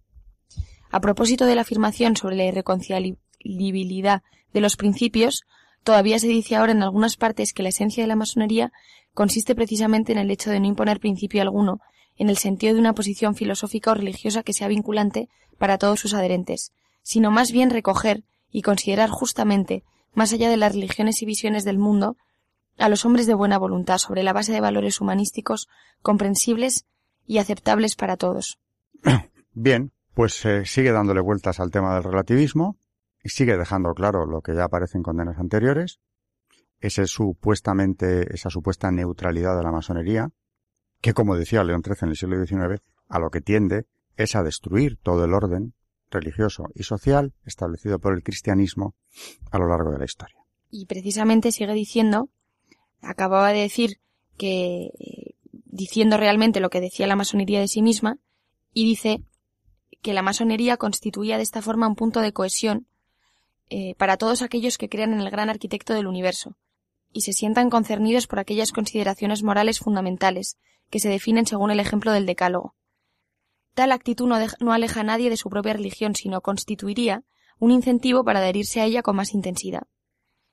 A 0.92 1.02
propósito 1.02 1.46
de 1.46 1.56
la 1.56 1.62
afirmación 1.64 2.16
sobre 2.16 2.38
la 2.38 2.46
irreconciliabilidad 2.46 4.22
de 4.54 4.62
los 4.62 4.78
principios, 4.78 5.44
todavía 5.84 6.20
se 6.20 6.28
dice 6.28 6.56
ahora 6.56 6.72
en 6.72 6.84
algunas 6.84 7.18
partes 7.18 7.52
que 7.54 7.64
la 7.64 7.70
esencia 7.70 8.04
de 8.04 8.08
la 8.08 8.16
masonería 8.16 8.72
consiste 9.14 9.56
precisamente 9.56 10.12
en 10.12 10.20
el 10.20 10.32
hecho 10.32 10.52
de 10.52 10.60
no 10.60 10.68
imponer 10.68 11.00
principio 11.00 11.42
alguno, 11.42 11.82
en 12.18 12.30
el 12.30 12.38
sentido 12.38 12.74
de 12.74 12.80
una 12.80 12.94
posición 12.94 13.36
filosófica 13.36 13.92
o 13.92 13.96
religiosa 13.96 14.44
que 14.44 14.54
sea 14.54 14.68
vinculante 14.68 15.28
para 15.58 15.78
todos 15.78 16.00
sus 16.00 16.14
adherentes, 16.14 16.72
sino 17.02 17.32
más 17.32 17.52
bien 17.52 17.72
recoger 17.72 18.24
y 18.52 18.62
considerar 18.62 19.10
justamente, 19.10 19.84
más 20.14 20.34
allá 20.34 20.50
de 20.50 20.58
las 20.58 20.74
religiones 20.74 21.22
y 21.22 21.26
visiones 21.26 21.64
del 21.64 21.78
mundo, 21.78 22.18
a 22.78 22.90
los 22.90 23.06
hombres 23.06 23.28
de 23.28 23.34
buena 23.34 23.58
voluntad 23.58 23.98
sobre 23.98 24.24
la 24.24 24.34
base 24.34 24.52
de 24.52 24.62
valores 24.62 25.02
humanísticos 25.02 25.68
comprensibles 26.02 26.86
y 27.26 27.38
aceptables 27.38 27.96
para 27.96 28.18
todos. 28.18 28.60
Bien, 29.54 29.92
pues 30.14 30.44
eh, 30.46 30.66
sigue 30.66 30.92
dándole 30.92 31.22
vueltas 31.22 31.60
al 31.60 31.72
tema 31.72 31.94
del 31.94 32.04
relativismo 32.04 32.78
y 33.24 33.30
sigue 33.30 33.58
dejando 33.58 33.94
claro 33.94 34.26
lo 34.26 34.42
que 34.42 34.56
ya 34.56 34.66
aparece 34.66 34.98
en 34.98 35.04
condenas 35.04 35.38
anteriores, 35.38 36.00
ese 36.80 37.06
supuestamente, 37.06 38.34
esa 38.34 38.50
supuesta 38.50 38.92
neutralidad 38.92 39.56
de 39.56 39.64
la 39.64 39.72
masonería, 39.72 40.32
que 41.00 41.14
como 41.14 41.36
decía 41.36 41.64
León 41.64 41.84
XIII 41.84 41.98
en 42.02 42.10
el 42.10 42.16
siglo 42.16 42.46
XIX, 42.46 42.82
a 43.08 43.20
lo 43.20 43.30
que 43.30 43.42
tiende 43.42 43.86
es 44.18 44.36
a 44.36 44.44
destruir 44.44 44.98
todo 45.02 45.26
el 45.26 45.34
orden 45.34 45.74
religioso 46.12 46.66
y 46.76 46.84
social 46.84 47.34
establecido 47.46 48.00
por 48.00 48.14
el 48.14 48.24
cristianismo 48.24 48.96
a 49.52 49.58
lo 49.58 49.68
largo 49.68 49.92
de 49.92 50.00
la 50.00 50.06
historia. 50.06 50.38
Y 50.70 50.86
precisamente 50.86 51.52
sigue 51.52 51.74
diciendo, 51.74 52.30
acababa 53.02 53.52
de 53.52 53.62
decir 53.62 54.00
que 54.38 54.92
diciendo 55.52 56.18
realmente 56.18 56.60
lo 56.60 56.70
que 56.70 56.82
decía 56.82 57.08
la 57.08 57.16
masonería 57.16 57.60
de 57.60 57.68
sí 57.68 57.82
misma, 57.82 58.18
y 58.74 58.86
dice 58.86 59.24
que 60.02 60.14
la 60.14 60.22
masonería 60.22 60.78
constituía 60.78 61.38
de 61.38 61.44
esta 61.44 61.62
forma 61.62 61.88
un 61.88 61.96
punto 61.96 62.22
de 62.22 62.34
cohesión 62.34 62.88
eh, 63.70 63.96
para 63.96 64.18
todos 64.18 64.42
aquellos 64.42 64.78
que 64.78 64.90
crean 64.90 65.14
en 65.14 65.22
el 65.22 65.30
gran 65.30 65.50
arquitecto 65.50 65.94
del 65.94 66.08
universo, 66.08 66.56
y 67.14 67.22
se 67.22 67.34
sientan 67.34 67.70
concernidos 67.70 68.28
por 68.28 68.40
aquellas 68.40 68.72
consideraciones 68.72 69.44
morales 69.44 69.80
fundamentales, 69.80 70.58
que 70.90 71.00
se 71.00 71.10
definen 71.10 71.46
según 71.46 71.72
el 71.72 71.80
ejemplo 71.80 72.12
del 72.12 72.26
Decálogo. 72.26 72.76
Tal 73.74 73.92
actitud 73.92 74.28
no, 74.28 74.74
aleja 74.74 75.00
a 75.00 75.04
nadie 75.04 75.30
de 75.30 75.38
su 75.38 75.50
propia 75.50 75.74
religión, 75.74 76.16
sino 76.16 76.42
constituiría 76.42 77.24
un 77.60 77.72
incentivo 77.72 78.24
para 78.24 78.40
adherirse 78.40 78.82
a 78.82 78.86
ella 78.86 79.02
con 79.02 79.16
más 79.16 79.34
intensidad. 79.34 79.84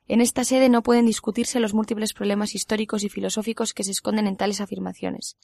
En 0.07 0.21
esta 0.21 0.45
sede 0.45 0.69
no 0.69 0.83
pueden 0.83 1.07
discutirse 1.07 1.61
los 1.61 1.75
múltiples 1.75 2.15
problemas 2.15 2.55
históricos 2.55 3.05
y 3.05 3.09
filosóficos 3.09 3.75
que 3.75 3.85
se 3.85 3.91
esconden 3.91 4.27
en 4.27 4.37
tales 4.37 4.61
afirmaciones. 4.61 5.37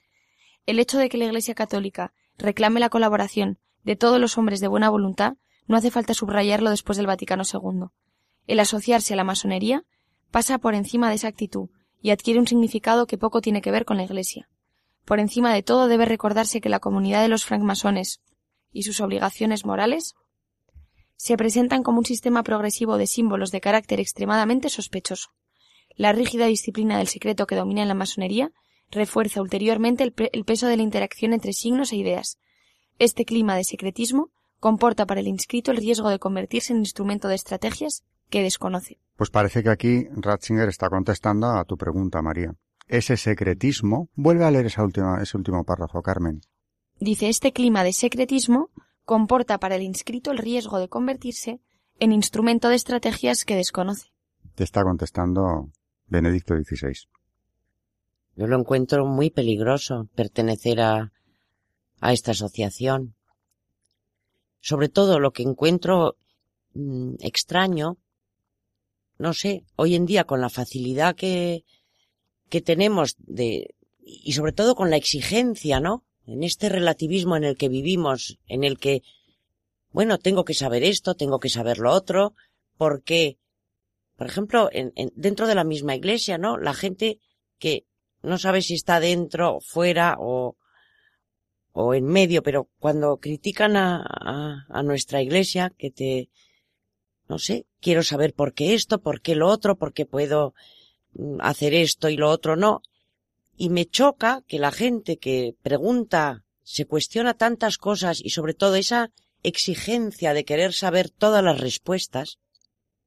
El 0.67 0.79
hecho 0.79 0.99
de 0.99 1.09
que 1.09 1.19
la 1.19 1.27
Iglesia 1.27 1.55
católica 1.55 2.13
reclame 2.39 2.81
la 2.81 2.89
colaboración 2.89 3.59
de 3.83 3.97
todos 3.97 4.21
los 4.21 4.39
hombres 4.39 4.61
de 4.61 4.69
buena 4.69 4.89
voluntad 4.89 5.35
no 5.67 5.77
hace 5.77 5.91
falta 5.91 6.15
subrayarlo 6.15 6.71
después 6.71 6.97
del 6.97 7.07
Vaticano 7.07 7.43
II. 7.51 7.89
El 8.47 8.61
asociarse 8.61 9.15
a 9.15 9.17
la 9.17 9.25
masonería 9.25 9.85
pasa 10.31 10.59
por 10.59 10.75
encima 10.75 11.09
de 11.09 11.17
esa 11.17 11.29
actitud 11.29 11.69
y 12.01 12.11
adquiere 12.11 12.41
un 12.41 12.47
significado 12.47 13.07
que 13.07 13.19
poco 13.19 13.41
tiene 13.41 13.63
que 13.63 13.71
ver 13.71 13.85
con 13.85 13.97
la 13.97 14.05
Iglesia. 14.05 14.49
Por 15.05 15.21
encima 15.21 15.53
de 15.53 15.63
todo 15.63 15.87
debe 15.87 16.07
recordarse 16.07 16.61
que 16.61 16.69
la 16.69 16.81
comunidad 16.81 17.23
de 17.23 17.29
los 17.29 17.45
francmasones 17.45 18.21
y 18.73 18.83
sus 18.83 19.01
obligaciones 19.01 19.65
morales 19.65 20.15
se 21.17 21.37
presentan 21.37 21.83
como 21.83 21.99
un 21.99 22.05
sistema 22.05 22.43
progresivo 22.43 22.99
de 22.99 23.07
símbolos 23.07 23.51
de 23.51 23.61
carácter 23.61 24.01
extremadamente 24.01 24.69
sospechoso. 24.69 25.31
La 25.97 26.13
rígida 26.13 26.47
disciplina 26.47 26.99
del 26.99 27.07
secreto 27.07 27.47
que 27.47 27.55
domina 27.55 27.83
en 27.83 27.89
la 27.89 27.95
masonería 27.95 28.51
refuerza 28.91 29.41
ulteriormente 29.41 30.05
el, 30.05 30.45
peso 30.45 30.67
de 30.67 30.77
la 30.77 30.83
interacción 30.83 31.33
entre 31.33 31.53
signos 31.53 31.93
e 31.93 31.97
ideas. 31.97 32.39
Este 32.99 33.25
clima 33.25 33.57
de 33.57 33.65
secretismo 33.65 34.31
comporta 34.59 35.07
para 35.07 35.21
el 35.21 35.29
inscrito 35.29 35.71
el 35.71 35.79
riesgo 35.79 36.09
de 36.09 36.19
convertirse 36.19 36.73
en 36.73 36.81
instrumento 36.81 37.29
de 37.29 37.35
estrategias 37.35 38.05
que 38.31 38.43
desconoce. 38.43 38.99
Pues 39.17 39.31
parece 39.31 39.63
que 39.63 39.71
aquí 39.71 40.09
Ratzinger 40.17 40.69
está 40.69 40.89
contestando 40.89 41.49
a 41.49 41.65
tu 41.65 41.77
pregunta, 41.77 42.23
María. 42.23 42.55
Ese 42.87 43.17
secretismo, 43.17 44.09
vuelve 44.15 44.45
a 44.45 44.51
leer 44.51 44.67
esa 44.67 44.85
última, 44.85 45.23
ese 45.23 45.37
último 45.37 45.65
párrafo, 45.65 46.03
Carmen. 46.03 46.43
Dice, 47.01 47.29
este 47.29 47.53
clima 47.53 47.83
de 47.83 47.93
secretismo 47.93 48.71
comporta 49.05 49.59
para 49.59 49.77
el 49.77 49.83
inscrito 49.83 50.31
el 50.31 50.39
riesgo 50.39 50.79
de 50.79 50.89
convertirse 50.89 51.61
en 51.99 52.13
instrumento 52.13 52.69
de 52.69 52.77
estrategias 52.77 53.45
que 53.45 53.57
desconoce. 53.57 54.09
Te 54.55 54.65
está 54.65 54.83
contestando 54.83 55.71
Benedicto 56.07 56.55
XVI. 56.55 57.09
Yo 58.37 58.47
lo 58.47 58.59
encuentro 58.59 59.07
muy 59.07 59.31
peligroso 59.31 60.09
pertenecer 60.15 60.81
a, 60.81 61.13
a 62.01 62.13
esta 62.13 62.33
asociación. 62.33 63.15
Sobre 64.61 64.89
todo 64.89 65.21
lo 65.21 65.33
que 65.33 65.43
encuentro 65.43 66.17
mm, 66.75 67.15
extraño, 67.21 67.99
no 69.19 69.33
sé, 69.33 69.65
hoy 69.77 69.95
en 69.95 70.07
día 70.07 70.25
con 70.25 70.41
la 70.41 70.51
facilidad 70.51 71.15
que, 71.15 71.65
que 72.55 72.61
tenemos 72.61 73.17
de, 73.19 73.75
y 73.99 74.31
sobre 74.35 74.53
todo 74.53 74.77
con 74.77 74.89
la 74.89 74.97
exigencia, 74.97 75.81
¿no? 75.81 76.05
en 76.25 76.45
este 76.45 76.69
relativismo 76.69 77.37
en 77.37 77.43
el 77.43 77.57
que 77.57 77.69
vivimos, 77.69 78.39
en 78.47 78.63
el 78.63 78.79
que, 78.79 79.03
bueno, 79.91 80.19
tengo 80.19 80.45
que 80.45 80.55
saber 80.55 80.85
esto, 80.85 81.17
tengo 81.17 81.41
que 81.41 81.49
saber 81.49 81.79
lo 81.79 81.91
otro, 81.91 82.37
porque, 82.77 83.39
por 84.15 84.29
ejemplo, 84.29 84.69
en, 84.71 84.93
dentro 85.17 85.49
de 85.49 85.57
la 85.57 85.65
misma 85.65 85.97
iglesia, 85.97 86.39
¿no? 86.39 86.57
La 86.57 86.75
gente 86.75 87.19
que 87.59 87.87
no 88.23 88.39
sabe 88.39 88.63
si 88.63 88.75
está 88.75 89.01
dentro, 89.01 89.59
fuera 89.61 90.15
o, 90.21 90.57
o 91.73 91.93
en 91.93 92.05
medio, 92.05 92.45
pero 92.45 92.69
cuando 92.79 93.17
critican 93.17 93.77
a, 93.77 94.65
a, 94.69 94.83
nuestra 94.85 95.23
iglesia, 95.23 95.73
que 95.77 95.91
te, 95.91 96.31
no 97.29 97.41
sé, 97.41 97.67
quiero 97.81 98.05
saber 98.05 98.33
por 98.33 98.55
qué 98.55 98.75
esto, 98.75 99.01
por 99.01 99.23
qué 99.23 99.35
lo 99.35 99.49
otro, 99.49 99.77
por 99.77 99.93
qué 99.93 100.07
puedo 100.07 100.55
hacer 101.41 101.75
esto 101.75 102.09
y 102.09 102.17
lo 102.17 102.31
otro 102.31 102.57
no, 102.57 102.83
y 103.57 103.69
me 103.69 103.87
choca 103.87 104.43
que 104.47 104.59
la 104.59 104.73
gente 104.73 105.19
que 105.19 105.57
pregunta, 105.63 106.45
se 106.63 106.87
cuestiona 106.87 107.35
tantas 107.35 107.77
cosas 107.77 108.21
y 108.23 108.31
sobre 108.31 108.55
todo 108.55 108.75
esa 108.77 109.13
exigencia 109.43 110.33
de 110.33 110.45
querer 110.45 110.73
saber 110.73 111.11
todas 111.11 111.45
las 111.45 111.61
respuestas, 111.61 112.39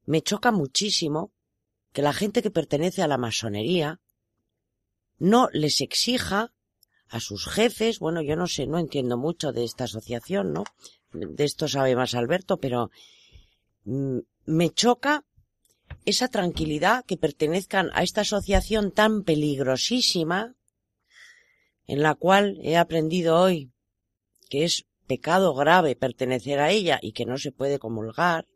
me 0.05 0.22
choca 0.22 0.51
muchísimo 0.51 1.32
que 1.91 2.03
la 2.03 2.14
gente 2.14 2.41
que 2.41 2.51
pertenece 2.51 3.01
a 3.01 3.08
la 3.08 3.18
masonería 3.18 3.99
no 5.18 5.49
les 5.51 5.82
exija 5.82 6.53
a 7.10 7.20
sus 7.20 7.47
jefes, 7.47 7.99
bueno, 7.99 8.22
yo 8.22 8.36
no 8.36 8.47
sé, 8.47 8.68
no 8.68 8.78
entiendo 8.78 9.18
mucho 9.18 9.51
de 9.51 9.64
esta 9.64 9.86
asociación, 9.86 10.53
¿no? 10.53 10.64
De 11.12 11.43
esto 11.43 11.68
sabe 11.68 11.95
más 11.95 12.14
Alberto, 12.14 12.58
pero 12.58 12.91
mm, 13.86 14.20
me 14.45 14.70
choca 14.72 15.26
esa 16.08 16.30
tranquilidad 16.30 17.03
que 17.05 17.18
pertenezcan 17.18 17.91
a 17.93 18.01
esta 18.01 18.22
asociación 18.22 18.91
tan 18.91 19.24
peligrosísima, 19.24 20.55
en 21.86 22.01
la 22.01 22.16
cual 22.16 22.58
he 22.64 22.78
aprendido 22.78 23.38
hoy 23.38 23.72
que 24.49 24.64
es 24.64 24.86
pecado 25.05 25.53
grave 25.53 25.97
pertenecer 25.97 26.60
a 26.60 26.72
ella 26.72 26.97
y 27.01 27.12
que 27.12 27.26
no 27.26 27.38
se 27.38 27.51
puede 27.51 27.78
comulgar, 27.78 28.47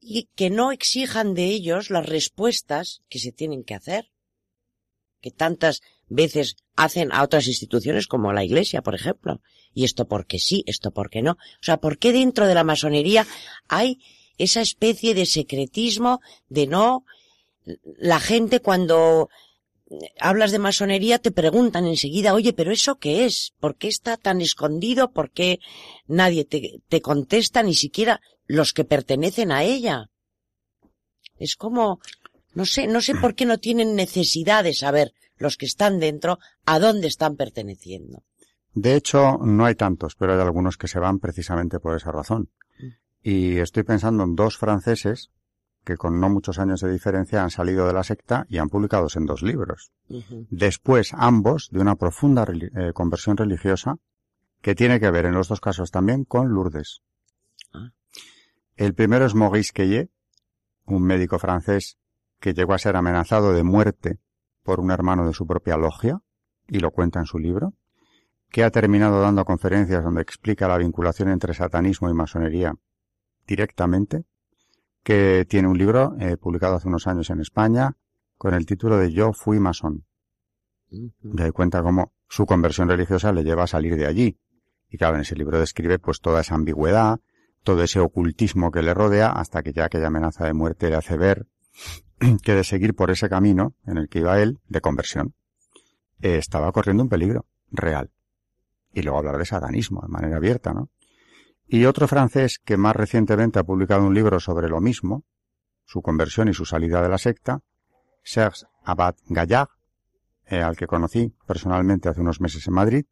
y 0.00 0.30
que 0.34 0.48
no 0.48 0.72
exijan 0.72 1.34
de 1.34 1.44
ellos 1.44 1.90
las 1.90 2.06
respuestas 2.06 3.02
que 3.10 3.18
se 3.18 3.30
tienen 3.30 3.62
que 3.62 3.74
hacer, 3.74 4.10
que 5.20 5.30
tantas 5.30 5.82
veces 6.08 6.56
hacen 6.74 7.12
a 7.12 7.22
otras 7.22 7.48
instituciones 7.48 8.06
como 8.06 8.32
la 8.32 8.44
Iglesia, 8.44 8.80
por 8.80 8.94
ejemplo. 8.94 9.42
Y 9.74 9.84
esto 9.84 10.06
porque 10.06 10.38
sí, 10.38 10.62
esto 10.66 10.90
porque 10.90 11.20
no. 11.20 11.32
O 11.32 11.62
sea, 11.62 11.78
¿por 11.78 11.98
qué 11.98 12.12
dentro 12.12 12.46
de 12.46 12.54
la 12.54 12.64
masonería 12.64 13.26
hay 13.68 13.98
esa 14.38 14.60
especie 14.60 15.14
de 15.14 15.26
secretismo 15.26 16.20
de 16.48 16.66
no 16.66 17.04
la 17.98 18.20
gente 18.20 18.60
cuando 18.60 19.28
hablas 20.18 20.50
de 20.50 20.58
masonería 20.58 21.18
te 21.18 21.30
preguntan 21.30 21.86
enseguida, 21.86 22.34
oye, 22.34 22.52
pero 22.52 22.72
¿eso 22.72 22.96
qué 22.96 23.24
es? 23.24 23.54
¿Por 23.60 23.76
qué 23.76 23.88
está 23.88 24.16
tan 24.16 24.40
escondido? 24.40 25.12
¿Por 25.12 25.30
qué 25.30 25.60
nadie 26.06 26.44
te, 26.44 26.80
te 26.88 27.00
contesta, 27.00 27.62
ni 27.62 27.74
siquiera 27.74 28.20
los 28.46 28.72
que 28.72 28.84
pertenecen 28.84 29.52
a 29.52 29.62
ella? 29.62 30.10
Es 31.38 31.56
como, 31.56 32.00
no 32.54 32.64
sé, 32.66 32.86
no 32.86 33.00
sé 33.00 33.14
por 33.14 33.34
qué 33.34 33.46
no 33.46 33.58
tienen 33.58 33.94
necesidad 33.94 34.64
de 34.64 34.74
saber 34.74 35.12
los 35.36 35.56
que 35.56 35.66
están 35.66 35.98
dentro 35.98 36.38
a 36.64 36.78
dónde 36.78 37.08
están 37.08 37.36
perteneciendo. 37.36 38.22
De 38.72 38.96
hecho, 38.96 39.38
no 39.38 39.64
hay 39.64 39.74
tantos, 39.74 40.16
pero 40.16 40.34
hay 40.34 40.40
algunos 40.40 40.76
que 40.76 40.88
se 40.88 40.98
van 40.98 41.20
precisamente 41.20 41.78
por 41.78 41.96
esa 41.96 42.10
razón. 42.10 42.50
Y 43.26 43.56
estoy 43.56 43.84
pensando 43.84 44.22
en 44.22 44.36
dos 44.36 44.58
franceses 44.58 45.30
que 45.82 45.96
con 45.96 46.20
no 46.20 46.28
muchos 46.28 46.58
años 46.58 46.82
de 46.82 46.92
diferencia 46.92 47.42
han 47.42 47.48
salido 47.48 47.86
de 47.86 47.94
la 47.94 48.04
secta 48.04 48.44
y 48.50 48.58
han 48.58 48.68
publicado 48.68 49.06
en 49.16 49.24
dos 49.24 49.42
libros. 49.42 49.92
Después, 50.50 51.12
ambos 51.14 51.70
de 51.72 51.80
una 51.80 51.96
profunda 51.96 52.46
eh, 52.52 52.92
conversión 52.92 53.38
religiosa 53.38 53.96
que 54.60 54.74
tiene 54.74 55.00
que 55.00 55.10
ver 55.10 55.24
en 55.24 55.32
los 55.32 55.48
dos 55.48 55.62
casos 55.62 55.90
también 55.90 56.24
con 56.24 56.50
Lourdes. 56.50 57.00
Ah. 57.72 57.92
El 58.76 58.92
primero 58.92 59.24
es 59.24 59.34
Maurice 59.34 59.72
Queye, 59.72 60.10
un 60.84 61.02
médico 61.02 61.38
francés 61.38 61.96
que 62.40 62.52
llegó 62.52 62.74
a 62.74 62.78
ser 62.78 62.94
amenazado 62.94 63.54
de 63.54 63.62
muerte 63.62 64.18
por 64.62 64.80
un 64.80 64.90
hermano 64.90 65.26
de 65.26 65.32
su 65.32 65.46
propia 65.46 65.78
logia, 65.78 66.20
y 66.68 66.78
lo 66.80 66.90
cuenta 66.90 67.20
en 67.20 67.26
su 67.26 67.38
libro, 67.38 67.72
que 68.50 68.64
ha 68.64 68.70
terminado 68.70 69.22
dando 69.22 69.46
conferencias 69.46 70.04
donde 70.04 70.20
explica 70.20 70.68
la 70.68 70.76
vinculación 70.76 71.30
entre 71.30 71.54
satanismo 71.54 72.10
y 72.10 72.14
masonería 72.14 72.74
directamente, 73.46 74.24
que 75.02 75.46
tiene 75.48 75.68
un 75.68 75.78
libro 75.78 76.16
eh, 76.18 76.36
publicado 76.36 76.76
hace 76.76 76.88
unos 76.88 77.06
años 77.06 77.30
en 77.30 77.40
España 77.40 77.96
con 78.38 78.54
el 78.54 78.66
título 78.66 78.98
de 78.98 79.12
Yo 79.12 79.32
fui 79.32 79.60
masón. 79.60 80.04
Y 80.90 81.12
ahí 81.38 81.50
cuenta 81.50 81.82
cómo 81.82 82.12
su 82.28 82.46
conversión 82.46 82.88
religiosa 82.88 83.32
le 83.32 83.44
lleva 83.44 83.64
a 83.64 83.66
salir 83.66 83.96
de 83.96 84.06
allí. 84.06 84.38
Y 84.88 84.98
claro, 84.98 85.16
en 85.16 85.22
ese 85.22 85.36
libro 85.36 85.58
describe 85.58 85.98
pues 85.98 86.20
toda 86.20 86.40
esa 86.40 86.54
ambigüedad, 86.54 87.20
todo 87.62 87.82
ese 87.82 88.00
ocultismo 88.00 88.70
que 88.70 88.82
le 88.82 88.94
rodea, 88.94 89.30
hasta 89.30 89.62
que 89.62 89.72
ya 89.72 89.86
aquella 89.86 90.06
amenaza 90.06 90.44
de 90.46 90.52
muerte 90.52 90.90
le 90.90 90.96
hace 90.96 91.16
ver 91.16 91.46
que 92.42 92.54
de 92.54 92.64
seguir 92.64 92.94
por 92.94 93.10
ese 93.10 93.28
camino 93.28 93.74
en 93.86 93.98
el 93.98 94.08
que 94.08 94.20
iba 94.20 94.40
él, 94.40 94.60
de 94.68 94.80
conversión, 94.80 95.34
eh, 96.20 96.36
estaba 96.36 96.70
corriendo 96.72 97.02
un 97.02 97.08
peligro 97.08 97.46
real. 97.70 98.10
Y 98.92 99.02
luego 99.02 99.18
hablar 99.18 99.38
de 99.38 99.44
satanismo 99.44 100.02
de 100.02 100.08
manera 100.08 100.36
abierta, 100.36 100.72
¿no? 100.72 100.90
Y 101.74 101.86
otro 101.86 102.06
francés 102.06 102.60
que 102.64 102.76
más 102.76 102.94
recientemente 102.94 103.58
ha 103.58 103.64
publicado 103.64 104.06
un 104.06 104.14
libro 104.14 104.38
sobre 104.38 104.68
lo 104.68 104.80
mismo, 104.80 105.24
su 105.84 106.02
conversión 106.02 106.46
y 106.46 106.54
su 106.54 106.64
salida 106.64 107.02
de 107.02 107.08
la 107.08 107.18
secta, 107.18 107.62
Serge 108.22 108.66
Abad 108.84 109.16
Gallard, 109.26 109.70
eh, 110.46 110.62
al 110.62 110.76
que 110.76 110.86
conocí 110.86 111.34
personalmente 111.48 112.08
hace 112.08 112.20
unos 112.20 112.40
meses 112.40 112.64
en 112.68 112.74
Madrid, 112.74 113.06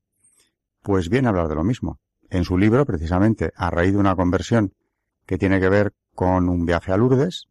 pues 0.81 1.09
viene 1.09 1.27
a 1.27 1.31
hablar 1.31 1.49
de 1.49 1.57
lo 1.57 1.65
mismo. 1.65 1.99
En 2.31 2.45
su 2.45 2.57
libro, 2.57 2.87
precisamente, 2.87 3.53
a 3.57 3.69
raíz 3.69 3.95
de 3.95 3.99
una 3.99 4.15
conversión 4.15 4.73
que 5.27 5.39
tiene 5.39 5.59
que 5.59 5.69
ver 5.69 5.93
con 6.15 6.49
un 6.49 6.65
viaje 6.65 6.93
a 6.93 6.97
Lourdes, 6.97 7.49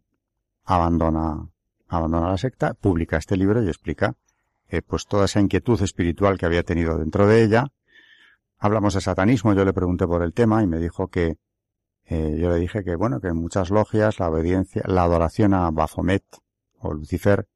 abandona, 0.64 1.50
abandona 1.90 2.30
la 2.30 2.38
secta, 2.38 2.74
publica 2.74 3.18
este 3.18 3.36
libro 3.36 3.62
y 3.62 3.68
explica 3.68 4.16
eh, 4.70 4.82
pues 4.82 5.08
toda 5.08 5.26
esa 5.26 5.42
inquietud 5.42 5.82
espiritual 5.82 6.38
que 6.38 6.46
había 6.46 6.64
tenido 6.64 6.98
dentro 6.98 7.28
de 7.28 7.44
ella, 7.44 7.68
hablamos 8.62 8.94
de 8.94 9.02
satanismo, 9.02 9.54
yo 9.54 9.66
le 9.66 9.74
pregunté 9.74 10.08
por 10.08 10.22
el 10.22 10.34
tema 10.34 10.64
y 10.64 10.68
me 10.68 10.78
dijo 10.78 11.10
que 11.10 11.38
eh, 12.06 12.38
yo 12.40 12.50
le 12.50 12.58
dije 12.58 12.84
que 12.84 12.96
bueno, 12.96 13.20
que 13.20 13.28
en 13.28 13.38
muchas 13.38 13.72
logias 13.72 14.20
la 14.20 14.30
obediencia, 14.30 14.84
la 14.86 15.04
adoración 15.04 15.54
a 15.56 15.70
Baphomet 15.72 16.24
o 16.78 16.94
Lucifer 16.94 17.48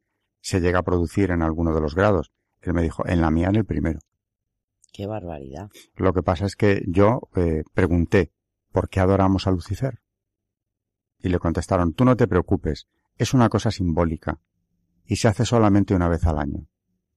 se 0.42 0.60
llega 0.60 0.80
a 0.80 0.84
producir 0.84 1.30
en 1.30 1.44
alguno 1.44 1.74
de 1.74 1.82
los 1.82 1.96
grados. 1.96 2.32
Él 2.62 2.74
me 2.74 2.82
dijo, 2.82 3.08
en 3.08 3.22
la 3.22 3.30
mía 3.30 3.50
en 3.50 3.56
el 3.56 3.66
primero. 3.66 4.00
Qué 4.92 5.06
barbaridad. 5.06 5.70
Lo 5.96 6.12
que 6.14 6.24
pasa 6.24 6.46
es 6.48 6.56
que 6.56 6.84
yo 6.88 7.22
eh, 7.36 7.64
pregunté, 7.74 8.32
¿por 8.72 8.90
qué 8.90 9.00
adoramos 9.00 9.46
a 9.46 9.52
Lucifer? 9.52 10.02
Y 11.20 11.30
le 11.30 11.38
contestaron, 11.38 11.94
tú 11.94 12.04
no 12.04 12.16
te 12.16 12.28
preocupes, 12.28 12.88
es 13.18 13.34
una 13.34 13.50
cosa 13.50 13.70
simbólica 13.70 14.40
y 15.06 15.18
se 15.18 15.28
hace 15.28 15.46
solamente 15.46 15.94
una 15.94 16.10
vez 16.10 16.26
al 16.26 16.40
año. 16.40 16.66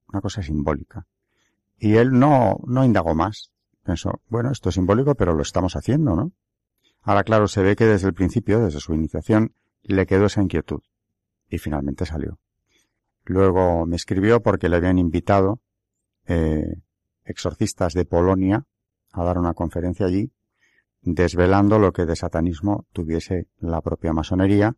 Una 0.08 0.20
cosa 0.20 0.42
simbólica. 0.42 1.06
Y 1.78 1.94
él 1.94 2.18
no, 2.18 2.58
no 2.66 2.84
indagó 2.84 3.14
más. 3.14 3.50
Pensó, 3.88 4.20
bueno, 4.28 4.52
esto 4.52 4.68
es 4.68 4.74
simbólico, 4.74 5.14
pero 5.14 5.32
lo 5.32 5.40
estamos 5.40 5.74
haciendo, 5.74 6.14
¿no? 6.14 6.32
Ahora, 7.00 7.24
claro, 7.24 7.48
se 7.48 7.62
ve 7.62 7.74
que 7.74 7.86
desde 7.86 8.06
el 8.06 8.12
principio, 8.12 8.60
desde 8.60 8.80
su 8.80 8.92
iniciación, 8.92 9.54
le 9.80 10.04
quedó 10.04 10.26
esa 10.26 10.42
inquietud. 10.42 10.82
Y 11.48 11.56
finalmente 11.56 12.04
salió. 12.04 12.38
Luego 13.24 13.86
me 13.86 13.96
escribió 13.96 14.42
porque 14.42 14.68
le 14.68 14.76
habían 14.76 14.98
invitado 14.98 15.60
eh, 16.26 16.82
exorcistas 17.24 17.94
de 17.94 18.04
Polonia 18.04 18.66
a 19.12 19.24
dar 19.24 19.38
una 19.38 19.54
conferencia 19.54 20.04
allí, 20.04 20.32
desvelando 21.00 21.78
lo 21.78 21.94
que 21.94 22.04
de 22.04 22.14
satanismo 22.14 22.84
tuviese 22.92 23.48
la 23.58 23.80
propia 23.80 24.12
masonería, 24.12 24.76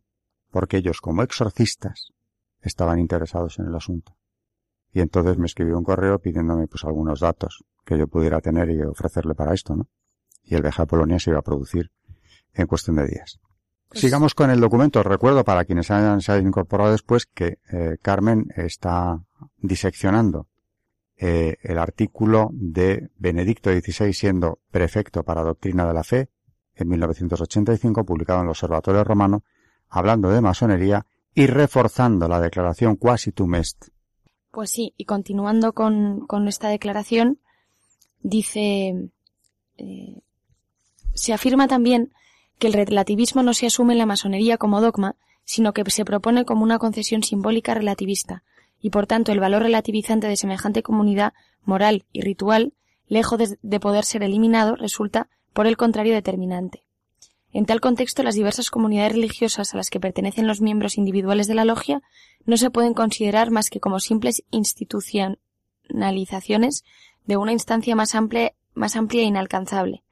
porque 0.51 0.77
ellos 0.77 1.01
como 1.01 1.21
exorcistas 1.21 2.13
estaban 2.61 2.97
interesados 2.97 3.59
en 3.59 3.65
el 3.65 3.75
asunto. 3.75 4.15
Y 4.93 4.99
entonces 4.99 5.37
me 5.37 5.45
escribió 5.45 5.77
un 5.77 5.83
correo 5.83 6.19
pidiéndome 6.19 6.67
pues 6.67 6.83
algunos 6.83 7.19
datos 7.19 7.63
que 7.85 7.97
yo 7.97 8.07
pudiera 8.07 8.41
tener 8.41 8.69
y 8.69 8.81
ofrecerle 8.81 9.35
para 9.35 9.53
esto, 9.53 9.75
¿no? 9.75 9.87
Y 10.43 10.55
el 10.55 10.61
viaje 10.61 10.81
a 10.81 10.85
Polonia 10.85 11.19
se 11.19 11.29
iba 11.29 11.39
a 11.39 11.43
producir 11.43 11.91
en 12.53 12.67
cuestión 12.67 12.97
de 12.97 13.07
días. 13.07 13.39
Pues 13.87 14.01
Sigamos 14.01 14.33
con 14.33 14.49
el 14.49 14.59
documento. 14.59 15.03
Recuerdo 15.03 15.43
para 15.43 15.65
quienes 15.65 15.91
hayan, 15.91 16.21
se 16.21 16.31
hayan 16.31 16.47
incorporado 16.47 16.91
después 16.91 17.25
que 17.25 17.59
eh, 17.71 17.97
Carmen 18.01 18.47
está 18.55 19.21
diseccionando 19.57 20.47
eh, 21.17 21.57
el 21.61 21.77
artículo 21.77 22.49
de 22.53 23.11
Benedicto 23.17 23.69
XVI 23.69 24.13
siendo 24.13 24.59
prefecto 24.71 25.23
para 25.23 25.43
doctrina 25.43 25.85
de 25.85 25.93
la 25.93 26.03
fe 26.03 26.29
en 26.75 26.87
1985, 26.87 28.05
publicado 28.05 28.39
en 28.39 28.45
el 28.45 28.49
Observatorio 28.49 29.03
Romano, 29.03 29.43
hablando 29.87 30.29
de 30.29 30.41
masonería 30.41 31.05
y 31.33 31.47
reforzando 31.47 32.27
la 32.27 32.39
declaración 32.39 32.95
quasi 32.95 33.31
tum 33.31 33.55
est 33.55 33.89
pues 34.51 34.69
sí, 34.69 34.93
y 34.97 35.05
continuando 35.05 35.73
con, 35.73 36.27
esta 36.47 36.69
declaración, 36.69 37.39
dice, 38.21 39.09
eh, 39.77 40.21
se 41.13 41.33
afirma 41.33 41.67
también 41.67 42.13
que 42.59 42.67
el 42.67 42.73
relativismo 42.73 43.43
no 43.43 43.53
se 43.53 43.65
asume 43.65 43.93
en 43.93 43.99
la 43.99 44.05
masonería 44.05 44.57
como 44.57 44.81
dogma, 44.81 45.15
sino 45.45 45.73
que 45.73 45.89
se 45.89 46.05
propone 46.05 46.45
como 46.45 46.63
una 46.63 46.79
concesión 46.79 47.23
simbólica 47.23 47.73
relativista, 47.73 48.43
y 48.81 48.89
por 48.89 49.07
tanto 49.07 49.31
el 49.31 49.39
valor 49.39 49.63
relativizante 49.63 50.27
de 50.27 50.37
semejante 50.37 50.83
comunidad 50.83 51.33
moral 51.63 52.05
y 52.11 52.21
ritual, 52.21 52.73
lejos 53.07 53.57
de 53.61 53.79
poder 53.79 54.05
ser 54.05 54.23
eliminado, 54.23 54.75
resulta, 54.75 55.29
por 55.53 55.67
el 55.67 55.77
contrario, 55.77 56.13
determinante. 56.13 56.83
En 57.53 57.65
tal 57.65 57.81
contexto, 57.81 58.23
las 58.23 58.35
diversas 58.35 58.69
comunidades 58.69 59.11
religiosas 59.11 59.73
a 59.73 59.77
las 59.77 59.89
que 59.89 59.99
pertenecen 59.99 60.47
los 60.47 60.61
miembros 60.61 60.97
individuales 60.97 61.47
de 61.47 61.55
la 61.55 61.65
logia 61.65 62.01
no 62.45 62.57
se 62.57 62.69
pueden 62.69 62.93
considerar 62.93 63.51
más 63.51 63.69
que 63.69 63.79
como 63.79 63.99
simples 63.99 64.43
institucionalizaciones 64.51 66.83
de 67.25 67.37
una 67.37 67.51
instancia 67.51 67.95
más 67.95 68.15
amplia, 68.15 68.53
más 68.73 68.95
amplia 68.95 69.21
e 69.21 69.25
inalcanzable. 69.25 70.03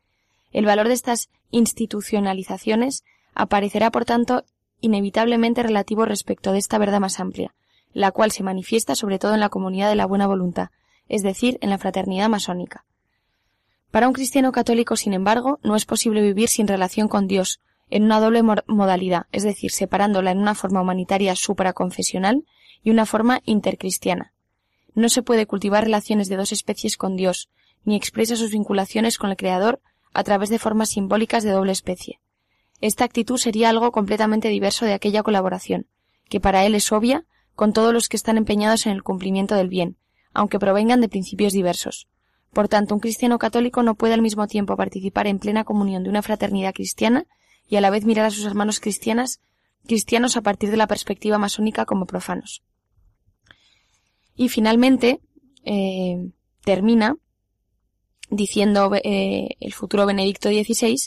El 0.52 0.66
valor 0.66 0.88
de 0.88 0.94
estas 0.94 1.30
institucionalizaciones 1.52 3.04
aparecerá, 3.34 3.92
por 3.92 4.06
tanto, 4.06 4.44
inevitablemente 4.82 5.64
relativo 5.64 6.06
respecto 6.06 6.52
de 6.52 6.60
esta 6.60 6.78
verdad 6.78 7.00
más 7.00 7.20
amplia, 7.20 7.54
la 7.94 8.12
cual 8.12 8.32
se 8.32 8.44
manifiesta 8.44 8.96
sobre 8.96 9.20
todo 9.20 9.34
en 9.34 9.40
la 9.40 9.50
comunidad 9.50 9.90
de 9.90 9.96
la 9.96 10.06
buena 10.06 10.28
voluntad, 10.28 10.70
es 11.08 11.24
decir, 11.24 11.58
en 11.62 11.70
la 11.70 11.78
fraternidad 11.78 12.30
masónica. 12.30 12.86
Para 13.92 14.08
un 14.08 14.14
cristiano 14.14 14.52
católico, 14.52 14.96
sin 14.96 15.14
embargo, 15.14 15.60
no 15.64 15.76
es 15.76 15.86
posible 15.86 16.22
vivir 16.22 16.50
sin 16.50 16.68
relación 16.68 17.08
con 17.08 17.28
Dios, 17.28 17.60
en 17.90 18.04
una 18.04 18.20
doble 18.20 18.44
modalidad, 18.44 19.26
es 19.32 19.44
decir, 19.44 19.72
separándola 19.72 20.32
en 20.32 20.40
una 20.40 20.56
forma 20.56 20.82
humanitaria 20.82 21.36
supraconfesional 21.36 22.46
y 22.84 22.92
una 22.92 23.06
forma 23.06 23.42
intercristiana. 23.46 24.34
No 24.94 25.10
se 25.10 25.24
puede 25.24 25.46
cultivar 25.46 25.84
relaciones 25.84 26.30
de 26.30 26.36
dos 26.36 26.52
especies 26.52 26.98
con 26.98 27.16
Dios, 27.16 27.50
ni 27.84 27.96
expresa 27.96 28.36
sus 28.36 28.52
vinculaciones 28.52 29.18
con 29.18 29.30
el 29.30 29.38
Creador 29.38 29.82
a 30.14 30.24
través 30.24 30.50
de 30.50 30.60
formas 30.60 30.90
simbólicas 30.90 31.44
de 31.44 31.52
doble 31.52 31.72
especie. 31.72 32.20
Esta 32.82 33.04
actitud 33.04 33.38
sería 33.38 33.70
algo 33.70 33.92
completamente 33.92 34.48
diverso 34.50 34.86
de 34.86 34.94
aquella 34.94 35.24
colaboración, 35.24 35.88
que 36.30 36.40
para 36.40 36.66
él 36.66 36.76
es 36.76 36.92
obvia 36.92 37.26
con 37.56 37.74
todos 37.74 37.94
los 37.94 38.08
que 38.08 38.18
están 38.18 38.38
empeñados 38.38 38.86
en 38.86 38.94
el 38.94 39.04
cumplimiento 39.04 39.56
del 39.56 39.68
bien, 39.68 39.98
aunque 40.34 40.60
provengan 40.60 41.02
de 41.02 41.10
principios 41.10 41.54
diversos. 41.54 42.08
Por 42.54 42.68
tanto, 42.68 42.94
un 42.96 43.02
cristiano 43.02 43.38
católico 43.38 43.84
no 43.84 43.96
puede 43.96 44.14
al 44.14 44.22
mismo 44.22 44.48
tiempo 44.48 44.78
participar 44.78 45.28
en 45.28 45.40
plena 45.40 45.66
comunión 45.66 46.04
de 46.04 46.10
una 46.10 46.22
fraternidad 46.22 46.74
cristiana 46.74 47.26
y 47.70 47.76
a 47.76 47.82
la 47.82 47.92
vez 47.92 48.04
mirar 48.04 48.26
a 48.26 48.32
sus 48.32 48.46
hermanos 48.46 48.80
cristianas, 48.80 49.42
cristianos 49.86 50.36
a 50.36 50.42
partir 50.42 50.72
de 50.72 50.78
la 50.78 50.88
perspectiva 50.88 51.38
masónica 51.38 51.86
como 51.86 52.08
profanos. 52.08 52.64
Y 54.36 54.50
finalmente, 54.50 55.22
eh, 55.64 56.32
termina 56.64 57.16
diciendo 58.30 58.92
eh, 58.96 59.56
el 59.60 59.74
futuro 59.74 60.06
Benedicto 60.06 60.50
XVI, 60.50 60.98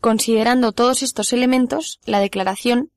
considerando 0.00 0.72
todos 0.72 1.02
estos 1.02 1.32
elementos, 1.32 2.00
la 2.04 2.20
declaración 2.20 2.90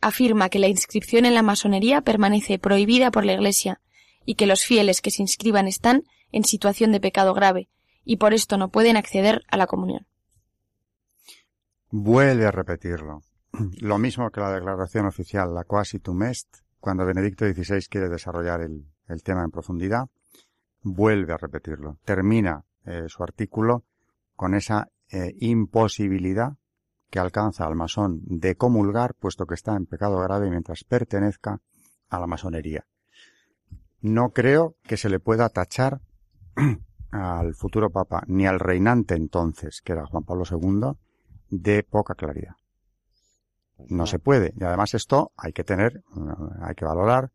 afirma 0.00 0.50
que 0.50 0.58
la 0.58 0.68
inscripción 0.68 1.24
en 1.24 1.34
la 1.34 1.42
masonería 1.42 2.02
permanece 2.02 2.58
prohibida 2.58 3.10
por 3.10 3.24
la 3.24 3.32
Iglesia 3.32 3.80
y 4.26 4.34
que 4.34 4.46
los 4.46 4.62
fieles 4.64 5.00
que 5.00 5.10
se 5.10 5.22
inscriban 5.22 5.66
están 5.66 6.04
en 6.32 6.44
situación 6.44 6.92
de 6.92 7.00
pecado 7.00 7.32
grave 7.32 7.68
y 8.04 8.16
por 8.16 8.34
esto 8.34 8.58
no 8.58 8.68
pueden 8.68 8.96
acceder 8.98 9.42
a 9.48 9.56
la 9.56 9.66
comunión. 9.66 10.06
Vuelve 11.96 12.44
a 12.44 12.50
repetirlo. 12.50 13.22
Lo 13.80 13.98
mismo 13.98 14.28
que 14.32 14.40
la 14.40 14.50
declaración 14.50 15.06
oficial, 15.06 15.54
la 15.54 15.62
quasi 15.62 16.00
tum 16.00 16.24
est, 16.24 16.48
cuando 16.80 17.06
Benedicto 17.06 17.46
XVI 17.46 17.86
quiere 17.88 18.08
desarrollar 18.08 18.62
el, 18.62 19.22
tema 19.22 19.44
en 19.44 19.52
profundidad, 19.52 20.08
vuelve 20.82 21.34
a 21.34 21.36
repetirlo. 21.36 22.00
Termina 22.04 22.64
eh, 22.84 23.04
su 23.06 23.22
artículo 23.22 23.84
con 24.34 24.56
esa 24.56 24.88
eh, 25.08 25.36
imposibilidad 25.38 26.56
que 27.10 27.20
alcanza 27.20 27.64
al 27.64 27.76
masón 27.76 28.22
de 28.24 28.56
comulgar, 28.56 29.14
puesto 29.14 29.46
que 29.46 29.54
está 29.54 29.76
en 29.76 29.86
pecado 29.86 30.18
grave 30.18 30.50
mientras 30.50 30.82
pertenezca 30.82 31.60
a 32.08 32.18
la 32.18 32.26
masonería. 32.26 32.88
No 34.00 34.30
creo 34.30 34.74
que 34.82 34.96
se 34.96 35.08
le 35.08 35.20
pueda 35.20 35.48
tachar 35.48 36.00
al 37.12 37.54
futuro 37.54 37.90
papa 37.90 38.24
ni 38.26 38.48
al 38.48 38.58
reinante 38.58 39.14
entonces, 39.14 39.80
que 39.80 39.92
era 39.92 40.06
Juan 40.06 40.24
Pablo 40.24 40.42
II, 40.50 40.96
de 41.62 41.82
poca 41.82 42.14
claridad. 42.14 42.54
No 43.88 44.06
se 44.06 44.18
puede. 44.18 44.52
Y 44.58 44.64
además 44.64 44.94
esto 44.94 45.32
hay 45.36 45.52
que 45.52 45.64
tener, 45.64 46.02
hay 46.62 46.74
que 46.74 46.84
valorar 46.84 47.32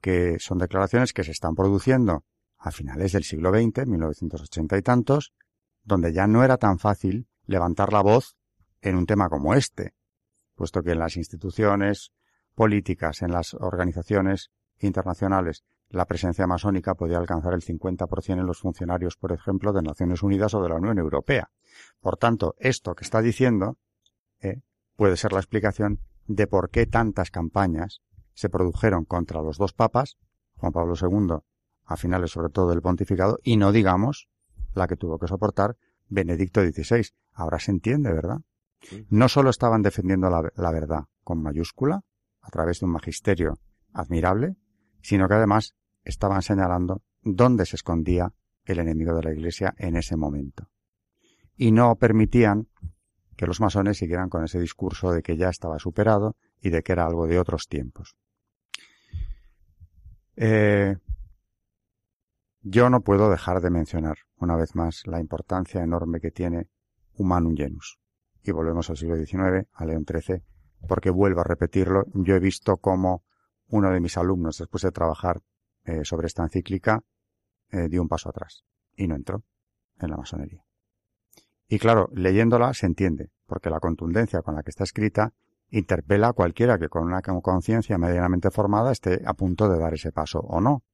que 0.00 0.36
son 0.38 0.58
declaraciones 0.58 1.12
que 1.12 1.24
se 1.24 1.32
están 1.32 1.54
produciendo 1.54 2.24
a 2.58 2.70
finales 2.70 3.12
del 3.12 3.24
siglo 3.24 3.50
XX, 3.50 3.86
1980 3.86 4.76
y 4.76 4.82
tantos, 4.82 5.32
donde 5.82 6.12
ya 6.12 6.26
no 6.26 6.44
era 6.44 6.56
tan 6.56 6.78
fácil 6.78 7.26
levantar 7.46 7.92
la 7.92 8.02
voz 8.02 8.36
en 8.80 8.96
un 8.96 9.06
tema 9.06 9.28
como 9.28 9.54
este, 9.54 9.94
puesto 10.54 10.82
que 10.82 10.92
en 10.92 10.98
las 10.98 11.16
instituciones 11.16 12.12
políticas, 12.54 13.22
en 13.22 13.32
las 13.32 13.54
organizaciones 13.54 14.50
internacionales, 14.78 15.64
la 15.94 16.06
presencia 16.06 16.46
masónica 16.46 16.94
podía 16.94 17.18
alcanzar 17.18 17.54
el 17.54 17.62
50% 17.62 18.32
en 18.32 18.46
los 18.46 18.58
funcionarios, 18.58 19.16
por 19.16 19.32
ejemplo, 19.32 19.72
de 19.72 19.82
Naciones 19.82 20.22
Unidas 20.22 20.54
o 20.54 20.62
de 20.62 20.68
la 20.68 20.76
Unión 20.76 20.98
Europea. 20.98 21.50
Por 22.00 22.16
tanto, 22.16 22.54
esto 22.58 22.94
que 22.94 23.04
está 23.04 23.22
diciendo 23.22 23.78
eh, 24.40 24.60
puede 24.96 25.16
ser 25.16 25.32
la 25.32 25.38
explicación 25.38 26.00
de 26.26 26.46
por 26.46 26.70
qué 26.70 26.86
tantas 26.86 27.30
campañas 27.30 28.00
se 28.34 28.48
produjeron 28.48 29.04
contra 29.04 29.42
los 29.42 29.58
dos 29.58 29.72
papas, 29.72 30.16
Juan 30.56 30.72
Pablo 30.72 30.94
II, 31.00 31.36
a 31.84 31.96
finales 31.96 32.32
sobre 32.32 32.50
todo 32.50 32.70
del 32.70 32.82
pontificado, 32.82 33.38
y 33.42 33.56
no 33.56 33.72
digamos 33.72 34.28
la 34.74 34.88
que 34.88 34.96
tuvo 34.96 35.18
que 35.18 35.28
soportar 35.28 35.76
Benedicto 36.08 36.60
XVI. 36.60 37.06
Ahora 37.32 37.58
se 37.58 37.70
entiende, 37.70 38.12
¿verdad? 38.12 38.38
No 39.08 39.28
solo 39.28 39.50
estaban 39.50 39.82
defendiendo 39.82 40.28
la, 40.28 40.70
verdad 40.72 41.04
con 41.22 41.42
mayúscula, 41.42 42.02
a 42.40 42.50
través 42.50 42.80
de 42.80 42.86
un 42.86 42.92
magisterio 42.92 43.58
admirable, 43.92 44.56
sino 45.00 45.28
que 45.28 45.34
además 45.34 45.74
estaban 46.04 46.42
señalando 46.42 47.02
dónde 47.22 47.66
se 47.66 47.76
escondía 47.76 48.32
el 48.64 48.78
enemigo 48.78 49.14
de 49.14 49.22
la 49.22 49.32
Iglesia 49.32 49.74
en 49.78 49.96
ese 49.96 50.16
momento. 50.16 50.70
Y 51.56 51.72
no 51.72 51.96
permitían 51.96 52.68
que 53.36 53.46
los 53.46 53.60
masones 53.60 53.98
siguieran 53.98 54.28
con 54.28 54.44
ese 54.44 54.60
discurso 54.60 55.12
de 55.12 55.22
que 55.22 55.36
ya 55.36 55.48
estaba 55.48 55.78
superado 55.78 56.36
y 56.60 56.70
de 56.70 56.82
que 56.82 56.92
era 56.92 57.06
algo 57.06 57.26
de 57.26 57.38
otros 57.38 57.68
tiempos. 57.68 58.16
Eh, 60.36 60.96
yo 62.62 62.90
no 62.90 63.02
puedo 63.02 63.30
dejar 63.30 63.60
de 63.60 63.70
mencionar, 63.70 64.18
una 64.36 64.56
vez 64.56 64.74
más, 64.74 65.06
la 65.06 65.20
importancia 65.20 65.82
enorme 65.82 66.20
que 66.20 66.30
tiene 66.30 66.68
Humanum 67.16 67.56
Genus 67.56 67.98
y 68.42 68.52
volvemos 68.52 68.90
al 68.90 68.96
siglo 68.96 69.16
XIX, 69.16 69.66
a 69.72 69.84
León 69.86 70.04
XIII, 70.06 70.42
porque 70.86 71.10
vuelvo 71.10 71.40
a 71.40 71.44
repetirlo, 71.44 72.04
yo 72.12 72.34
he 72.36 72.40
visto 72.40 72.76
cómo 72.76 73.24
uno 73.68 73.90
de 73.90 74.00
mis 74.00 74.18
alumnos, 74.18 74.58
después 74.58 74.82
de 74.82 74.92
trabajar 74.92 75.40
eh, 75.84 76.04
sobre 76.04 76.26
esta 76.26 76.42
encíclica, 76.42 77.02
eh, 77.70 77.88
dio 77.88 78.02
un 78.02 78.08
paso 78.08 78.28
atrás 78.28 78.64
y 78.96 79.06
no 79.06 79.16
entró 79.16 79.42
en 79.98 80.10
la 80.10 80.16
masonería. 80.16 80.64
Y 81.68 81.78
claro, 81.78 82.08
leyéndola 82.12 82.74
se 82.74 82.86
entiende, 82.86 83.30
porque 83.46 83.70
la 83.70 83.80
contundencia 83.80 84.42
con 84.42 84.54
la 84.54 84.62
que 84.62 84.70
está 84.70 84.84
escrita 84.84 85.32
interpela 85.70 86.28
a 86.28 86.32
cualquiera 86.32 86.78
que 86.78 86.88
con 86.88 87.04
una 87.04 87.22
conciencia 87.22 87.98
medianamente 87.98 88.50
formada 88.50 88.92
esté 88.92 89.22
a 89.26 89.34
punto 89.34 89.68
de 89.68 89.78
dar 89.78 89.94
ese 89.94 90.12
paso 90.12 90.40
o 90.40 90.60
no. 90.60 90.84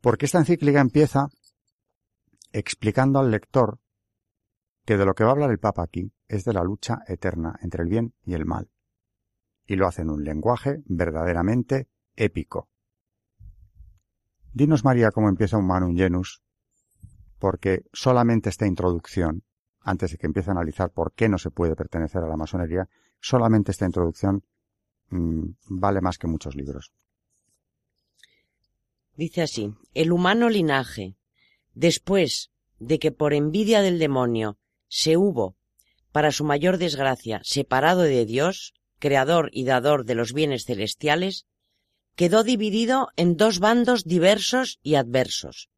Porque 0.00 0.26
esta 0.26 0.38
encíclica 0.38 0.80
empieza 0.80 1.28
explicando 2.52 3.18
al 3.18 3.30
lector 3.30 3.78
que 4.84 4.96
de 4.96 5.04
lo 5.04 5.14
que 5.14 5.24
va 5.24 5.30
a 5.30 5.32
hablar 5.32 5.50
el 5.50 5.58
Papa 5.58 5.82
aquí 5.82 6.12
es 6.28 6.44
de 6.44 6.52
la 6.52 6.62
lucha 6.62 7.02
eterna 7.06 7.58
entre 7.62 7.82
el 7.82 7.88
bien 7.88 8.14
y 8.24 8.34
el 8.34 8.46
mal. 8.46 8.70
Y 9.66 9.76
lo 9.76 9.86
hace 9.86 10.02
en 10.02 10.10
un 10.10 10.24
lenguaje 10.24 10.82
verdaderamente 10.86 11.88
épico. 12.16 12.68
Dinos 14.58 14.84
María 14.84 15.12
cómo 15.12 15.28
empieza 15.28 15.56
un 15.56 15.68
Manum 15.68 15.96
Genus, 15.96 16.42
porque 17.38 17.84
solamente 17.92 18.48
esta 18.48 18.66
introducción, 18.66 19.44
antes 19.78 20.10
de 20.10 20.18
que 20.18 20.26
empiece 20.26 20.50
a 20.50 20.54
analizar 20.54 20.90
por 20.90 21.12
qué 21.12 21.28
no 21.28 21.38
se 21.38 21.52
puede 21.52 21.76
pertenecer 21.76 22.24
a 22.24 22.26
la 22.26 22.36
masonería, 22.36 22.88
solamente 23.20 23.70
esta 23.70 23.86
introducción 23.86 24.42
mm, 25.10 25.50
vale 25.68 26.00
más 26.00 26.18
que 26.18 26.26
muchos 26.26 26.56
libros. 26.56 26.92
Dice 29.14 29.42
así, 29.42 29.74
el 29.94 30.10
humano 30.10 30.48
linaje, 30.48 31.14
después 31.74 32.50
de 32.80 32.98
que 32.98 33.12
por 33.12 33.34
envidia 33.34 33.80
del 33.80 34.00
demonio 34.00 34.58
se 34.88 35.16
hubo, 35.16 35.56
para 36.10 36.32
su 36.32 36.42
mayor 36.42 36.78
desgracia, 36.78 37.40
separado 37.44 38.02
de 38.02 38.26
Dios, 38.26 38.74
creador 38.98 39.50
y 39.52 39.66
dador 39.66 40.04
de 40.04 40.16
los 40.16 40.32
bienes 40.32 40.64
celestiales, 40.64 41.46
quedó 42.18 42.42
dividido 42.42 43.10
en 43.14 43.36
dos 43.36 43.60
bandos 43.60 44.02
diversos 44.02 44.80
y 44.82 44.96
adversos. 44.96 45.70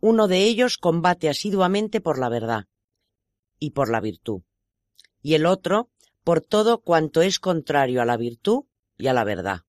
Uno 0.00 0.28
de 0.28 0.44
ellos 0.44 0.76
combate 0.76 1.30
asiduamente 1.30 2.02
por 2.02 2.18
la 2.18 2.28
verdad 2.28 2.66
y 3.58 3.70
por 3.70 3.90
la 3.90 4.02
virtud, 4.02 4.42
y 5.22 5.32
el 5.32 5.46
otro 5.46 5.88
por 6.24 6.42
todo 6.42 6.82
cuanto 6.82 7.22
es 7.22 7.38
contrario 7.38 8.02
a 8.02 8.04
la 8.04 8.18
virtud 8.18 8.64
y 8.98 9.06
a 9.06 9.14
la 9.14 9.24
verdad. 9.24 9.62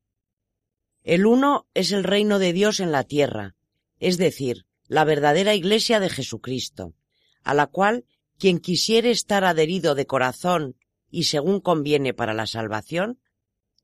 El 1.03 1.25
uno 1.25 1.67
es 1.73 1.93
el 1.93 2.03
reino 2.03 2.37
de 2.37 2.51
Dios 2.51 2.81
en 2.81 2.91
la 2.91 3.05
tierra, 3.05 3.55
es 3.97 4.17
decir, 4.17 4.65
la 4.89 5.05
verdadera 5.05 5.55
Iglesia 5.55 6.01
de 6.01 6.09
Jesucristo, 6.09 6.95
a 7.43 7.53
la 7.53 7.67
cual 7.67 8.03
quien 8.37 8.59
quisiere 8.59 9.09
estar 9.09 9.45
adherido 9.45 9.95
de 9.95 10.05
corazón 10.05 10.75
y 11.09 11.23
según 11.23 11.61
conviene 11.61 12.13
para 12.13 12.33
la 12.33 12.45
salvación, 12.45 13.21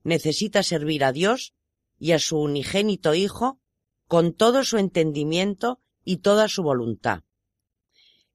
necesita 0.03 0.63
servir 0.63 1.05
a 1.05 1.13
Dios 1.13 1.53
y 1.99 2.13
a 2.13 2.19
su 2.19 2.39
unigénito 2.39 3.13
Hijo 3.13 3.59
con 4.07 4.33
todo 4.33 4.63
su 4.63 4.77
entendimiento 4.77 5.81
y 6.03 6.17
toda 6.17 6.47
su 6.47 6.63
voluntad. 6.63 7.23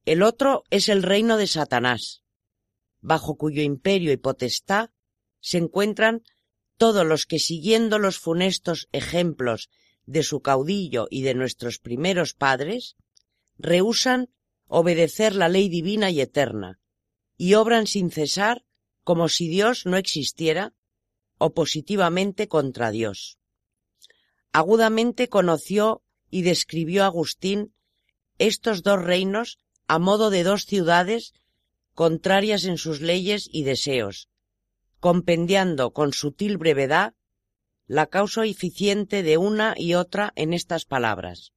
El 0.05 0.23
otro 0.23 0.65
es 0.71 0.89
el 0.89 1.03
reino 1.03 1.37
de 1.37 1.47
Satanás, 1.47 2.23
bajo 3.01 3.37
cuyo 3.37 3.63
imperio 3.63 4.13
y 4.13 4.17
potestad 4.17 4.91
se 5.41 5.59
encuentran 5.59 6.23
todos 6.77 7.07
los 7.07 7.27
que 7.27 7.39
siguiendo 7.39 7.99
los 7.99 8.19
funestos 8.19 8.89
ejemplos 8.93 9.71
de 10.07 10.23
su 10.23 10.41
caudillo 10.41 11.07
y 11.11 11.23
de 11.23 11.35
nuestros 11.35 11.79
primeros 11.79 12.35
padres, 12.35 12.97
rehusan 13.59 14.29
obedecer 14.67 15.35
la 15.35 15.49
ley 15.49 15.69
divina 15.69 16.11
y 16.11 16.21
eterna, 16.21 16.81
y 17.37 17.55
obran 17.55 17.87
sin 17.87 18.11
cesar 18.11 18.65
como 19.03 19.29
si 19.29 19.49
Dios 19.49 19.87
no 19.87 19.97
existiera, 19.97 20.75
o 21.39 21.53
positivamente 21.53 22.49
contra 22.49 22.91
Dios. 22.91 23.39
Agudamente 24.55 25.29
conoció 25.29 26.01
y 26.31 26.43
describió 26.43 27.03
Agustín 27.03 27.75
estos 28.39 28.85
dos 28.85 29.03
reinos 29.03 29.59
a 29.89 29.99
modo 29.99 30.31
de 30.31 30.45
dos 30.45 30.65
ciudades 30.65 31.33
contrarias 31.93 32.65
en 32.65 32.79
sus 32.79 33.01
leyes 33.01 33.49
y 33.51 33.65
deseos, 33.65 34.29
compendiando 35.01 35.93
con 35.93 36.13
sutil 36.13 36.57
brevedad 36.57 37.15
la 37.89 38.07
causa 38.07 38.47
eficiente 38.47 39.25
de 39.25 39.39
una 39.39 39.75
y 39.77 39.95
otra 39.95 40.33
en 40.37 40.55
estas 40.55 40.85
palabras. 40.85 41.53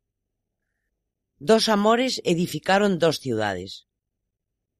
Dos 1.37 1.69
amores 1.69 2.19
edificaron 2.25 2.97
dos 2.97 3.19
ciudades. 3.19 3.85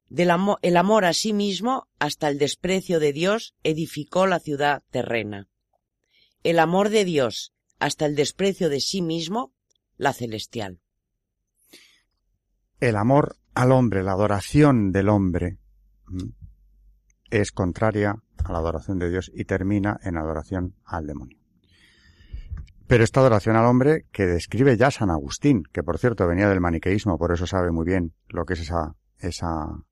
Del 0.09 0.32
el 0.63 0.78
amor 0.78 1.05
a 1.05 1.13
sí 1.13 1.34
mismo 1.34 1.88
hasta 1.99 2.30
el 2.30 2.39
desprecio 2.39 2.99
de 2.99 3.13
Dios 3.13 3.53
edificó 3.61 4.26
la 4.26 4.39
ciudad 4.39 4.82
terrena. 4.89 5.49
El 6.41 6.57
amor 6.57 6.89
de 6.89 7.05
Dios 7.05 7.53
hasta 7.80 8.05
el 8.05 8.15
desprecio 8.15 8.69
de 8.69 8.80
sí 8.80 9.01
mismo, 9.01 9.53
la 9.97 10.13
celestial. 10.13 10.80
El 12.80 12.95
amor 12.95 13.36
al 13.53 13.71
hombre, 13.71 14.03
la 14.03 14.11
adoración 14.11 14.91
del 14.91 15.09
hombre, 15.09 15.57
es 17.30 17.51
contraria 17.51 18.15
a 18.43 18.51
la 18.51 18.59
adoración 18.59 18.99
de 18.99 19.09
Dios 19.09 19.32
y 19.34 19.45
termina 19.45 19.99
en 20.03 20.17
adoración 20.17 20.75
al 20.86 21.07
demonio. 21.07 21.38
Pero 22.88 23.03
esta 23.03 23.19
adoración 23.19 23.57
al 23.57 23.65
hombre 23.65 24.05
que 24.11 24.25
describe 24.25 24.78
ya 24.78 24.91
San 24.91 25.09
Agustín, 25.09 25.63
que 25.73 25.84
por 25.84 25.97
cierto 25.97 26.25
venía 26.25 26.47
del 26.47 26.61
maniqueísmo, 26.61 27.17
por 27.17 27.34
eso 27.34 27.45
sabe 27.45 27.71
muy 27.71 27.86
bien 27.86 28.13
lo 28.30 28.45
que 28.45 28.53
es 28.53 28.61
esa, 28.61 28.95
esa, 29.19 29.84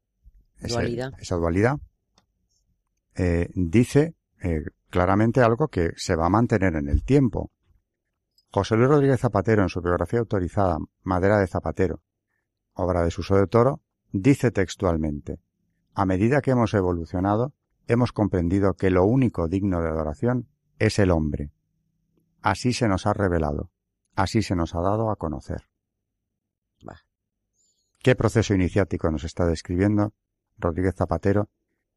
Dualidad. 0.62 1.12
esa 1.20 1.36
dualidad, 1.36 1.78
eh, 3.16 3.50
dice 3.54 4.16
eh, 4.42 4.62
claramente 4.90 5.42
algo 5.42 5.68
que 5.68 5.92
se 5.98 6.16
va 6.16 6.28
a 6.28 6.30
mantener 6.30 6.76
en 6.76 6.88
el 6.88 7.04
tiempo. 7.04 7.52
José 8.56 8.78
Luis 8.78 8.88
Rodríguez 8.88 9.20
Zapatero, 9.20 9.64
en 9.64 9.68
su 9.68 9.82
biografía 9.82 10.20
autorizada, 10.20 10.78
Madera 11.04 11.40
de 11.40 11.48
Zapatero, 11.48 12.02
obra 12.72 13.04
de 13.04 13.12
Suso 13.12 13.36
de 13.36 13.48
Toro, 13.48 13.82
dice 14.14 14.50
textualmente, 14.50 15.42
a 15.94 16.06
medida 16.06 16.40
que 16.40 16.52
hemos 16.52 16.74
evolucionado, 16.74 17.54
hemos 17.88 18.14
comprendido 18.14 18.76
que 18.76 18.92
lo 18.92 19.04
único 19.04 19.50
digno 19.50 19.82
de 19.82 19.90
adoración 19.90 20.48
es 20.80 21.00
el 21.00 21.12
hombre. 21.12 21.52
Así 22.42 22.72
se 22.72 22.88
nos 22.88 23.06
ha 23.06 23.12
revelado, 23.12 23.72
así 24.16 24.42
se 24.42 24.56
nos 24.56 24.74
ha 24.74 24.80
dado 24.80 25.12
a 25.12 25.18
conocer. 25.18 25.68
Bah. 26.82 27.02
¿Qué 28.00 28.16
proceso 28.16 28.54
iniciático 28.54 29.12
nos 29.12 29.26
está 29.26 29.46
describiendo 29.46 30.14
Rodríguez 30.58 30.96
Zapatero 30.96 31.50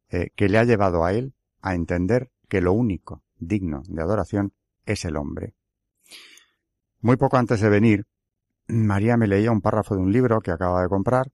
eh, 0.08 0.30
que 0.34 0.48
le 0.48 0.58
ha 0.58 0.64
llevado 0.64 1.04
a 1.04 1.12
él 1.12 1.36
a 1.60 1.76
entender 1.76 2.32
que 2.48 2.60
lo 2.60 2.72
único 2.72 3.22
digno 3.36 3.84
de 3.86 4.02
adoración 4.02 4.54
es 4.86 5.04
el 5.04 5.16
hombre? 5.16 5.54
Muy 7.00 7.16
poco 7.16 7.36
antes 7.36 7.60
de 7.60 7.68
venir, 7.68 8.06
María 8.66 9.16
me 9.16 9.26
leía 9.26 9.50
un 9.50 9.60
párrafo 9.60 9.94
de 9.94 10.02
un 10.02 10.12
libro 10.12 10.40
que 10.40 10.50
acaba 10.50 10.82
de 10.82 10.88
comprar, 10.88 11.30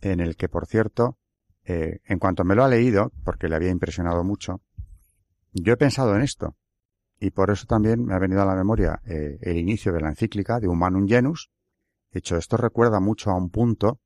en 0.00 0.20
el 0.20 0.36
que, 0.36 0.48
por 0.48 0.66
cierto, 0.66 1.16
eh, 1.64 2.00
en 2.04 2.18
cuanto 2.18 2.44
me 2.44 2.54
lo 2.54 2.64
ha 2.64 2.68
leído, 2.68 3.12
porque 3.24 3.48
le 3.48 3.56
había 3.56 3.70
impresionado 3.70 4.24
mucho, 4.24 4.60
yo 5.52 5.72
he 5.72 5.76
pensado 5.76 6.14
en 6.14 6.22
esto. 6.22 6.56
Y 7.18 7.30
por 7.30 7.50
eso 7.50 7.66
también 7.66 8.04
me 8.04 8.14
ha 8.14 8.18
venido 8.18 8.42
a 8.42 8.46
la 8.46 8.54
memoria 8.54 9.00
eh, 9.04 9.38
el 9.42 9.58
inicio 9.58 9.92
de 9.92 10.00
la 10.00 10.08
encíclica 10.08 10.58
de 10.58 10.68
Humanum 10.68 11.06
Genus. 11.06 11.50
De 12.10 12.18
hecho, 12.20 12.36
esto 12.36 12.56
recuerda 12.56 12.98
mucho 12.98 13.30
a 13.30 13.36
un 13.36 13.50
punto 13.50 14.00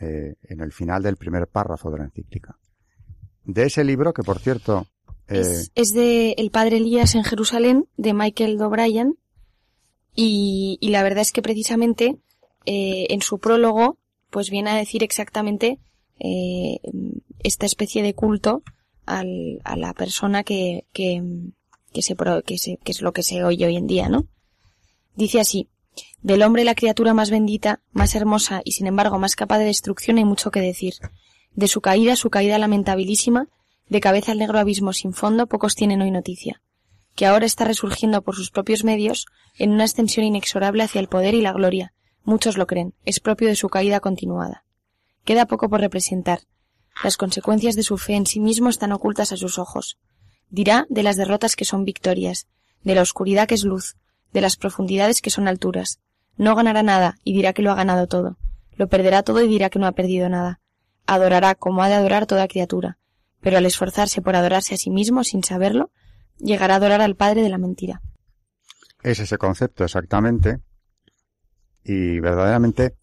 eh, 0.00 0.36
en 0.42 0.60
el 0.60 0.72
final 0.72 1.02
del 1.02 1.16
primer 1.16 1.46
párrafo 1.46 1.90
de 1.90 1.98
la 1.98 2.04
encíclica. 2.04 2.58
De 3.44 3.64
ese 3.64 3.84
libro, 3.84 4.12
que 4.12 4.22
por 4.22 4.38
cierto... 4.38 4.86
Es, 5.26 5.70
es 5.74 5.92
de 5.92 6.32
El 6.38 6.50
Padre 6.50 6.78
Elías 6.78 7.14
en 7.14 7.22
Jerusalén, 7.22 7.86
de 7.98 8.14
Michael 8.14 8.56
D'O'Brien, 8.56 9.18
y, 10.14 10.78
y 10.80 10.88
la 10.90 11.02
verdad 11.02 11.20
es 11.22 11.32
que 11.32 11.42
precisamente 11.42 12.16
eh, 12.66 13.06
en 13.10 13.22
su 13.22 13.38
prólogo 13.38 13.98
pues 14.30 14.50
viene 14.50 14.70
a 14.70 14.74
decir 14.76 15.02
exactamente 15.02 15.78
eh, 16.18 16.80
esta 17.40 17.66
especie 17.66 18.02
de 18.02 18.14
culto 18.14 18.62
al, 19.06 19.60
a 19.64 19.76
la 19.76 19.94
persona 19.94 20.42
que, 20.44 20.84
que, 20.92 21.22
que, 21.92 22.02
se, 22.02 22.14
que, 22.44 22.58
se- 22.58 22.78
que 22.84 22.92
es 22.92 23.00
lo 23.00 23.12
que 23.12 23.22
se 23.22 23.42
oye 23.44 23.66
hoy 23.66 23.76
en 23.76 23.86
día, 23.86 24.08
¿no? 24.08 24.26
Dice 25.14 25.40
así, 25.40 25.68
del 26.22 26.42
hombre 26.42 26.64
la 26.64 26.74
criatura 26.74 27.14
más 27.14 27.30
bendita, 27.30 27.80
más 27.92 28.14
hermosa 28.14 28.60
y 28.64 28.72
sin 28.72 28.86
embargo 28.86 29.18
más 29.18 29.34
capaz 29.36 29.58
de 29.58 29.64
destrucción 29.64 30.18
hay 30.18 30.24
mucho 30.24 30.50
que 30.50 30.60
decir. 30.60 30.94
De 31.54 31.68
su 31.68 31.80
caída, 31.80 32.14
su 32.16 32.28
caída 32.30 32.58
lamentabilísima, 32.58 33.48
de 33.88 34.00
cabeza 34.00 34.32
al 34.32 34.38
negro 34.38 34.58
abismo 34.58 34.92
sin 34.92 35.12
fondo, 35.14 35.46
pocos 35.46 35.74
tienen 35.74 36.02
hoy 36.02 36.10
noticia. 36.10 36.60
Que 37.18 37.26
ahora 37.26 37.46
está 37.46 37.64
resurgiendo 37.64 38.22
por 38.22 38.36
sus 38.36 38.52
propios 38.52 38.84
medios 38.84 39.26
en 39.56 39.72
una 39.72 39.82
ascensión 39.82 40.24
inexorable 40.24 40.84
hacia 40.84 41.00
el 41.00 41.08
poder 41.08 41.34
y 41.34 41.40
la 41.40 41.52
gloria. 41.52 41.92
Muchos 42.22 42.56
lo 42.56 42.68
creen, 42.68 42.94
es 43.04 43.18
propio 43.18 43.48
de 43.48 43.56
su 43.56 43.68
caída 43.68 43.98
continuada. 43.98 44.64
Queda 45.24 45.46
poco 45.46 45.68
por 45.68 45.80
representar. 45.80 46.42
Las 47.02 47.16
consecuencias 47.16 47.74
de 47.74 47.82
su 47.82 47.98
fe 47.98 48.14
en 48.14 48.24
sí 48.24 48.38
mismo 48.38 48.68
están 48.68 48.92
ocultas 48.92 49.32
a 49.32 49.36
sus 49.36 49.58
ojos. 49.58 49.98
Dirá 50.48 50.86
de 50.90 51.02
las 51.02 51.16
derrotas 51.16 51.56
que 51.56 51.64
son 51.64 51.84
victorias, 51.84 52.46
de 52.84 52.94
la 52.94 53.02
oscuridad 53.02 53.48
que 53.48 53.56
es 53.56 53.64
luz, 53.64 53.96
de 54.32 54.40
las 54.40 54.54
profundidades 54.54 55.20
que 55.20 55.30
son 55.30 55.48
alturas. 55.48 55.98
No 56.36 56.54
ganará 56.54 56.84
nada 56.84 57.18
y 57.24 57.32
dirá 57.32 57.52
que 57.52 57.62
lo 57.62 57.72
ha 57.72 57.74
ganado 57.74 58.06
todo. 58.06 58.36
Lo 58.76 58.86
perderá 58.86 59.24
todo 59.24 59.42
y 59.42 59.48
dirá 59.48 59.70
que 59.70 59.80
no 59.80 59.88
ha 59.88 59.92
perdido 59.92 60.28
nada. 60.28 60.60
Adorará 61.04 61.56
como 61.56 61.82
ha 61.82 61.88
de 61.88 61.94
adorar 61.94 62.26
toda 62.26 62.46
criatura. 62.46 62.96
Pero 63.40 63.58
al 63.58 63.66
esforzarse 63.66 64.22
por 64.22 64.36
adorarse 64.36 64.76
a 64.76 64.78
sí 64.78 64.90
mismo 64.90 65.24
sin 65.24 65.42
saberlo, 65.42 65.90
llegará 66.38 66.74
a 66.74 66.76
adorar 66.78 67.00
al 67.00 67.16
Padre 67.16 67.42
de 67.42 67.48
la 67.48 67.58
mentira. 67.58 68.00
es 69.02 69.20
ese 69.20 69.38
concepto 69.38 69.84
exactamente. 69.84 70.60
Y 71.84 72.20
verdaderamente, 72.20 72.96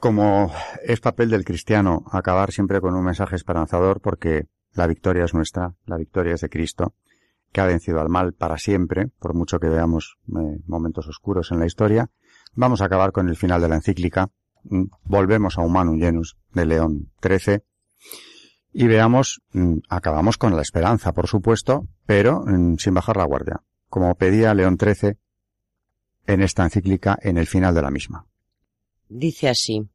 como 0.00 0.52
es 0.82 1.00
papel 1.00 1.30
del 1.30 1.44
cristiano 1.44 2.04
acabar 2.10 2.50
siempre 2.50 2.80
con 2.80 2.94
un 2.94 3.04
mensaje 3.04 3.36
esperanzador, 3.36 4.00
porque 4.00 4.46
la 4.72 4.86
victoria 4.86 5.24
es 5.24 5.34
nuestra, 5.34 5.74
la 5.86 5.96
victoria 5.96 6.34
es 6.34 6.40
de 6.40 6.48
Cristo, 6.48 6.94
que 7.52 7.60
ha 7.60 7.66
vencido 7.66 8.00
al 8.00 8.08
mal 8.08 8.32
para 8.32 8.58
siempre, 8.58 9.08
por 9.18 9.34
mucho 9.34 9.60
que 9.60 9.68
veamos 9.68 10.16
eh, 10.28 10.58
momentos 10.66 11.06
oscuros 11.06 11.52
en 11.52 11.60
la 11.60 11.66
historia, 11.66 12.10
vamos 12.54 12.80
a 12.80 12.86
acabar 12.86 13.12
con 13.12 13.28
el 13.28 13.36
final 13.36 13.60
de 13.60 13.68
la 13.68 13.76
encíclica. 13.76 14.30
Mm, 14.64 14.84
Volvemos 15.04 15.58
a 15.58 15.62
Humanum 15.62 16.00
Genus 16.00 16.36
de 16.52 16.66
León 16.66 17.12
XIII 17.22 17.62
y 18.72 18.86
veamos, 18.86 19.42
mm, 19.52 19.78
acabamos 19.88 20.38
con 20.38 20.56
la 20.56 20.62
esperanza, 20.62 21.12
por 21.12 21.28
supuesto, 21.28 21.86
pero 22.06 22.42
mm, 22.46 22.76
sin 22.78 22.94
bajar 22.94 23.16
la 23.16 23.24
guardia, 23.24 23.62
como 23.88 24.14
pedía 24.14 24.54
León 24.54 24.78
XIII 24.80 25.16
en 26.26 26.42
esta 26.42 26.64
encíclica 26.64 27.18
en 27.20 27.36
el 27.36 27.46
final 27.46 27.74
de 27.74 27.82
la 27.82 27.90
misma. 27.90 28.26
Dice 29.08 29.48
así, 29.48 29.88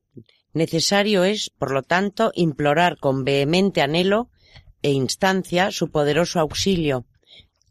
necesario 0.54 1.24
es, 1.24 1.50
por 1.50 1.72
lo 1.72 1.84
tanto, 1.84 2.32
implorar 2.36 2.98
con 3.00 3.24
vehemente 3.24 3.82
anhelo 3.82 4.30
e 4.84 4.92
instancia 4.92 5.72
su 5.72 5.90
poderoso 5.90 6.40
auxilio, 6.40 7.06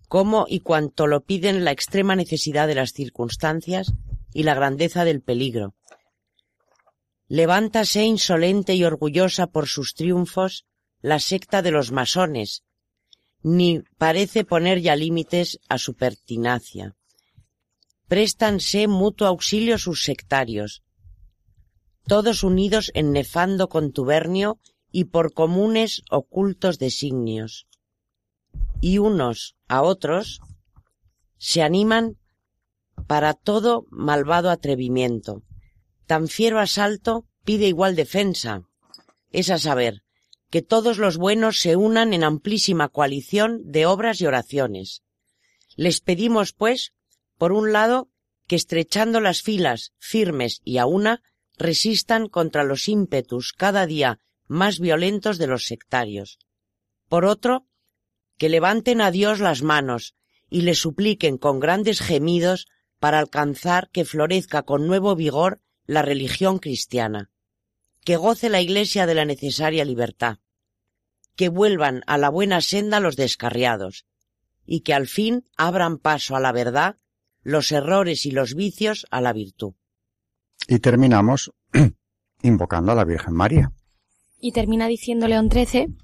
como 0.08 0.46
y 0.48 0.60
cuanto 0.60 1.06
lo 1.06 1.22
piden 1.22 1.64
la 1.64 1.72
extrema 1.72 2.16
necesidad 2.16 2.66
de 2.66 2.74
las 2.74 2.92
circunstancias 2.92 3.92
y 4.32 4.42
la 4.42 4.54
grandeza 4.54 5.04
del 5.04 5.20
peligro. 5.20 5.74
Levántase 7.28 8.04
insolente 8.04 8.74
y 8.74 8.84
orgullosa 8.84 9.48
por 9.48 9.66
sus 9.66 9.94
triunfos 9.94 10.66
la 11.06 11.20
secta 11.20 11.62
de 11.62 11.70
los 11.70 11.92
masones, 11.92 12.64
ni 13.44 13.84
parece 13.96 14.42
poner 14.42 14.80
ya 14.80 14.96
límites 14.96 15.60
a 15.68 15.78
su 15.78 15.94
pertinacia. 15.94 16.96
Préstanse 18.08 18.88
mutuo 18.88 19.28
auxilio 19.28 19.78
sus 19.78 20.02
sectarios, 20.02 20.82
todos 22.08 22.42
unidos 22.42 22.90
en 22.94 23.12
nefando 23.12 23.68
contubernio 23.68 24.58
y 24.90 25.04
por 25.04 25.32
comunes 25.32 26.02
ocultos 26.10 26.80
designios. 26.80 27.68
Y 28.80 28.98
unos 28.98 29.54
a 29.68 29.82
otros 29.82 30.40
se 31.38 31.62
animan 31.62 32.18
para 33.06 33.34
todo 33.34 33.86
malvado 33.90 34.50
atrevimiento. 34.50 35.44
Tan 36.06 36.26
fiero 36.26 36.58
asalto 36.58 37.28
pide 37.44 37.68
igual 37.68 37.94
defensa. 37.94 38.62
Es 39.30 39.50
a 39.50 39.58
saber, 39.58 40.02
que 40.56 40.62
todos 40.62 40.96
los 40.96 41.18
buenos 41.18 41.60
se 41.60 41.76
unan 41.76 42.14
en 42.14 42.24
amplísima 42.24 42.88
coalición 42.88 43.60
de 43.66 43.84
obras 43.84 44.22
y 44.22 44.26
oraciones. 44.26 45.02
Les 45.74 46.00
pedimos, 46.00 46.54
pues, 46.54 46.94
por 47.36 47.52
un 47.52 47.74
lado, 47.74 48.08
que 48.46 48.56
estrechando 48.56 49.20
las 49.20 49.42
filas 49.42 49.92
firmes 49.98 50.62
y 50.64 50.78
a 50.78 50.86
una, 50.86 51.20
resistan 51.58 52.30
contra 52.30 52.64
los 52.64 52.88
ímpetus 52.88 53.52
cada 53.52 53.84
día 53.86 54.18
más 54.46 54.80
violentos 54.80 55.36
de 55.36 55.46
los 55.46 55.66
sectarios. 55.66 56.38
Por 57.06 57.26
otro, 57.26 57.66
que 58.38 58.48
levanten 58.48 59.02
a 59.02 59.10
Dios 59.10 59.40
las 59.40 59.60
manos 59.60 60.14
y 60.48 60.62
le 60.62 60.74
supliquen 60.74 61.36
con 61.36 61.60
grandes 61.60 62.00
gemidos 62.00 62.66
para 62.98 63.18
alcanzar 63.18 63.90
que 63.90 64.06
florezca 64.06 64.62
con 64.62 64.86
nuevo 64.86 65.16
vigor 65.16 65.60
la 65.84 66.00
religión 66.00 66.60
cristiana, 66.60 67.28
que 68.06 68.16
goce 68.16 68.48
la 68.48 68.62
Iglesia 68.62 69.04
de 69.04 69.14
la 69.14 69.26
necesaria 69.26 69.84
libertad, 69.84 70.38
que 71.36 71.48
vuelvan 71.48 72.02
a 72.06 72.18
la 72.18 72.30
buena 72.30 72.60
senda 72.60 73.00
los 73.00 73.16
descarriados, 73.16 74.06
y 74.64 74.80
que 74.80 74.94
al 74.94 75.06
fin 75.06 75.44
abran 75.56 75.98
paso 75.98 76.34
a 76.34 76.40
la 76.40 76.52
verdad, 76.52 76.96
los 77.42 77.70
errores 77.70 78.26
y 78.26 78.32
los 78.32 78.54
vicios 78.54 79.06
a 79.10 79.20
la 79.20 79.32
virtud. 79.32 79.74
Y 80.66 80.80
terminamos 80.80 81.52
invocando 82.42 82.92
a 82.92 82.96
la 82.96 83.04
Virgen 83.04 83.34
María. 83.34 83.72
Y 84.40 84.52
termina 84.52 84.88
diciendo 84.88 85.28
León 85.28 85.48
XIII, 85.50 85.94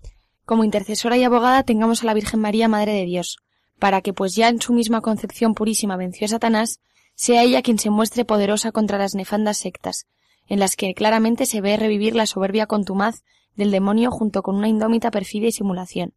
como 0.44 0.64
intercesora 0.64 1.16
y 1.16 1.24
abogada 1.24 1.64
tengamos 1.64 2.02
a 2.02 2.06
la 2.06 2.14
Virgen 2.14 2.40
María, 2.40 2.68
Madre 2.68 2.92
de 2.92 3.04
Dios, 3.04 3.38
para 3.78 4.00
que 4.00 4.12
pues 4.12 4.34
ya 4.34 4.48
en 4.48 4.60
su 4.60 4.72
misma 4.72 5.00
concepción 5.00 5.54
purísima 5.54 5.96
venció 5.96 6.26
a 6.26 6.28
Satanás, 6.28 6.80
sea 7.14 7.42
ella 7.42 7.62
quien 7.62 7.78
se 7.78 7.90
muestre 7.90 8.24
poderosa 8.24 8.70
contra 8.70 8.98
las 8.98 9.14
nefandas 9.14 9.58
sectas, 9.58 10.06
en 10.46 10.60
las 10.60 10.76
que 10.76 10.94
claramente 10.94 11.46
se 11.46 11.60
ve 11.60 11.76
revivir 11.76 12.14
la 12.14 12.26
soberbia 12.26 12.66
contumaz 12.66 13.22
del 13.56 13.70
demonio 13.70 14.10
junto 14.10 14.42
con 14.42 14.56
una 14.56 14.68
indómita 14.68 15.10
perfidia 15.10 15.48
y 15.48 15.52
simulación. 15.52 16.14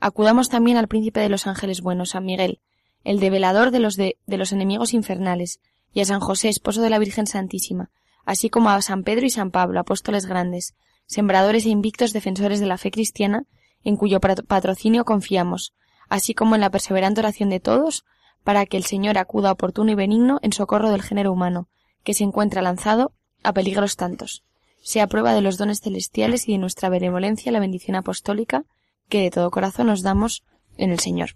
Acudamos 0.00 0.48
también 0.48 0.76
al 0.76 0.88
príncipe 0.88 1.20
de 1.20 1.28
los 1.28 1.46
ángeles 1.46 1.80
buenos, 1.80 2.10
San 2.10 2.24
Miguel, 2.24 2.60
el 3.04 3.20
develador 3.20 3.70
de 3.70 3.80
los, 3.80 3.96
de, 3.96 4.18
de 4.26 4.38
los 4.38 4.52
enemigos 4.52 4.94
infernales, 4.94 5.60
y 5.92 6.00
a 6.00 6.04
San 6.04 6.20
José, 6.20 6.48
esposo 6.48 6.82
de 6.82 6.90
la 6.90 6.98
Virgen 6.98 7.26
Santísima, 7.26 7.90
así 8.24 8.50
como 8.50 8.70
a 8.70 8.82
San 8.82 9.04
Pedro 9.04 9.26
y 9.26 9.30
San 9.30 9.50
Pablo, 9.50 9.80
apóstoles 9.80 10.26
grandes, 10.26 10.74
sembradores 11.06 11.66
e 11.66 11.70
invictos 11.70 12.12
defensores 12.12 12.60
de 12.60 12.66
la 12.66 12.78
fe 12.78 12.90
cristiana, 12.90 13.44
en 13.84 13.96
cuyo 13.96 14.20
patrocinio 14.20 15.04
confiamos, 15.04 15.74
así 16.08 16.34
como 16.34 16.54
en 16.54 16.60
la 16.60 16.70
perseverante 16.70 17.20
oración 17.20 17.50
de 17.50 17.60
todos, 17.60 18.04
para 18.44 18.66
que 18.66 18.76
el 18.76 18.84
Señor 18.84 19.18
acuda 19.18 19.52
oportuno 19.52 19.92
y 19.92 19.94
benigno 19.94 20.38
en 20.42 20.52
socorro 20.52 20.90
del 20.90 21.02
género 21.02 21.32
humano, 21.32 21.68
que 22.02 22.14
se 22.14 22.24
encuentra 22.24 22.62
lanzado 22.62 23.12
a 23.42 23.52
peligros 23.52 23.96
tantos. 23.96 24.44
Sea 24.82 25.06
prueba 25.06 25.32
de 25.32 25.42
los 25.42 25.58
dones 25.58 25.80
celestiales 25.80 26.48
y 26.48 26.52
de 26.52 26.58
nuestra 26.58 26.88
benevolencia 26.88 27.52
la 27.52 27.60
bendición 27.60 27.96
apostólica 27.96 28.64
que 29.08 29.22
de 29.22 29.30
todo 29.30 29.50
corazón 29.50 29.86
nos 29.86 30.02
damos 30.02 30.44
en 30.76 30.90
el 30.90 30.98
Señor. 30.98 31.30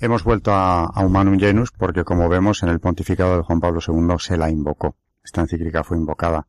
Hemos 0.00 0.24
vuelto 0.24 0.52
a, 0.52 0.86
a 0.86 1.06
Humanum 1.06 1.38
Genus 1.38 1.70
porque, 1.70 2.02
como 2.04 2.28
vemos, 2.28 2.62
en 2.64 2.70
el 2.70 2.80
pontificado 2.80 3.36
de 3.36 3.42
Juan 3.44 3.60
Pablo 3.60 3.80
II 3.86 4.16
se 4.18 4.36
la 4.36 4.50
invocó. 4.50 4.96
Esta 5.22 5.42
encíclica 5.42 5.84
fue 5.84 5.96
invocada 5.96 6.48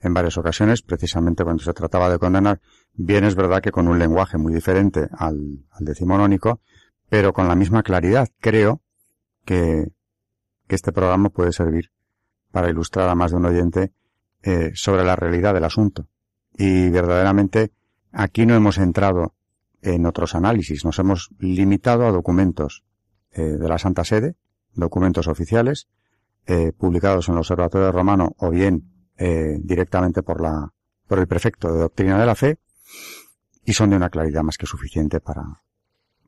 en 0.00 0.14
varias 0.14 0.38
ocasiones, 0.38 0.80
precisamente 0.80 1.44
cuando 1.44 1.62
se 1.62 1.74
trataba 1.74 2.08
de 2.08 2.18
condenar. 2.18 2.60
Bien 2.94 3.24
es 3.24 3.34
verdad 3.34 3.60
que 3.60 3.72
con 3.72 3.88
un 3.88 3.98
lenguaje 3.98 4.38
muy 4.38 4.54
diferente 4.54 5.08
al, 5.12 5.66
al 5.70 5.84
decimonónico, 5.84 6.60
pero 7.08 7.32
con 7.32 7.48
la 7.48 7.54
misma 7.54 7.82
claridad. 7.82 8.28
Creo 8.40 8.80
que, 9.44 9.88
que 10.66 10.74
este 10.74 10.92
programa 10.92 11.28
puede 11.28 11.52
servir 11.52 11.90
para 12.50 12.70
ilustrar 12.70 13.08
a 13.08 13.14
más 13.14 13.32
de 13.32 13.36
un 13.36 13.44
oyente 13.44 13.92
eh, 14.48 14.70
sobre 14.74 15.02
la 15.02 15.16
realidad 15.16 15.54
del 15.54 15.64
asunto. 15.64 16.06
Y 16.56 16.88
verdaderamente 16.88 17.72
aquí 18.12 18.46
no 18.46 18.54
hemos 18.54 18.78
entrado 18.78 19.34
en 19.82 20.06
otros 20.06 20.36
análisis, 20.36 20.84
nos 20.84 21.00
hemos 21.00 21.30
limitado 21.40 22.06
a 22.06 22.12
documentos 22.12 22.84
eh, 23.32 23.42
de 23.42 23.68
la 23.68 23.76
Santa 23.76 24.04
Sede, 24.04 24.36
documentos 24.72 25.26
oficiales, 25.26 25.88
eh, 26.46 26.70
publicados 26.70 27.26
en 27.26 27.34
el 27.34 27.38
Observatorio 27.38 27.90
Romano 27.90 28.36
o 28.38 28.50
bien 28.50 28.92
directamente 29.18 30.22
por 30.22 30.40
la 30.40 30.74
por 31.08 31.18
el 31.18 31.26
prefecto 31.26 31.72
de 31.72 31.80
doctrina 31.80 32.16
de 32.20 32.26
la 32.26 32.34
fe 32.34 32.58
y 33.64 33.72
son 33.72 33.90
de 33.90 33.96
una 33.96 34.10
claridad 34.10 34.42
más 34.42 34.58
que 34.58 34.66
suficiente 34.66 35.20
para 35.20 35.62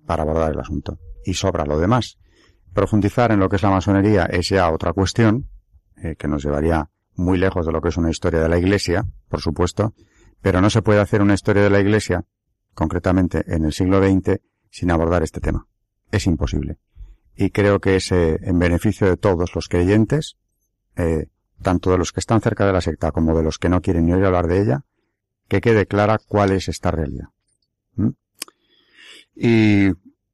para 0.07 0.25
abordar 0.25 0.51
el 0.51 0.59
asunto. 0.59 0.99
Y 1.25 1.35
sobra 1.35 1.65
lo 1.65 1.79
demás. 1.79 2.19
Profundizar 2.73 3.31
en 3.31 3.39
lo 3.39 3.49
que 3.49 3.57
es 3.57 3.63
la 3.63 3.71
masonería 3.71 4.25
es 4.25 4.49
ya 4.49 4.73
otra 4.73 4.93
cuestión 4.93 5.49
que 6.19 6.27
nos 6.27 6.43
llevaría 6.43 6.91
muy 7.19 7.37
lejos 7.37 7.67
de 7.67 7.73
lo 7.73 7.83
que 7.83 7.89
es 7.89 7.97
una 7.97 8.11
historia 8.11 8.41
de 8.41 8.49
la 8.49 8.59
Iglesia, 8.59 9.05
por 9.29 9.41
supuesto, 9.41 9.93
pero 10.41 10.61
no 10.61 10.71
se 10.71 10.83
puede 10.83 11.01
hacer 11.01 11.21
una 11.21 11.35
historia 11.35 11.63
de 11.63 11.71
la 11.71 11.81
Iglesia, 11.81 12.25
concretamente 12.75 13.45
en 13.47 13.65
el 13.65 13.73
siglo 13.73 14.01
XX, 14.01 14.41
sin 14.71 14.91
abordar 14.91 15.23
este 15.23 15.41
tema. 15.41 15.67
Es 16.11 16.27
imposible. 16.27 16.79
Y 17.37 17.51
creo 17.51 17.81
que 17.81 17.97
es 17.97 18.13
eh, 18.13 18.39
en 18.43 18.59
beneficio 18.59 19.09
de 19.09 19.17
todos 19.17 19.55
los 19.55 19.69
creyentes, 19.69 20.37
eh, 20.97 21.27
tanto 21.63 21.91
de 21.91 21.99
los 21.99 22.13
que 22.13 22.21
están 22.21 22.41
cerca 22.41 22.67
de 22.67 22.73
la 22.73 22.81
secta 22.81 23.11
como 23.11 23.37
de 23.37 23.43
los 23.43 23.59
que 23.59 23.69
no 23.69 23.81
quieren 23.81 24.07
ni 24.07 24.13
oír 24.13 24.25
hablar 24.25 24.47
de 24.47 24.63
ella, 24.63 24.85
que 25.49 25.61
quede 25.61 25.87
clara 25.87 26.19
cuál 26.19 26.53
es 26.53 26.69
esta 26.69 26.91
realidad. 26.91 27.29
¿Mm? 27.95 28.11
Y 29.35 29.91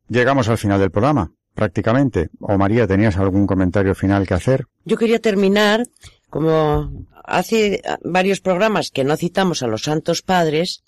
llegamos 0.08 0.48
al 0.48 0.58
final 0.58 0.80
del 0.80 0.90
programa, 0.90 1.32
prácticamente. 1.54 2.30
O 2.40 2.58
María, 2.58 2.86
¿tenías 2.86 3.16
algún 3.16 3.46
comentario 3.46 3.94
final 3.94 4.26
que 4.26 4.34
hacer? 4.34 4.66
Yo 4.84 4.96
quería 4.96 5.18
terminar 5.18 5.86
como 6.34 7.06
hace 7.22 7.80
varios 8.02 8.40
programas 8.40 8.90
que 8.90 9.04
no 9.04 9.16
citamos 9.16 9.62
a 9.62 9.68
los 9.68 9.82
santos 9.82 10.22
padres, 10.22 10.82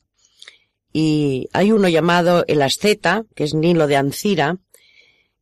y 0.93 1.49
hay 1.53 1.71
uno 1.71 1.89
llamado 1.89 2.45
el 2.49 2.63
asceta, 2.63 3.27
que 3.37 3.45
es 3.45 3.55
Nilo 3.55 3.87
de 3.87 3.95
Ancira, 3.95 4.59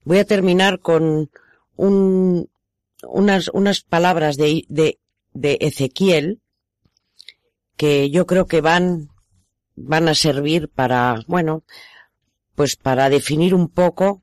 voy 0.03 0.19
a 0.19 0.27
terminar 0.27 0.81
con 0.81 1.31
un, 1.77 2.51
unas, 3.03 3.49
unas 3.55 3.81
palabras 3.81 4.37
de, 4.37 4.67
de, 4.69 4.99
de 5.33 5.57
Ezequiel, 5.63 6.43
que 7.79 8.11
yo 8.11 8.27
creo 8.27 8.45
que 8.45 8.61
van, 8.61 9.09
van 9.75 10.07
a 10.09 10.15
servir 10.15 10.69
para, 10.69 11.23
bueno, 11.29 11.65
pues 12.55 12.77
para 12.77 13.09
definir 13.09 13.55
un 13.55 13.71
poco 13.71 14.23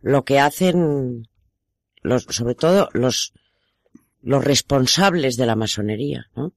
lo 0.00 0.24
que 0.24 0.40
hacen 0.40 1.28
los, 2.02 2.24
sobre 2.24 2.56
todo 2.56 2.88
los, 2.92 3.34
los 4.24 4.42
responsables 4.42 5.36
de 5.36 5.46
la 5.46 5.54
masonería, 5.54 6.30
¿no? 6.34 6.54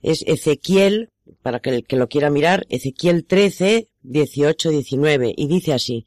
Es 0.00 0.24
Ezequiel, 0.26 1.10
para 1.42 1.60
que 1.60 1.70
el 1.70 1.86
que 1.86 1.96
lo 1.96 2.08
quiera 2.08 2.30
mirar, 2.30 2.66
Ezequiel 2.70 3.26
13, 3.26 3.88
18, 4.02 4.70
19, 4.70 5.34
y 5.36 5.46
dice 5.48 5.74
así, 5.74 6.06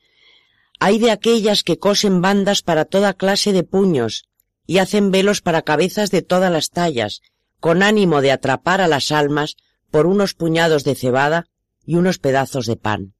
hay 0.80 0.98
de 0.98 1.12
aquellas 1.12 1.64
que 1.64 1.78
cosen 1.78 2.22
bandas 2.22 2.62
para 2.64 2.86
toda 2.86 3.14
clase 3.14 3.54
de 3.54 3.64
puños 3.64 4.26
y 4.66 4.80
hacen 4.80 5.12
velos 5.12 5.42
para 5.42 5.62
cabezas 5.62 6.10
de 6.10 6.22
todas 6.22 6.52
las 6.52 6.70
tallas, 6.72 7.22
con 7.60 7.84
ánimo 7.84 8.22
de 8.22 8.32
atrapar 8.32 8.82
a 8.82 8.88
las 8.88 9.12
almas 9.12 9.56
por 9.92 10.08
unos 10.08 10.34
puñados 10.34 10.84
de 10.84 10.96
cebada 10.96 11.46
y 11.86 11.96
unos 11.96 12.18
pedazos 12.18 12.66
de 12.66 12.76
pan. 12.76 13.14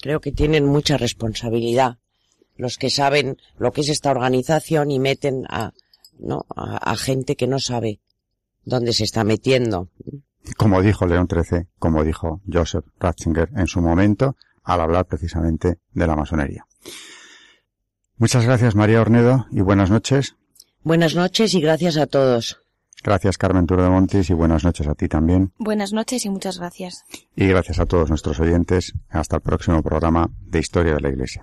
Creo 0.00 0.20
que 0.20 0.32
tienen 0.32 0.64
mucha 0.66 0.96
responsabilidad 0.96 1.98
los 2.62 2.78
que 2.78 2.88
saben 2.88 3.36
lo 3.58 3.72
que 3.72 3.82
es 3.82 3.88
esta 3.88 4.10
organización 4.10 4.90
y 4.90 4.98
meten 4.98 5.44
a, 5.48 5.72
¿no? 6.18 6.46
a, 6.56 6.96
gente 6.96 7.36
que 7.36 7.46
no 7.46 7.58
sabe 7.58 8.00
dónde 8.64 8.92
se 8.92 9.04
está 9.04 9.24
metiendo. 9.24 9.88
Como 10.56 10.80
dijo 10.80 11.06
León 11.06 11.28
XIII, 11.28 11.66
como 11.78 12.04
dijo 12.04 12.40
Joseph 12.50 12.86
Ratzinger 12.98 13.50
en 13.56 13.66
su 13.66 13.80
momento, 13.80 14.36
al 14.62 14.80
hablar 14.80 15.06
precisamente 15.06 15.78
de 15.92 16.06
la 16.06 16.16
masonería. 16.16 16.66
Muchas 18.16 18.44
gracias 18.44 18.76
María 18.76 19.00
Ornedo 19.00 19.46
y 19.50 19.60
buenas 19.60 19.90
noches. 19.90 20.36
Buenas 20.84 21.14
noches 21.14 21.54
y 21.54 21.60
gracias 21.60 21.96
a 21.96 22.06
todos. 22.06 22.60
Gracias 23.02 23.36
Carmen 23.36 23.66
Turo 23.66 23.82
de 23.82 23.90
Montis 23.90 24.30
y 24.30 24.34
buenas 24.34 24.62
noches 24.62 24.86
a 24.86 24.94
ti 24.94 25.08
también. 25.08 25.52
Buenas 25.58 25.92
noches 25.92 26.24
y 26.24 26.30
muchas 26.30 26.58
gracias. 26.58 27.04
Y 27.34 27.48
gracias 27.48 27.80
a 27.80 27.86
todos 27.86 28.08
nuestros 28.08 28.38
oyentes. 28.38 28.92
Hasta 29.08 29.36
el 29.36 29.42
próximo 29.42 29.82
programa 29.82 30.30
de 30.46 30.60
Historia 30.60 30.94
de 30.94 31.00
la 31.00 31.08
Iglesia. 31.08 31.42